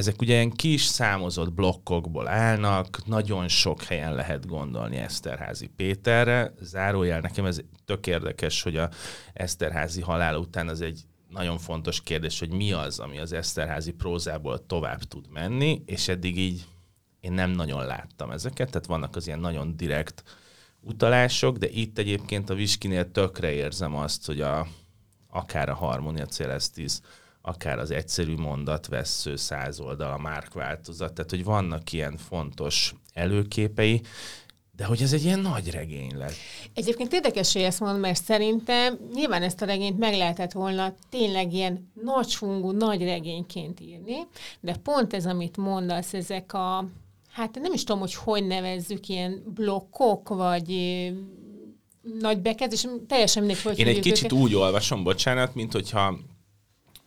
ezek 0.00 0.20
ugye 0.20 0.34
ilyen 0.34 0.50
kis 0.50 0.82
számozott 0.82 1.52
blokkokból 1.52 2.28
állnak, 2.28 3.06
nagyon 3.06 3.48
sok 3.48 3.82
helyen 3.82 4.14
lehet 4.14 4.46
gondolni 4.46 4.96
Eszterházi 4.96 5.66
Péterre. 5.66 6.54
Zárójel 6.60 7.20
nekem 7.20 7.44
ez 7.44 7.60
tök 7.84 8.06
érdekes, 8.06 8.62
hogy 8.62 8.76
a 8.76 8.90
Eszterházi 9.32 10.00
halál 10.00 10.36
után 10.36 10.68
az 10.68 10.80
egy 10.80 11.02
nagyon 11.28 11.58
fontos 11.58 12.02
kérdés, 12.02 12.38
hogy 12.38 12.52
mi 12.52 12.72
az, 12.72 12.98
ami 12.98 13.18
az 13.18 13.32
Eszterházi 13.32 13.92
prózából 13.92 14.66
tovább 14.66 15.02
tud 15.02 15.30
menni, 15.30 15.82
és 15.86 16.08
eddig 16.08 16.38
így 16.38 16.64
én 17.20 17.32
nem 17.32 17.50
nagyon 17.50 17.86
láttam 17.86 18.30
ezeket, 18.30 18.70
tehát 18.70 18.86
vannak 18.86 19.16
az 19.16 19.26
ilyen 19.26 19.40
nagyon 19.40 19.76
direkt 19.76 20.22
utalások, 20.80 21.56
de 21.56 21.68
itt 21.68 21.98
egyébként 21.98 22.50
a 22.50 22.54
Viskinél 22.54 23.10
tökre 23.10 23.50
érzem 23.50 23.94
azt, 23.94 24.26
hogy 24.26 24.40
a, 24.40 24.66
akár 25.28 25.68
a 25.68 25.74
Harmonia 25.74 26.26
Celestis, 26.26 26.92
akár 27.50 27.78
az 27.78 27.90
egyszerű 27.90 28.34
mondat 28.34 28.86
vesző 28.86 29.36
száz 29.36 29.80
oldal, 29.80 30.12
a 30.12 30.18
Márk 30.18 30.54
változat, 30.54 31.12
tehát 31.12 31.30
hogy 31.30 31.44
vannak 31.44 31.92
ilyen 31.92 32.16
fontos 32.16 32.94
előképei, 33.12 34.00
de 34.76 34.84
hogy 34.84 35.02
ez 35.02 35.12
egy 35.12 35.24
ilyen 35.24 35.40
nagy 35.40 35.70
regény 35.70 36.16
lett. 36.16 36.34
Egyébként 36.74 37.12
érdekes, 37.12 37.52
hogy 37.52 37.62
ezt 37.62 37.80
mondom, 37.80 38.00
mert 38.00 38.24
szerintem 38.24 38.98
nyilván 39.14 39.42
ezt 39.42 39.62
a 39.62 39.66
regényt 39.66 39.98
meg 39.98 40.14
lehetett 40.16 40.52
volna 40.52 40.94
tényleg 41.10 41.52
ilyen 41.52 41.90
nagyfungú, 42.02 42.70
nagy 42.70 43.02
regényként 43.02 43.80
írni, 43.80 44.16
de 44.60 44.76
pont 44.82 45.14
ez, 45.14 45.26
amit 45.26 45.56
mondasz, 45.56 46.14
ezek 46.14 46.52
a, 46.52 46.88
hát 47.30 47.58
nem 47.60 47.72
is 47.72 47.84
tudom, 47.84 48.00
hogy 48.00 48.14
hogy 48.14 48.46
nevezzük, 48.46 49.08
ilyen 49.08 49.42
blokkok, 49.54 50.28
vagy 50.28 50.70
nagy 52.20 52.38
bekezdés, 52.38 52.86
teljesen 53.06 53.44
mindegy, 53.44 53.62
hogy 53.62 53.78
Én 53.78 53.86
egy 53.86 54.00
kicsit 54.00 54.32
őket. 54.32 54.38
úgy 54.38 54.54
olvasom, 54.54 55.02
bocsánat, 55.02 55.54
mint 55.54 55.72
hogyha 55.72 56.18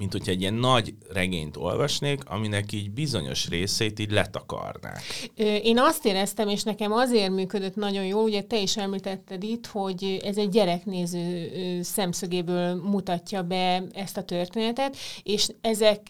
mint 0.04 0.16
hogyha 0.16 0.32
egy 0.32 0.42
ilyen 0.42 0.54
nagy 0.54 0.94
regényt 1.10 1.58
olvasnék, 1.58 2.22
aminek 2.26 2.72
így 2.72 2.92
bizonyos 2.92 3.48
részét 3.50 4.00
így 4.00 4.12
letakarnák. 4.12 5.02
Én 5.64 5.80
azt 5.80 6.06
éreztem, 6.06 6.48
és 6.48 6.64
nekem 6.64 6.92
azért 6.92 7.30
működött 7.30 7.76
nagyon 7.76 8.06
jól, 8.06 8.24
ugye 8.24 8.42
te 8.42 8.60
is 8.60 8.78
említetted 8.78 9.44
itt, 9.44 9.66
hogy 9.68 10.20
ez 10.24 10.38
egy 10.38 10.50
gyereknéző 10.50 11.50
szemszögéből 11.82 12.76
mutatja 12.76 13.42
be 13.42 13.84
ezt 13.94 14.18
a 14.18 14.24
történetet, 14.24 14.98
és 15.24 15.48
ezek 15.62 16.02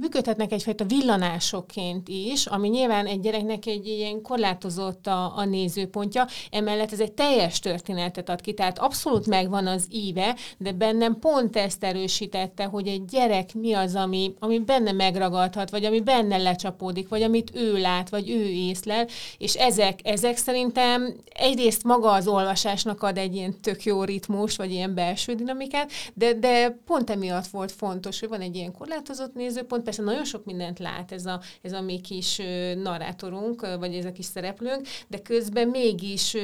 működhetnek 0.00 0.52
egyfajta 0.52 0.84
villanásokként 0.84 2.08
is, 2.08 2.46
ami 2.46 2.68
nyilván 2.68 3.06
egy 3.06 3.20
gyereknek 3.20 3.66
egy 3.66 3.86
ilyen 3.86 4.22
korlátozott 4.22 5.06
a, 5.06 5.36
a 5.36 5.44
nézőpontja, 5.44 6.26
emellett 6.50 6.92
ez 6.92 7.00
egy 7.00 7.12
teljes 7.12 7.58
történetet 7.58 8.28
ad 8.28 8.40
ki, 8.40 8.52
tehát 8.54 8.78
abszolút 8.78 9.26
megvan 9.26 9.66
az 9.66 9.86
íve, 9.90 10.36
de 10.58 10.72
bennem 10.72 11.18
pont 11.18 11.56
ezt 11.56 11.84
erősítette, 11.84 12.64
hogy 12.64 12.88
egy 12.88 13.04
gyerek 13.04 13.54
mi 13.54 13.72
az, 13.72 13.94
ami, 13.94 14.34
ami 14.38 14.58
benne 14.58 14.92
megragadhat, 14.92 15.70
vagy 15.70 15.84
ami 15.84 16.00
benne 16.00 16.36
lecsapódik, 16.36 17.08
vagy 17.08 17.22
amit 17.22 17.50
ő 17.54 17.80
lát, 17.80 18.08
vagy 18.08 18.30
ő 18.30 18.44
észlel, 18.44 19.06
és 19.38 19.54
ezek, 19.54 19.98
ezek 20.02 20.36
szerintem 20.36 21.14
egyrészt 21.34 21.84
maga 21.84 22.12
az 22.12 22.26
olvasásnak 22.26 23.02
ad 23.02 23.18
egy 23.18 23.34
ilyen 23.34 23.60
tök 23.60 23.82
jó 23.82 24.04
ritmus, 24.04 24.56
vagy 24.56 24.72
ilyen 24.72 24.94
belső 24.94 25.34
dinamikát, 25.34 25.90
de, 26.14 26.32
de 26.32 26.80
pont 26.86 27.10
emiatt 27.10 27.46
volt 27.46 27.72
fontos, 27.72 28.20
hogy 28.20 28.28
van 28.28 28.40
egy 28.40 28.56
ilyen 28.56 28.72
korlátozott 28.72 29.34
néző 29.34 29.62
nézőpont, 29.64 29.84
persze 29.84 30.02
nagyon 30.02 30.24
sok 30.24 30.44
mindent 30.44 30.78
lát 30.78 31.12
ez 31.12 31.26
a, 31.26 31.40
ez 31.62 31.72
a 31.72 31.80
mi 31.80 32.00
kis 32.00 32.40
narrátorunk, 32.76 33.76
vagy 33.78 33.94
ez 33.94 34.04
a 34.04 34.12
kis 34.12 34.24
szereplőnk, 34.24 34.86
de 35.08 35.18
közben 35.18 35.68
mégis 35.68 36.36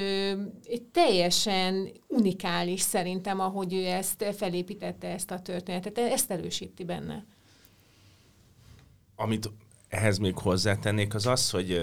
teljesen 0.92 1.88
unikális 2.06 2.80
szerintem, 2.80 3.40
ahogy 3.40 3.74
ő 3.74 3.84
ezt 3.84 4.24
felépítette 4.36 5.08
ezt 5.08 5.30
a 5.30 5.40
történetet. 5.40 5.98
Ezt 5.98 6.30
erősíti 6.30 6.84
benne. 6.84 7.24
Amit 9.16 9.50
ehhez 9.88 10.18
még 10.18 10.38
hozzátennék, 10.38 11.14
az 11.14 11.26
az, 11.26 11.50
hogy 11.50 11.80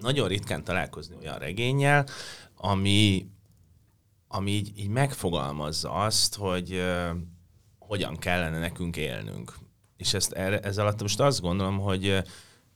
nagyon 0.00 0.28
ritkán 0.28 0.64
találkozni 0.64 1.16
olyan 1.20 1.38
regényel, 1.38 2.06
ami, 2.56 3.26
ami 4.28 4.50
így, 4.50 4.78
így 4.78 4.88
megfogalmazza 4.88 5.90
azt, 5.90 6.34
hogy 6.34 6.82
hogyan 7.78 8.16
kellene 8.16 8.58
nekünk 8.58 8.96
élnünk 8.96 9.65
és 9.96 10.14
ezt 10.14 10.32
erre, 10.32 10.58
ez 10.58 10.78
alatt 10.78 11.00
most 11.00 11.20
azt 11.20 11.40
gondolom, 11.40 11.78
hogy 11.78 12.22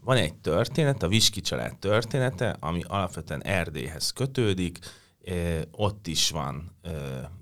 van 0.01 0.17
egy 0.17 0.35
történet, 0.35 1.03
a 1.03 1.09
Viski 1.09 1.41
család 1.41 1.77
története, 1.79 2.57
ami 2.61 2.83
alapvetően 2.87 3.45
Erdélyhez 3.45 4.11
kötődik, 4.11 4.79
ott 5.71 6.07
is 6.07 6.31
van 6.31 6.77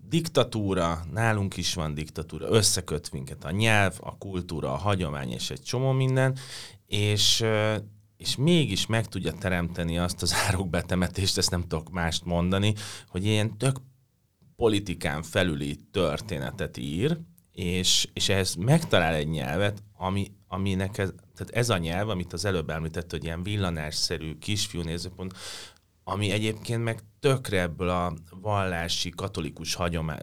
diktatúra, 0.09 1.05
nálunk 1.13 1.57
is 1.57 1.75
van 1.75 1.95
diktatúra, 1.95 2.49
összeköt 2.49 3.13
minket 3.13 3.45
a 3.45 3.51
nyelv, 3.51 3.95
a 4.01 4.19
kultúra, 4.19 4.73
a 4.73 4.77
hagyomány 4.77 5.31
és 5.31 5.51
egy 5.51 5.63
csomó 5.63 5.93
minden, 5.93 6.39
és, 6.87 7.45
és 8.17 8.37
mégis 8.37 8.87
meg 8.87 9.07
tudja 9.07 9.33
teremteni 9.33 9.99
azt 9.99 10.23
az 10.23 10.35
árokbetemetést, 10.47 11.39
ezt 11.39 11.51
nem 11.51 11.61
tudok 11.61 11.91
mást 11.91 12.25
mondani, 12.25 12.75
hogy 13.09 13.25
ilyen 13.25 13.59
tök 13.59 13.77
politikán 14.57 15.23
felüli 15.23 15.79
történetet 15.91 16.77
ír, 16.77 17.19
és, 17.59 18.09
és 18.13 18.29
ehhez 18.29 18.55
megtalál 18.55 19.15
egy 19.15 19.29
nyelvet, 19.29 19.83
ami, 19.97 20.33
aminek 20.49 20.99
ez, 20.99 21.13
tehát 21.35 21.55
ez 21.55 21.71
a 21.71 21.79
nyelv, 21.79 22.09
amit 22.09 22.33
az 22.33 22.45
előbb 22.45 22.71
említett, 22.71 23.11
hogy 23.11 23.25
ilyen 23.25 23.43
villanásszerű 23.43 24.39
kisfiú 24.39 24.83
nézőpont, 24.83 25.35
ami 26.05 26.31
egyébként 26.31 26.85
meg 26.85 27.01
tökre 27.21 27.61
ebből 27.61 27.89
a 27.89 28.15
vallási 28.31 29.11
katolikus 29.11 29.75
hagyomány, 29.75 30.19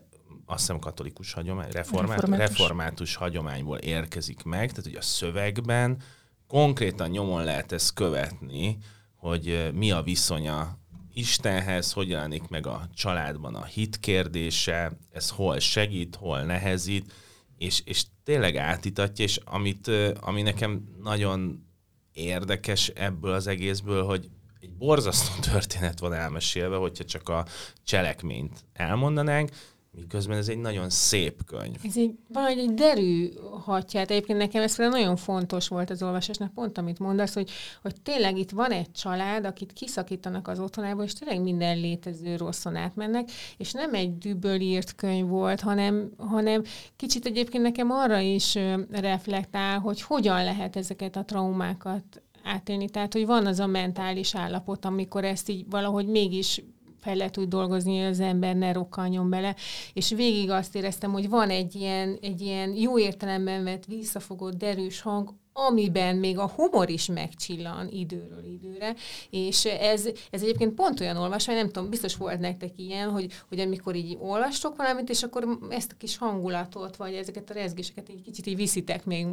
azt 0.45 0.59
hiszem 0.59 0.79
katolikus 0.79 1.33
hagyomány, 1.33 1.71
reformát, 1.71 2.19
református. 2.19 2.57
református 2.57 3.15
hagyományból 3.15 3.77
érkezik 3.77 4.43
meg, 4.43 4.69
tehát 4.69 4.85
hogy 4.85 4.95
a 4.95 5.01
szövegben 5.01 6.01
konkrétan 6.47 7.09
nyomon 7.09 7.43
lehet 7.43 7.71
ezt 7.71 7.93
követni, 7.93 8.77
hogy 9.15 9.71
mi 9.73 9.91
a 9.91 10.01
viszonya 10.01 10.77
Istenhez, 11.13 11.91
hogy 11.91 12.09
jelenik 12.09 12.47
meg 12.47 12.67
a 12.67 12.87
családban 12.93 13.55
a 13.55 13.65
hit 13.65 13.99
kérdése, 13.99 14.97
ez 15.11 15.29
hol 15.29 15.59
segít, 15.59 16.15
hol 16.15 16.41
nehezít, 16.41 17.13
és, 17.57 17.81
és 17.85 18.03
tényleg 18.23 18.55
átítatja, 18.55 19.25
és 19.25 19.39
amit, 19.45 19.91
ami 20.19 20.41
nekem 20.41 20.95
nagyon 21.03 21.65
érdekes 22.13 22.87
ebből 22.87 23.33
az 23.33 23.47
egészből, 23.47 24.03
hogy 24.03 24.29
egy 24.59 24.71
borzasztó 24.71 25.39
történet 25.51 25.99
van 25.99 26.13
elmesélve, 26.13 26.75
hogyha 26.75 27.03
csak 27.03 27.29
a 27.29 27.45
cselekményt 27.83 28.65
elmondanánk, 28.73 29.49
miközben 29.95 30.37
ez 30.37 30.47
egy 30.47 30.57
nagyon 30.57 30.89
szép 30.89 31.45
könyv. 31.45 31.75
Ez 31.83 31.97
egy, 31.97 32.15
valahogy 32.27 32.57
egy 32.57 32.73
derű 32.73 33.29
hatját. 33.63 34.11
Egyébként 34.11 34.37
nekem 34.37 34.61
ez 34.61 34.77
nagyon 34.77 35.15
fontos 35.15 35.67
volt 35.67 35.89
az 35.89 36.03
olvasásnak, 36.03 36.53
pont 36.53 36.77
amit 36.77 36.99
mondasz, 36.99 37.33
hogy, 37.33 37.49
hogy 37.81 38.01
tényleg 38.01 38.37
itt 38.37 38.51
van 38.51 38.71
egy 38.71 38.91
család, 38.91 39.45
akit 39.45 39.73
kiszakítanak 39.73 40.47
az 40.47 40.59
otthonából, 40.59 41.03
és 41.03 41.13
tényleg 41.13 41.41
minden 41.41 41.79
létező 41.79 42.35
rosszon 42.35 42.75
átmennek, 42.75 43.29
és 43.57 43.71
nem 43.71 43.93
egy 43.93 44.17
düböl 44.17 44.59
írt 44.59 44.95
könyv 44.95 45.27
volt, 45.27 45.61
hanem, 45.61 46.11
hanem 46.17 46.63
kicsit 46.95 47.25
egyébként 47.25 47.63
nekem 47.63 47.91
arra 47.91 48.19
is 48.19 48.57
reflektál, 48.91 49.79
hogy 49.79 50.01
hogyan 50.01 50.43
lehet 50.43 50.75
ezeket 50.75 51.15
a 51.15 51.25
traumákat 51.25 52.21
átélni. 52.43 52.89
Tehát, 52.89 53.13
hogy 53.13 53.25
van 53.25 53.45
az 53.45 53.59
a 53.59 53.65
mentális 53.65 54.35
állapot, 54.35 54.85
amikor 54.85 55.23
ezt 55.23 55.49
így 55.49 55.65
valahogy 55.69 56.07
mégis 56.07 56.61
fel 57.05 57.15
lehet 57.15 57.37
úgy 57.37 57.47
dolgozni, 57.47 57.97
hogy 57.97 58.07
az 58.07 58.19
ember 58.19 58.55
ne 58.55 58.71
rokkanjon 58.71 59.29
bele. 59.29 59.55
És 59.93 60.09
végig 60.09 60.49
azt 60.49 60.75
éreztem, 60.75 61.11
hogy 61.11 61.29
van 61.29 61.49
egy 61.49 61.75
ilyen, 61.75 62.17
egy 62.21 62.41
ilyen 62.41 62.75
jó 62.75 62.99
értelemben 62.99 63.63
vett 63.63 63.85
visszafogott, 63.85 64.57
derűs 64.57 65.01
hang, 65.01 65.33
amiben 65.53 66.15
még 66.15 66.37
a 66.37 66.47
humor 66.55 66.89
is 66.89 67.05
megcsillan 67.05 67.87
időről 67.89 68.43
időre, 68.45 68.95
és 69.29 69.65
ez, 69.65 70.05
ez 70.31 70.41
egyébként 70.41 70.73
pont 70.73 70.99
olyan 70.99 71.17
olvasmány, 71.17 71.55
nem 71.55 71.69
tudom, 71.69 71.89
biztos 71.89 72.15
volt 72.15 72.39
nektek 72.39 72.71
ilyen, 72.75 73.09
hogy, 73.09 73.31
hogy 73.49 73.59
amikor 73.59 73.95
így 73.95 74.17
olvastok 74.19 74.75
valamit, 74.75 75.09
és 75.09 75.23
akkor 75.23 75.57
ezt 75.69 75.91
a 75.91 75.97
kis 75.97 76.17
hangulatot, 76.17 76.95
vagy 76.95 77.13
ezeket 77.13 77.49
a 77.49 77.53
rezgéseket 77.53 78.09
egy 78.09 78.21
kicsit 78.21 78.45
így 78.45 78.55
viszitek 78.55 79.05
még 79.05 79.27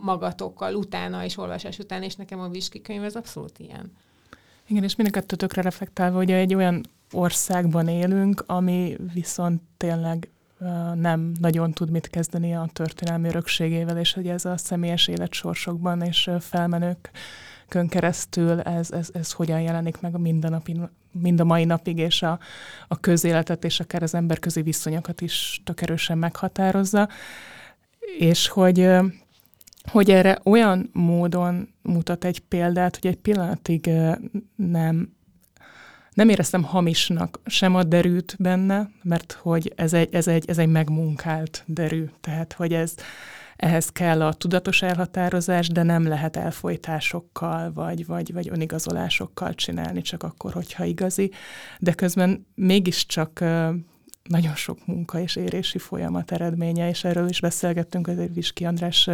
magatokkal 0.00 0.74
utána, 0.74 1.24
és 1.24 1.36
olvasás 1.36 1.78
után, 1.78 2.02
és 2.02 2.14
nekem 2.14 2.40
a 2.40 2.48
Viski 2.48 2.80
könyv 2.80 3.02
az 3.02 3.16
abszolút 3.16 3.58
ilyen. 3.58 3.92
Igen, 4.68 4.84
és 4.84 4.96
mind 4.96 5.08
a 5.08 5.12
kettőtökre 5.12 5.62
reflektálva, 5.62 6.16
hogy 6.16 6.30
egy 6.30 6.54
olyan 6.54 6.84
országban 7.12 7.88
élünk, 7.88 8.44
ami 8.46 8.96
viszont 9.12 9.62
tényleg 9.76 10.30
nem 10.94 11.32
nagyon 11.40 11.72
tud 11.72 11.90
mit 11.90 12.08
kezdeni 12.08 12.54
a 12.54 12.68
történelmi 12.72 13.28
örökségével, 13.28 13.98
és 13.98 14.12
hogy 14.12 14.28
ez 14.28 14.44
a 14.44 14.56
személyes 14.56 15.08
életsorsokban 15.08 16.02
és 16.02 16.30
felmenők 16.40 17.10
kön 17.68 17.88
keresztül 17.88 18.60
ez, 18.60 18.90
ez, 18.90 19.08
ez 19.12 19.32
hogyan 19.32 19.60
jelenik 19.60 20.00
meg 20.00 20.14
a 20.14 20.18
mindennapi, 20.18 20.80
mind 21.12 21.40
a 21.40 21.44
mai 21.44 21.64
napig, 21.64 21.98
és 21.98 22.22
a, 22.22 22.38
a 22.88 23.00
közéletet, 23.00 23.64
és 23.64 23.80
akár 23.80 24.02
az 24.02 24.14
emberközi 24.14 24.62
viszonyokat 24.62 25.20
is 25.20 25.62
tök 25.64 25.80
erősen 25.80 26.18
meghatározza, 26.18 27.08
és 28.18 28.48
hogy, 28.48 28.88
hogy 29.90 30.10
erre 30.10 30.38
olyan 30.44 30.90
módon 30.92 31.68
mutat 31.82 32.24
egy 32.24 32.40
példát, 32.40 32.98
hogy 33.00 33.10
egy 33.10 33.18
pillanatig 33.18 33.90
nem 34.56 35.16
nem 36.18 36.28
éreztem 36.28 36.62
hamisnak 36.62 37.40
sem 37.46 37.74
a 37.74 37.82
derűt 37.82 38.36
benne, 38.38 38.90
mert 39.02 39.32
hogy 39.32 39.72
ez 39.76 39.92
egy, 39.92 40.14
ez 40.14 40.28
egy, 40.28 40.44
ez 40.48 40.58
egy 40.58 40.68
megmunkált 40.68 41.62
derű, 41.66 42.04
tehát 42.20 42.52
hogy 42.52 42.72
ez, 42.72 42.94
ehhez 43.56 43.88
kell 43.88 44.22
a 44.22 44.32
tudatos 44.32 44.82
elhatározás, 44.82 45.68
de 45.68 45.82
nem 45.82 46.06
lehet 46.06 46.36
elfolytásokkal 46.36 47.72
vagy, 47.72 48.06
vagy, 48.06 48.32
vagy 48.32 48.48
önigazolásokkal 48.48 49.54
csinálni, 49.54 50.00
csak 50.00 50.22
akkor, 50.22 50.52
hogyha 50.52 50.84
igazi. 50.84 51.30
De 51.78 51.92
közben 51.92 52.46
mégiscsak 52.54 53.40
nagyon 54.22 54.54
sok 54.54 54.86
munka 54.86 55.20
és 55.20 55.36
érési 55.36 55.78
folyamat 55.78 56.32
eredménye, 56.32 56.88
és 56.88 57.04
erről 57.04 57.28
is 57.28 57.40
beszélgettünk 57.40 58.08
azért 58.08 58.34
Viski 58.34 58.64
András 58.64 59.10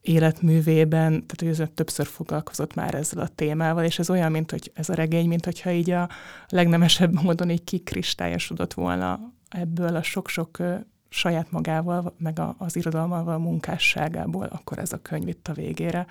életművében, 0.00 1.10
tehát 1.10 1.36
hogy 1.38 1.48
ez 1.48 1.62
többször 1.74 2.06
foglalkozott 2.06 2.74
már 2.74 2.94
ezzel 2.94 3.22
a 3.22 3.28
témával, 3.28 3.84
és 3.84 3.98
ez 3.98 4.10
olyan, 4.10 4.30
mint 4.30 4.50
hogy 4.50 4.70
ez 4.74 4.88
a 4.88 4.94
regény, 4.94 5.28
mint 5.28 5.44
hogyha 5.44 5.70
így 5.70 5.90
a 5.90 6.08
legnemesebb 6.48 7.12
módon 7.22 7.50
így 7.50 7.64
kikristályosodott 7.64 8.74
volna 8.74 9.32
ebből 9.48 9.96
a 9.96 10.02
sok-sok 10.02 10.62
saját 11.08 11.50
magával, 11.50 12.14
meg 12.18 12.38
a, 12.38 12.54
az 12.58 12.76
irodalmával, 12.76 13.34
a 13.34 13.38
munkásságából, 13.38 14.44
akkor 14.44 14.78
ez 14.78 14.92
a 14.92 15.02
könyv 15.02 15.28
itt 15.28 15.48
a 15.48 15.52
végére. 15.52 16.06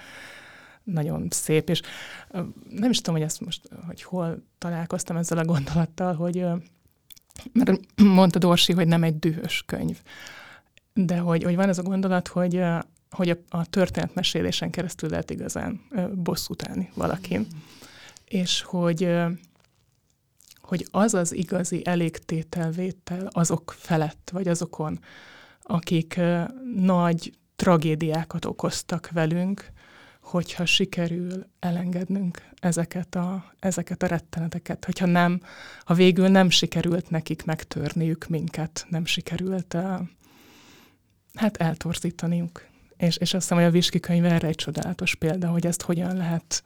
Nagyon 0.83 1.27
szép, 1.29 1.69
és 1.69 1.81
nem 2.69 2.89
is 2.89 2.97
tudom, 2.97 3.15
hogy 3.15 3.25
ezt 3.25 3.41
most, 3.41 3.69
hogy 3.85 4.03
hol 4.03 4.43
találkoztam 4.57 5.17
ezzel 5.17 5.37
a 5.37 5.45
gondolattal, 5.45 6.13
hogy 6.13 6.45
mert 7.53 7.79
mondta 7.95 8.39
Dorsi, 8.39 8.73
hogy 8.73 8.87
nem 8.87 9.03
egy 9.03 9.19
dühös 9.19 9.63
könyv, 9.65 10.01
de 10.93 11.17
hogy, 11.17 11.43
hogy 11.43 11.55
van 11.55 11.69
ez 11.69 11.77
a 11.77 11.83
gondolat, 11.83 12.27
hogy 12.27 12.63
hogy 13.09 13.29
a, 13.29 13.37
a 13.49 13.65
történetmesélésen 13.65 14.69
keresztül 14.69 15.09
lehet 15.09 15.29
igazán 15.29 15.81
bosszút 16.13 16.67
állni 16.67 16.89
valakin. 16.93 17.39
Mm. 17.39 17.57
És 18.25 18.61
hogy, 18.61 19.15
hogy 20.61 20.87
az 20.91 21.13
az 21.13 21.33
igazi 21.33 21.85
elégtételvétel 21.85 23.27
azok 23.31 23.75
felett, 23.77 24.29
vagy 24.33 24.47
azokon, 24.47 24.99
akik 25.61 26.19
nagy 26.75 27.33
tragédiákat 27.55 28.45
okoztak 28.45 29.09
velünk, 29.11 29.71
hogyha 30.21 30.65
sikerül 30.65 31.45
elengednünk 31.59 32.41
ezeket 32.59 33.15
a, 33.15 33.53
ezeket 33.59 34.03
a 34.03 34.07
retteneteket, 34.07 34.85
hogyha 34.85 35.05
nem, 35.05 35.41
ha 35.83 35.93
végül 35.93 36.27
nem 36.27 36.49
sikerült 36.49 37.09
nekik 37.09 37.45
megtörniük 37.45 38.27
minket, 38.27 38.85
nem 38.89 39.05
sikerült 39.05 39.73
uh, 39.73 39.99
hát 41.33 41.57
eltorzítaniuk 41.57 42.65
és, 42.97 43.17
és 43.17 43.33
azt 43.33 43.43
hiszem, 43.43 43.57
hogy 43.57 43.67
a 43.67 43.71
Viski 43.71 43.99
könyv 43.99 44.25
erre 44.25 44.47
egy 44.47 44.55
csodálatos 44.55 45.15
példa, 45.15 45.47
hogy 45.47 45.65
ezt 45.65 45.81
hogyan 45.81 46.17
lehet 46.17 46.63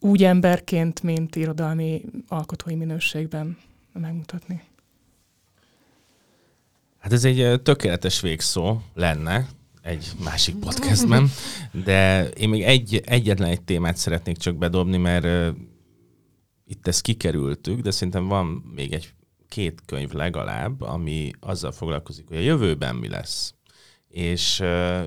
úgy 0.00 0.24
emberként, 0.24 1.02
mint 1.02 1.36
irodalmi 1.36 2.04
alkotói 2.28 2.74
minőségben 2.74 3.58
megmutatni. 3.92 4.62
Hát 6.98 7.12
ez 7.12 7.24
egy 7.24 7.60
tökéletes 7.62 8.20
végszó 8.20 8.80
lenne 8.94 9.48
egy 9.82 10.12
másik 10.24 10.56
podcastben, 10.56 11.30
de 11.84 12.28
én 12.28 12.48
még 12.48 12.62
egy, 12.62 13.02
egyetlen 13.04 13.48
egy 13.48 13.62
témát 13.62 13.96
szeretnék 13.96 14.36
csak 14.36 14.56
bedobni, 14.56 14.96
mert 14.96 15.56
itt 16.66 16.86
ezt 16.86 17.00
kikerültük, 17.00 17.80
de 17.80 17.90
szerintem 17.90 18.26
van 18.26 18.46
még 18.74 18.92
egy 18.92 19.14
két 19.48 19.82
könyv 19.86 20.12
legalább, 20.12 20.80
ami 20.80 21.30
azzal 21.40 21.72
foglalkozik, 21.72 22.28
hogy 22.28 22.36
a 22.36 22.40
jövőben 22.40 22.94
mi 22.94 23.08
lesz. 23.08 23.54
És 24.08 24.60
uh, 24.60 25.06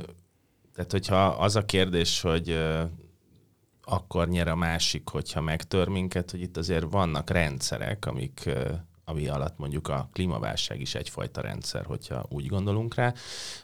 tehát, 0.79 0.93
hogyha 0.93 1.25
az 1.25 1.55
a 1.55 1.65
kérdés, 1.65 2.21
hogy 2.21 2.59
akkor 3.83 4.27
nyer 4.27 4.47
a 4.47 4.55
másik, 4.55 5.09
hogyha 5.09 5.41
megtör 5.41 5.87
minket, 5.87 6.31
hogy 6.31 6.41
itt 6.41 6.57
azért 6.57 6.91
vannak 6.91 7.29
rendszerek, 7.29 8.05
amik, 8.05 8.49
ami 9.05 9.27
alatt 9.27 9.57
mondjuk 9.57 9.87
a 9.87 10.09
klímaválság 10.13 10.81
is 10.81 10.95
egyfajta 10.95 11.41
rendszer, 11.41 11.85
hogyha 11.85 12.25
úgy 12.29 12.45
gondolunk 12.45 12.95
rá, 12.95 13.13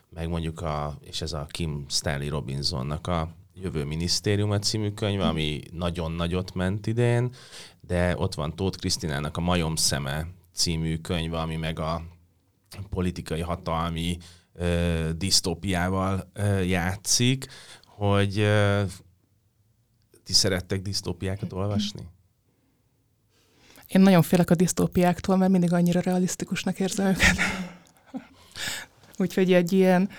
meg 0.09 0.29
mondjuk 0.29 0.61
a, 0.61 0.97
és 1.01 1.21
ez 1.21 1.33
a 1.33 1.45
Kim 1.49 1.85
Stanley 1.89 2.29
Robinsonnak 2.29 3.07
a 3.07 3.29
Jövő 3.53 3.85
Minisztériuma 3.85 4.59
című 4.59 4.91
könyv, 4.91 5.21
ami 5.21 5.61
nagyon 5.71 6.11
nagyot 6.11 6.53
ment 6.53 6.87
idén, 6.87 7.33
de 7.81 8.17
ott 8.17 8.33
van 8.33 8.55
Tóth 8.55 8.77
Krisztinának 8.77 9.37
a 9.37 9.41
Majom 9.41 9.75
szeme 9.75 10.27
című 10.53 10.97
könyv, 10.97 11.33
ami 11.33 11.55
meg 11.55 11.79
a 11.79 12.01
politikai 12.89 13.41
hatalmi 13.41 14.17
ö, 14.55 15.09
disztópiával 15.17 16.31
játszik, 16.65 17.45
hogy 17.85 18.47
ti 20.23 20.33
szerettek 20.33 20.81
disztópiákat 20.81 21.53
olvasni? 21.53 22.01
Én 23.87 24.01
nagyon 24.01 24.21
félek 24.21 24.49
a 24.49 24.55
disztópiáktól, 24.55 25.37
mert 25.37 25.51
mindig 25.51 25.73
annyira 25.73 25.99
realisztikusnak 25.99 26.79
érzem 26.79 27.05
őket. 27.07 27.37
Úgyhogy 29.17 29.53
egy 29.53 29.73
ilyen 29.73 30.09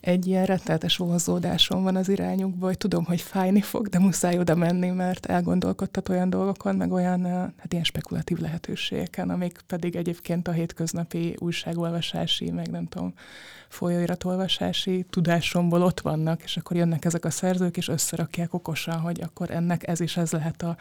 egy 0.00 0.26
ilyen 0.26 0.44
retteltes 0.44 0.96
vonzódásom 0.96 1.82
van 1.82 1.96
az 1.96 2.08
irányukba, 2.08 2.66
hogy 2.66 2.76
tudom, 2.76 3.04
hogy 3.04 3.20
fájni 3.20 3.60
fog, 3.60 3.88
de 3.88 3.98
muszáj 3.98 4.38
oda 4.38 4.54
menni, 4.54 4.90
mert 4.90 5.26
elgondolkodtat 5.26 6.08
olyan 6.08 6.30
dolgokon, 6.30 6.76
meg 6.76 6.92
olyan 6.92 7.24
hát 7.24 7.72
ilyen 7.72 7.84
spekulatív 7.84 8.38
lehetőségeken, 8.38 9.30
amik 9.30 9.60
pedig 9.66 9.96
egyébként 9.96 10.48
a 10.48 10.52
hétköznapi 10.52 11.36
újságolvasási, 11.38 12.50
meg 12.50 12.70
nem 12.70 12.86
tudom, 12.86 13.14
folyóiratolvasási 13.68 15.06
tudásomból 15.10 15.82
ott 15.82 16.00
vannak, 16.00 16.42
és 16.42 16.56
akkor 16.56 16.76
jönnek 16.76 17.04
ezek 17.04 17.24
a 17.24 17.30
szerzők, 17.30 17.76
és 17.76 17.88
összerakják 17.88 18.54
okosan, 18.54 19.00
hogy 19.00 19.20
akkor 19.22 19.50
ennek 19.50 19.88
ez 19.88 20.00
is 20.00 20.16
ez 20.16 20.32
lehet 20.32 20.62
a 20.62 20.76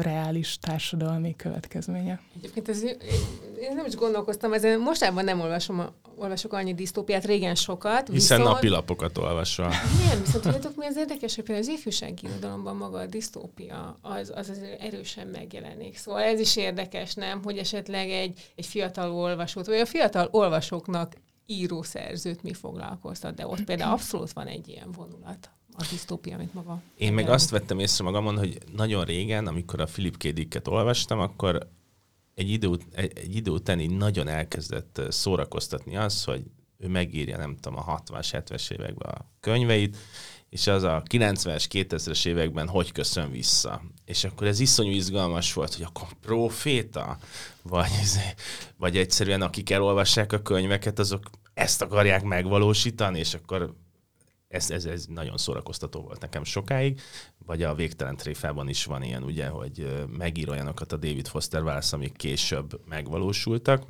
reális 0.00 0.58
társadalmi 0.58 1.36
következménye. 1.36 2.20
Egyébként 2.36 2.68
ez, 2.68 2.82
én 2.82 3.74
nem 3.74 3.86
is 3.86 3.94
gondolkoztam 3.94 4.52
ezen, 4.52 4.80
mostában 4.80 5.24
nem 5.24 5.40
olvasom, 5.40 5.84
olvasok 6.16 6.52
annyi 6.52 6.74
disztópiát, 6.74 7.24
régen 7.24 7.54
sokat. 7.54 8.08
Hiszen 8.08 8.38
viszont... 8.38 8.54
napilapokat 8.54 9.18
olvasva. 9.18 9.68
Nem, 10.08 10.20
viszont 10.24 10.42
tudjátok 10.42 10.76
mi 10.76 10.86
az 10.86 10.96
érdekes, 10.96 11.34
hogy 11.34 11.44
például 11.44 11.66
az 11.68 11.74
ifjúsági 11.74 12.26
irodalomban 12.26 12.76
maga 12.76 12.98
a 12.98 13.06
disztópia 13.06 13.98
az, 14.02 14.32
az 14.34 14.48
azért 14.48 14.82
erősen 14.82 15.26
megjelenik. 15.26 15.96
Szóval 15.96 16.22
ez 16.22 16.40
is 16.40 16.56
érdekes, 16.56 17.14
nem, 17.14 17.42
hogy 17.42 17.58
esetleg 17.58 18.10
egy, 18.10 18.52
egy 18.54 18.66
fiatal 18.66 19.12
olvasót, 19.12 19.66
vagy 19.66 19.80
a 19.80 19.86
fiatal 19.86 20.28
olvasóknak 20.30 21.12
írószerzőt 21.46 22.42
mi 22.42 22.52
foglalkoztat, 22.52 23.34
de 23.34 23.46
ott 23.46 23.64
például 23.64 23.92
abszolút 23.92 24.32
van 24.32 24.46
egy 24.46 24.68
ilyen 24.68 24.92
vonulat 24.92 25.50
a 25.76 25.86
disztópia, 25.90 26.34
amit 26.34 26.54
maga. 26.54 26.82
Én 26.96 27.12
meg 27.12 27.28
azt 27.28 27.50
vettem 27.50 27.78
észre 27.78 28.04
magamon, 28.04 28.38
hogy 28.38 28.58
nagyon 28.72 29.04
régen, 29.04 29.46
amikor 29.46 29.80
a 29.80 29.84
Philip 29.84 30.16
K. 30.16 30.28
Dicket 30.28 30.68
olvastam, 30.68 31.18
akkor 31.18 31.68
egy 32.34 32.50
idő, 32.50 32.70
egy, 32.92 33.12
egy 33.18 33.36
idő 33.36 33.50
után 33.50 33.80
így 33.80 33.96
nagyon 33.96 34.28
elkezdett 34.28 35.00
szórakoztatni 35.08 35.96
az, 35.96 36.24
hogy 36.24 36.44
ő 36.78 36.88
megírja, 36.88 37.36
nem 37.36 37.56
tudom, 37.60 37.78
a 37.78 38.02
60-as, 38.02 38.28
70-es 38.32 38.70
években 38.70 39.10
a 39.10 39.26
könyveit, 39.40 39.96
és 40.48 40.66
az 40.66 40.82
a 40.82 41.02
90-es, 41.10 41.64
2000-es 41.70 42.26
években 42.26 42.68
hogy 42.68 42.92
köszön 42.92 43.30
vissza. 43.30 43.82
És 44.04 44.24
akkor 44.24 44.46
ez 44.46 44.60
iszonyú 44.60 44.90
izgalmas 44.90 45.52
volt, 45.52 45.74
hogy 45.74 45.84
akkor 45.84 46.08
proféta, 46.20 47.18
vagy, 47.62 47.90
vagy 48.76 48.96
egyszerűen 48.96 49.42
akik 49.42 49.70
elolvassák 49.70 50.32
a 50.32 50.42
könyveket, 50.42 50.98
azok 50.98 51.30
ezt 51.54 51.82
akarják 51.82 52.22
megvalósítani, 52.22 53.18
és 53.18 53.34
akkor 53.34 53.74
ez, 54.54 54.70
ez, 54.70 54.84
ez 54.84 55.06
nagyon 55.06 55.36
szórakoztató 55.36 56.00
volt 56.00 56.20
nekem 56.20 56.44
sokáig, 56.44 57.00
vagy 57.46 57.62
a 57.62 57.74
Végtelen 57.74 58.16
tréfában 58.16 58.68
is 58.68 58.84
van 58.84 59.02
ilyen, 59.02 59.22
ugye, 59.22 59.48
hogy 59.48 60.04
megír 60.18 60.48
olyanokat 60.48 60.92
a 60.92 60.96
David 60.96 61.28
Foster 61.28 61.62
Wallace, 61.62 61.96
amik 61.96 62.16
később 62.16 62.80
megvalósultak. 62.88 63.82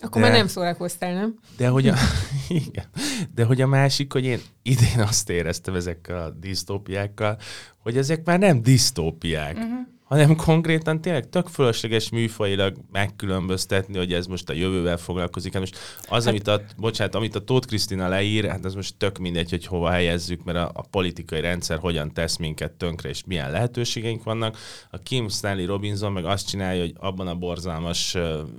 Akkor 0.00 0.22
de, 0.22 0.28
már 0.28 0.36
nem 0.36 0.46
szórakoztál, 0.46 1.14
nem? 1.14 1.38
De 1.56 1.68
hogy, 1.68 1.88
a, 1.88 1.94
igen, 2.66 2.86
de 3.34 3.44
hogy 3.44 3.60
a 3.60 3.66
másik, 3.66 4.12
hogy 4.12 4.24
én 4.24 4.40
idén 4.62 5.00
azt 5.00 5.30
éreztem 5.30 5.74
ezekkel 5.74 6.22
a 6.22 6.30
disztópiákkal, 6.30 7.38
hogy 7.78 7.96
ezek 7.96 8.24
már 8.24 8.38
nem 8.38 8.62
disztópiák, 8.62 9.56
uh-huh. 9.56 9.86
Hanem 10.10 10.36
konkrétan 10.36 11.00
tényleg 11.00 11.28
tök 11.28 11.48
fölösleges 11.48 12.10
műfajilag 12.10 12.76
megkülönböztetni, 12.92 13.98
hogy 13.98 14.12
ez 14.12 14.26
most 14.26 14.48
a 14.48 14.52
jövővel 14.52 14.96
foglalkozik. 14.96 15.52
Hát 15.52 15.60
most 15.60 15.78
az, 16.08 16.24
hát, 16.24 16.32
amit 16.32 16.48
a, 16.48 16.60
bocsánat, 16.76 17.14
amit 17.14 17.34
a 17.34 17.44
Tóth 17.44 17.66
Krisztina 17.66 18.08
leír, 18.08 18.44
hát 18.44 18.64
az 18.64 18.74
most 18.74 18.94
tök 18.96 19.18
mindegy, 19.18 19.50
hogy 19.50 19.66
hova 19.66 19.90
helyezzük, 19.90 20.44
mert 20.44 20.58
a, 20.58 20.70
a 20.74 20.84
politikai 20.90 21.40
rendszer 21.40 21.78
hogyan 21.78 22.12
tesz 22.12 22.36
minket 22.36 22.72
tönkre, 22.72 23.08
és 23.08 23.22
milyen 23.26 23.50
lehetőségeink 23.50 24.22
vannak. 24.22 24.58
A 24.90 24.98
Kim 24.98 25.28
Stanley 25.28 25.66
Robinson 25.66 26.12
meg 26.12 26.24
azt 26.24 26.48
csinálja, 26.48 26.80
hogy 26.80 26.94
abban 26.98 27.26
a 27.26 27.34
borzalmas 27.34 28.16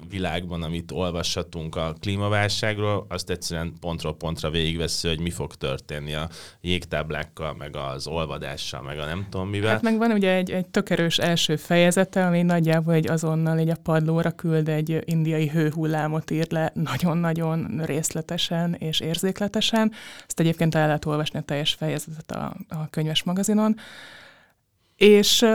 világban, 0.10 0.64
amit 0.64 0.92
olvashatunk 0.92 1.76
a 1.76 1.96
klímaválságról, 2.00 3.06
azt 3.10 3.30
egyszerűen 3.30 3.74
pontról 3.80 4.16
pontra 4.16 4.50
végigveszi, 4.50 5.08
hogy 5.08 5.20
mi 5.20 5.30
fog 5.30 5.56
történni 5.56 6.14
a 6.14 6.30
jégtáblákkal, 6.62 7.54
meg 7.54 7.76
az 7.76 8.08
olvadással, 8.08 8.82
meg 8.82 9.00
a 9.00 9.06
nem 9.06 9.28
tudom 9.30 9.50
mivel. 9.50 9.72
Hát 9.72 9.82
meg 9.82 9.98
van 9.98 10.12
ugye 10.12 10.34
egy, 10.34 10.52
egy 10.52 10.68
tök 10.68 10.90
erős 10.90 11.18
első 11.42 11.56
fejezete, 11.56 12.26
ami 12.26 12.42
nagyjából 12.42 12.94
egy 12.94 13.10
azonnal 13.10 13.58
egy 13.58 13.70
a 13.70 13.76
padlóra 13.84 14.32
küld 14.32 14.70
egy 14.70 15.02
indiai 15.06 15.48
hőhullámot 15.50 16.32
ír 16.32 16.48
le 16.50 16.72
nagyon-nagyon 16.74 17.82
részletesen 17.86 18.74
és 18.74 19.00
érzékletesen. 19.00 19.92
Ezt 20.28 20.40
egyébként 20.40 20.76
el 20.76 20.86
lehet 20.86 21.06
olvasni 21.06 21.40
a 21.40 21.42
teljes 21.42 21.74
fejezetet 21.74 22.32
a, 22.32 22.56
a 22.70 22.90
könyves 22.90 23.24
magazinon. 23.24 23.76
És 24.96 25.46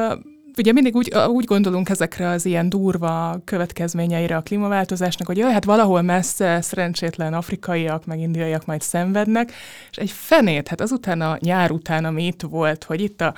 ugye 0.59 0.73
mindig 0.73 0.97
úgy, 0.97 1.15
úgy 1.29 1.45
gondolunk 1.45 1.89
ezekre 1.89 2.29
az 2.29 2.45
ilyen 2.45 2.69
durva 2.69 3.41
következményeire 3.45 4.37
a 4.37 4.43
klímaváltozásnak, 4.43 5.27
hogy 5.27 5.37
jaj, 5.37 5.53
hát 5.53 5.65
valahol 5.65 6.03
messze 6.03 6.61
szerencsétlen 6.61 7.35
afrikaiak, 7.35 8.07
meg 8.07 8.21
indiaiak 8.21 8.67
majd 8.67 8.81
szenvednek, 8.83 9.53
és 9.91 9.97
egy 9.97 10.11
fenét, 10.11 10.69
hát 10.69 10.81
azután 10.81 11.21
a 11.21 11.37
nyár 11.41 11.71
után, 11.71 12.05
ami 12.05 12.27
itt 12.27 12.43
volt, 12.43 12.85
hogy 12.85 13.01
itt 13.01 13.21
a, 13.21 13.35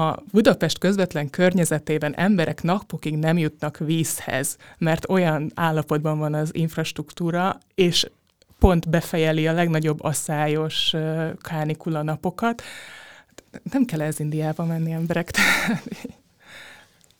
a 0.00 0.22
Budapest 0.32 0.78
közvetlen 0.78 1.30
környezetében 1.30 2.14
emberek 2.14 2.62
napokig 2.62 3.16
nem 3.16 3.38
jutnak 3.38 3.78
vízhez, 3.78 4.56
mert 4.78 5.08
olyan 5.08 5.50
állapotban 5.54 6.18
van 6.18 6.34
az 6.34 6.50
infrastruktúra, 6.52 7.58
és 7.74 8.06
pont 8.58 8.88
befejeli 8.88 9.46
a 9.46 9.52
legnagyobb 9.52 10.02
asszályos 10.02 10.94
kánikula 11.42 12.02
napokat. 12.02 12.62
Nem 13.72 13.84
kell 13.84 14.00
ez 14.00 14.20
Indiába 14.20 14.64
menni 14.64 14.92
emberek. 14.92 15.30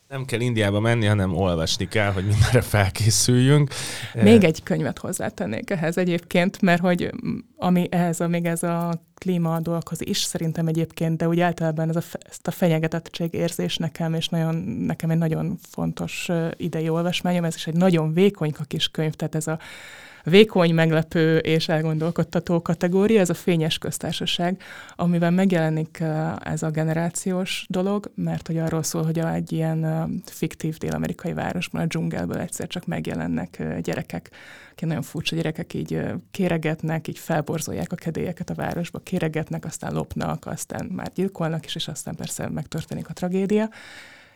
Nem 0.09 0.25
kell 0.25 0.41
Indiába 0.41 0.81
menni, 0.81 1.07
hanem 1.07 1.35
olvasni 1.35 1.89
kell, 1.89 2.13
hogy 2.13 2.25
mindenre 2.27 2.61
felkészüljünk. 2.61 3.71
Még 4.15 4.45
egy 4.45 4.63
könyvet 4.63 4.99
hozzátennék 4.99 5.71
ehhez 5.71 5.99
egyébként, 5.99 6.61
mert 6.61 6.81
hogy 6.81 7.11
ami 7.57 7.87
ehhez, 7.91 8.21
a, 8.21 8.29
még 8.29 8.45
ez 8.45 8.63
a 8.63 9.05
klíma 9.15 9.61
dolgokhoz 9.61 10.01
is 10.01 10.19
szerintem 10.19 10.67
egyébként, 10.67 11.17
de 11.17 11.29
úgy 11.29 11.41
általában 11.41 11.89
ez 11.89 11.97
a, 11.97 12.03
ezt 12.29 12.47
a 12.47 12.51
fenyegetettség 12.51 13.35
érzés 13.35 13.77
nekem, 13.77 14.15
és 14.15 14.29
nagyon, 14.29 14.55
nekem 14.65 15.11
egy 15.11 15.19
nagyon 15.19 15.57
fontos 15.71 16.29
idei 16.57 16.89
olvasmányom, 16.89 17.45
ez 17.45 17.55
is 17.55 17.67
egy 17.67 17.77
nagyon 17.77 18.13
vékonyka 18.13 18.65
kis 18.65 18.89
könyv, 18.89 19.15
tehát 19.15 19.35
ez 19.35 19.47
a 19.47 19.59
vékony, 20.31 20.75
meglepő 20.75 21.37
és 21.37 21.69
elgondolkodtató 21.69 22.63
kategória, 22.63 23.21
ez 23.21 23.31
a 23.31 23.35
fényes 23.35 23.79
köztársaság, 23.79 24.63
amivel 24.97 25.31
megjelenik 25.31 26.03
ez 26.41 26.63
a 26.63 26.71
generációs 26.71 27.67
dolog, 27.69 28.11
mert 28.15 28.47
hogy 28.47 28.59
arról 28.59 28.83
szól, 28.83 29.05
hogy 29.05 29.19
egy 29.19 29.53
ilyen 29.53 30.11
fiktív 30.25 30.77
dél-amerikai 30.77 31.33
városban, 31.33 31.81
a 31.81 31.87
dzsungelből 31.87 32.39
egyszer 32.39 32.67
csak 32.67 32.87
megjelennek 32.87 33.63
gyerekek, 33.83 34.31
akik 34.73 34.89
nagyon 34.89 35.03
furcsa 35.03 35.37
gyerekek 35.37 35.75
így 35.75 36.01
kéregetnek, 36.31 37.09
így 37.09 37.19
felborzolják 37.19 37.93
a 37.93 37.97
kedélyeket 37.97 38.51
a 38.51 38.55
városba, 38.55 38.99
kéregetnek, 38.99 39.65
aztán 39.65 39.93
lopnak, 39.93 40.47
aztán 40.47 40.87
már 40.87 41.13
gyilkolnak 41.15 41.65
is, 41.65 41.75
és 41.75 41.89
aztán 41.89 42.15
persze 42.15 42.49
megtörténik 42.49 43.09
a 43.09 43.13
tragédia. 43.13 43.71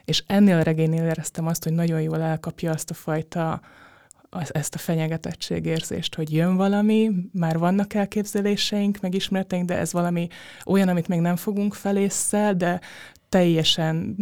És 0.05 0.23
ennél 0.27 0.57
a 0.57 0.63
regénynél 0.63 1.05
éreztem 1.05 1.47
azt, 1.47 1.65
hogy 1.65 1.73
nagyon 1.73 2.01
jól 2.01 2.21
elkapja 2.21 2.71
azt 2.71 2.91
a 2.91 2.95
fajta 2.95 3.61
ezt 4.31 4.75
a 4.75 4.79
fenyegetettségérzést, 4.79 6.15
hogy 6.15 6.33
jön 6.33 6.57
valami, 6.57 7.11
már 7.33 7.59
vannak 7.59 7.95
elképzeléseink, 7.95 9.01
megismerteink, 9.01 9.67
de 9.67 9.77
ez 9.77 9.93
valami 9.93 10.29
olyan, 10.65 10.89
amit 10.89 11.09
még 11.09 11.21
nem 11.21 11.37
fogunk 11.37 11.75
felésszel, 11.75 12.55
de 12.55 12.81
teljesen 13.29 14.17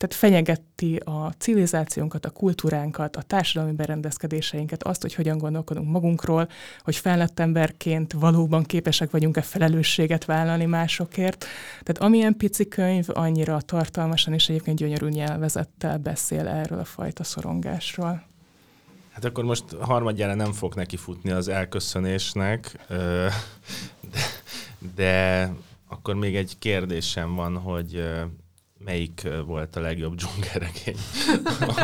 tehát 0.00 0.14
fenyegeti 0.14 0.96
a 0.96 1.32
civilizációnkat, 1.38 2.24
a 2.24 2.30
kultúránkat, 2.30 3.16
a 3.16 3.22
társadalmi 3.22 3.74
berendezkedéseinket, 3.74 4.82
azt, 4.82 5.02
hogy 5.02 5.14
hogyan 5.14 5.38
gondolkodunk 5.38 5.90
magunkról, 5.90 6.48
hogy 6.78 6.96
felnőtt 6.96 7.40
emberként 7.40 8.12
valóban 8.12 8.62
képesek 8.62 9.10
vagyunk-e 9.10 9.42
felelősséget 9.42 10.24
vállalni 10.24 10.64
másokért. 10.64 11.44
Tehát 11.82 11.98
amilyen 11.98 12.36
pici 12.36 12.68
könyv, 12.68 13.06
annyira 13.08 13.60
tartalmasan 13.60 14.32
és 14.32 14.48
egyébként 14.48 14.78
gyönyörű 14.78 15.08
nyelvezettel 15.08 15.98
beszél 15.98 16.48
erről 16.48 16.78
a 16.78 16.84
fajta 16.84 17.24
szorongásról. 17.24 18.29
Hát 19.10 19.24
akkor 19.24 19.44
most 19.44 19.64
harmadjára 19.80 20.34
nem 20.34 20.52
fog 20.52 20.74
neki 20.74 20.96
futni 20.96 21.30
az 21.30 21.48
elköszönésnek, 21.48 22.78
de, 24.10 24.20
de 24.94 25.52
akkor 25.88 26.14
még 26.14 26.36
egy 26.36 26.56
kérdésem 26.58 27.34
van, 27.34 27.56
hogy 27.56 28.02
melyik 28.84 29.28
volt 29.46 29.76
a 29.76 29.80
legjobb 29.80 30.14
dzsungelregény? 30.14 30.96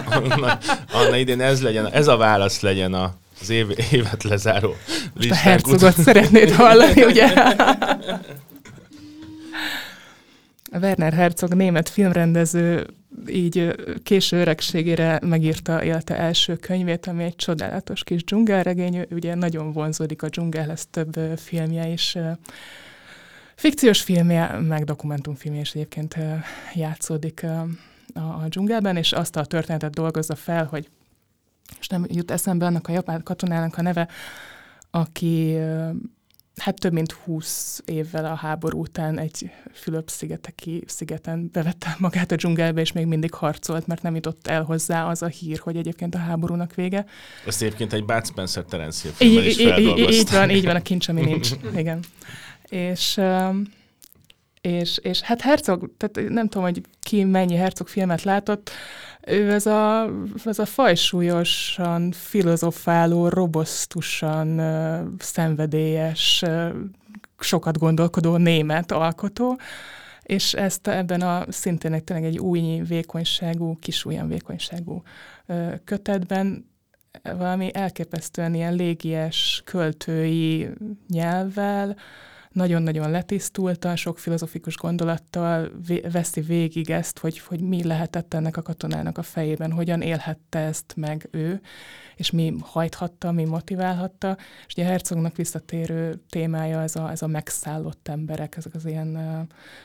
Anna, 0.06 0.58
Anna 0.92 1.16
idén 1.16 1.40
ez 1.40 1.62
legyen, 1.62 1.92
ez 1.92 2.08
a 2.08 2.16
válasz 2.16 2.60
legyen 2.60 2.94
a, 2.94 3.14
az 3.40 3.50
év, 3.50 3.66
évet 3.90 4.22
lezáró 4.22 4.74
Most 5.14 5.30
a 5.30 5.34
hercogot 5.34 5.94
szeretnéd 5.94 6.50
hallani, 6.50 7.04
ugye? 7.04 7.32
Werner 10.80 11.12
Herzog, 11.12 11.54
német 11.54 11.88
filmrendező, 11.88 12.86
így 13.28 13.74
késő 14.02 14.36
öregségére 14.36 15.18
megírta 15.22 15.84
élete 15.84 16.16
első 16.16 16.56
könyvét, 16.56 17.06
ami 17.06 17.24
egy 17.24 17.36
csodálatos 17.36 18.04
kis 18.04 18.24
dzsungelregény, 18.24 19.06
ugye 19.10 19.34
nagyon 19.34 19.72
vonzódik 19.72 20.22
a 20.22 20.28
dzsungelhez 20.28 20.86
több 20.90 21.14
filmje 21.36 21.88
is, 21.88 22.16
fikciós 23.54 24.02
filmje, 24.02 24.58
meg 24.60 24.84
dokumentumfilmje 24.84 25.60
is 25.60 25.74
egyébként 25.74 26.16
játszódik 26.74 27.42
a, 27.42 27.66
a 28.20 28.48
dzsungelben, 28.48 28.96
és 28.96 29.12
azt 29.12 29.36
a 29.36 29.44
történetet 29.44 29.94
dolgozza 29.94 30.34
fel, 30.34 30.64
hogy 30.64 30.88
és 31.80 31.86
nem 31.86 32.06
jut 32.08 32.30
eszembe 32.30 32.66
annak 32.66 32.88
a 32.88 32.92
japán 32.92 33.22
katonának 33.22 33.76
a 33.76 33.82
neve, 33.82 34.08
aki 34.90 35.56
hát 36.60 36.80
több 36.80 36.92
mint 36.92 37.12
húsz 37.12 37.82
évvel 37.84 38.24
a 38.24 38.34
háború 38.34 38.80
után 38.80 39.18
egy 39.18 39.50
Fülöp-szigeteki 39.72 40.82
szigeten 40.86 41.48
bevette 41.52 41.96
magát 41.98 42.32
a 42.32 42.36
dzsungelbe, 42.36 42.80
és 42.80 42.92
még 42.92 43.06
mindig 43.06 43.34
harcolt, 43.34 43.86
mert 43.86 44.02
nem 44.02 44.14
jutott 44.14 44.46
el 44.46 44.62
hozzá 44.62 45.08
az 45.08 45.22
a 45.22 45.26
hír, 45.26 45.58
hogy 45.58 45.76
egyébként 45.76 46.14
a 46.14 46.18
háborúnak 46.18 46.74
vége. 46.74 47.04
Ezt 47.46 47.62
egyébként 47.62 47.92
egy 47.92 48.04
Bud 48.04 48.26
Spencer 48.26 48.64
Terence 48.64 49.08
filmben 49.08 49.44
is 49.44 49.58
Így 49.58 50.30
van, 50.30 50.50
így 50.50 50.64
van, 50.64 50.76
a 50.76 50.82
kincs, 50.82 51.08
ami 51.08 51.20
nincs. 51.30 51.50
Igen. 51.76 52.00
És, 52.68 53.20
és, 54.60 54.98
és 54.98 55.20
hát 55.20 55.40
Herzog, 55.40 55.90
tehát 55.96 56.30
nem 56.30 56.48
tudom, 56.48 56.62
hogy 56.62 56.80
ki 57.00 57.24
mennyi 57.24 57.54
Herzog 57.54 57.88
filmet 57.88 58.22
látott, 58.22 58.70
ő 59.26 59.52
ez 59.52 59.66
a, 59.66 60.10
ez 60.44 60.58
a 60.58 60.64
fajsúlyosan, 60.64 62.12
filozofáló, 62.12 63.28
robosztusan, 63.28 64.60
szenvedélyes, 65.18 66.44
sokat 67.38 67.78
gondolkodó 67.78 68.36
német 68.36 68.92
alkotó, 68.92 69.58
és 70.22 70.54
ezt 70.54 70.88
ebben 70.88 71.20
a 71.20 71.44
szintén 71.48 71.92
egy, 71.92 72.04
tényleg 72.04 72.26
egy 72.26 72.38
új 72.38 72.82
vékonyságú, 72.88 73.78
kis 73.78 74.04
olyan 74.04 74.28
vékonyságú 74.28 75.02
kötetben 75.84 76.70
valami 77.22 77.70
elképesztően 77.74 78.54
ilyen 78.54 78.74
légies 78.74 79.62
költői 79.64 80.68
nyelvvel, 81.08 81.96
nagyon-nagyon 82.56 83.10
letisztultan, 83.10 83.96
sok 83.96 84.18
filozofikus 84.18 84.76
gondolattal 84.76 85.70
veszi 86.12 86.40
végig 86.40 86.90
ezt, 86.90 87.18
hogy, 87.18 87.38
hogy 87.38 87.60
mi 87.60 87.84
lehetett 87.84 88.34
ennek 88.34 88.56
a 88.56 88.62
katonának 88.62 89.18
a 89.18 89.22
fejében, 89.22 89.72
hogyan 89.72 90.00
élhette 90.00 90.58
ezt 90.58 90.92
meg 90.96 91.28
ő, 91.30 91.60
és 92.16 92.30
mi 92.30 92.54
hajthatta, 92.60 93.32
mi 93.32 93.44
motiválhatta. 93.44 94.36
És 94.66 94.74
ugye 94.76 94.84
Herzognak 94.84 95.36
visszatérő 95.36 96.20
témája 96.30 96.82
ez 96.82 96.96
a, 96.96 97.10
ez 97.10 97.22
a 97.22 97.26
megszállott 97.26 98.08
emberek, 98.08 98.56
ezek 98.56 98.74
az 98.74 98.86
ilyen, 98.86 99.16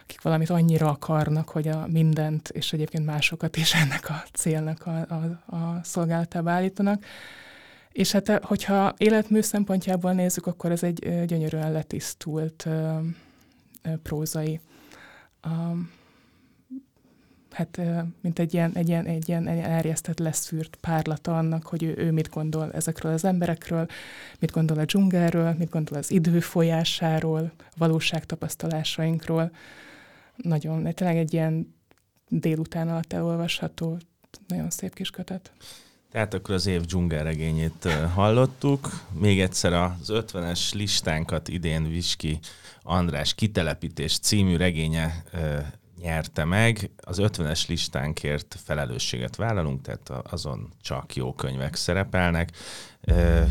akik 0.04 0.22
valamit 0.22 0.50
annyira 0.50 0.90
akarnak, 0.90 1.50
hogy 1.50 1.68
a 1.68 1.88
mindent, 1.88 2.50
és 2.50 2.74
egyébként 2.74 3.06
másokat 3.06 3.58
is 3.58 3.74
ennek 3.74 4.10
a 4.10 4.24
célnak 4.34 4.86
a, 4.86 5.06
a, 5.10 5.56
a 5.56 5.80
szolgálatába 5.84 6.52
állítanak. 6.52 7.04
És 7.92 8.12
hát, 8.12 8.30
hogyha 8.30 8.94
életmű 8.98 9.42
szempontjából 9.42 10.14
nézzük, 10.14 10.48
akkor 10.48 10.72
ez 10.72 10.84
egy 10.84 11.26
gyönyörűen 11.26 11.72
letisztult 11.72 12.68
prózai. 14.04 14.60
Hát, 17.52 17.82
mint 18.22 18.40
egy 18.40 18.54
ilyen, 18.54 18.72
egy 18.74 18.90
ilyen, 18.90 19.06
egy 19.06 19.30
ilyen 19.30 19.48
elriasztett, 19.48 20.20
leszűrt 20.20 20.76
párlata 20.76 21.38
annak, 21.38 21.66
hogy 21.66 21.84
ő, 21.84 21.94
ő 21.98 22.12
mit 22.12 22.30
gondol 22.30 22.72
ezekről 22.74 23.14
az 23.14 23.26
emberekről, 23.26 23.88
mit 24.40 24.52
gondol 24.52 24.78
a 24.78 24.86
dzsungelről, 24.86 25.56
mit 25.58 25.70
gondol 25.70 25.98
az 25.98 26.12
idő 26.12 26.40
folyásáról, 26.40 27.52
valóságtapasztalásainkról. 27.78 29.52
Nagyon, 30.36 30.94
tényleg 30.94 31.18
egy 31.18 31.34
ilyen 31.34 31.76
délután 32.30 32.90
alatt 32.90 33.14
elolvasható, 33.14 33.98
nagyon 34.48 34.70
szép 34.70 34.94
kis 34.94 35.10
kötet. 35.10 35.52
Tehát 36.12 36.34
akkor 36.34 36.56
az 36.56 36.66
év 36.66 36.82
dzsungelregényét 36.82 37.88
hallottuk. 38.14 38.90
Még 39.20 39.42
egyszer 39.42 39.74
az 39.74 40.08
50-es 40.08 40.74
listánkat 40.74 41.48
idén 41.48 41.90
Viski 41.90 42.40
András 42.84 43.34
Kitelepítés 43.34 44.20
című 44.20 44.56
regénye 44.56 45.24
nyerte 46.02 46.46
meg. 46.46 46.90
Az 46.98 47.18
50-es 47.22 47.68
listánkért 47.68 48.56
felelősséget 48.64 49.36
vállalunk, 49.36 49.82
tehát 49.82 50.26
azon 50.32 50.70
csak 50.82 51.16
jó 51.16 51.34
könyvek 51.34 51.76
szerepelnek. 51.76 52.52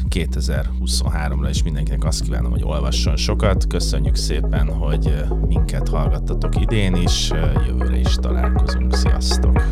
2023-ra 0.09 1.47
is 1.51 1.63
mindenkinek 1.63 2.05
azt 2.05 2.23
kívánom, 2.23 2.51
hogy 2.51 2.63
olvasson 2.65 3.17
sokat. 3.17 3.67
Köszönjük 3.67 4.17
szépen, 4.17 4.69
hogy 4.69 5.25
minket 5.47 5.89
hallgattatok 5.89 6.61
idén 6.61 6.95
is, 6.95 7.31
jövőre 7.67 7.99
is 7.99 8.15
találkozunk. 8.15 8.95
Sziasztok! 8.95 9.63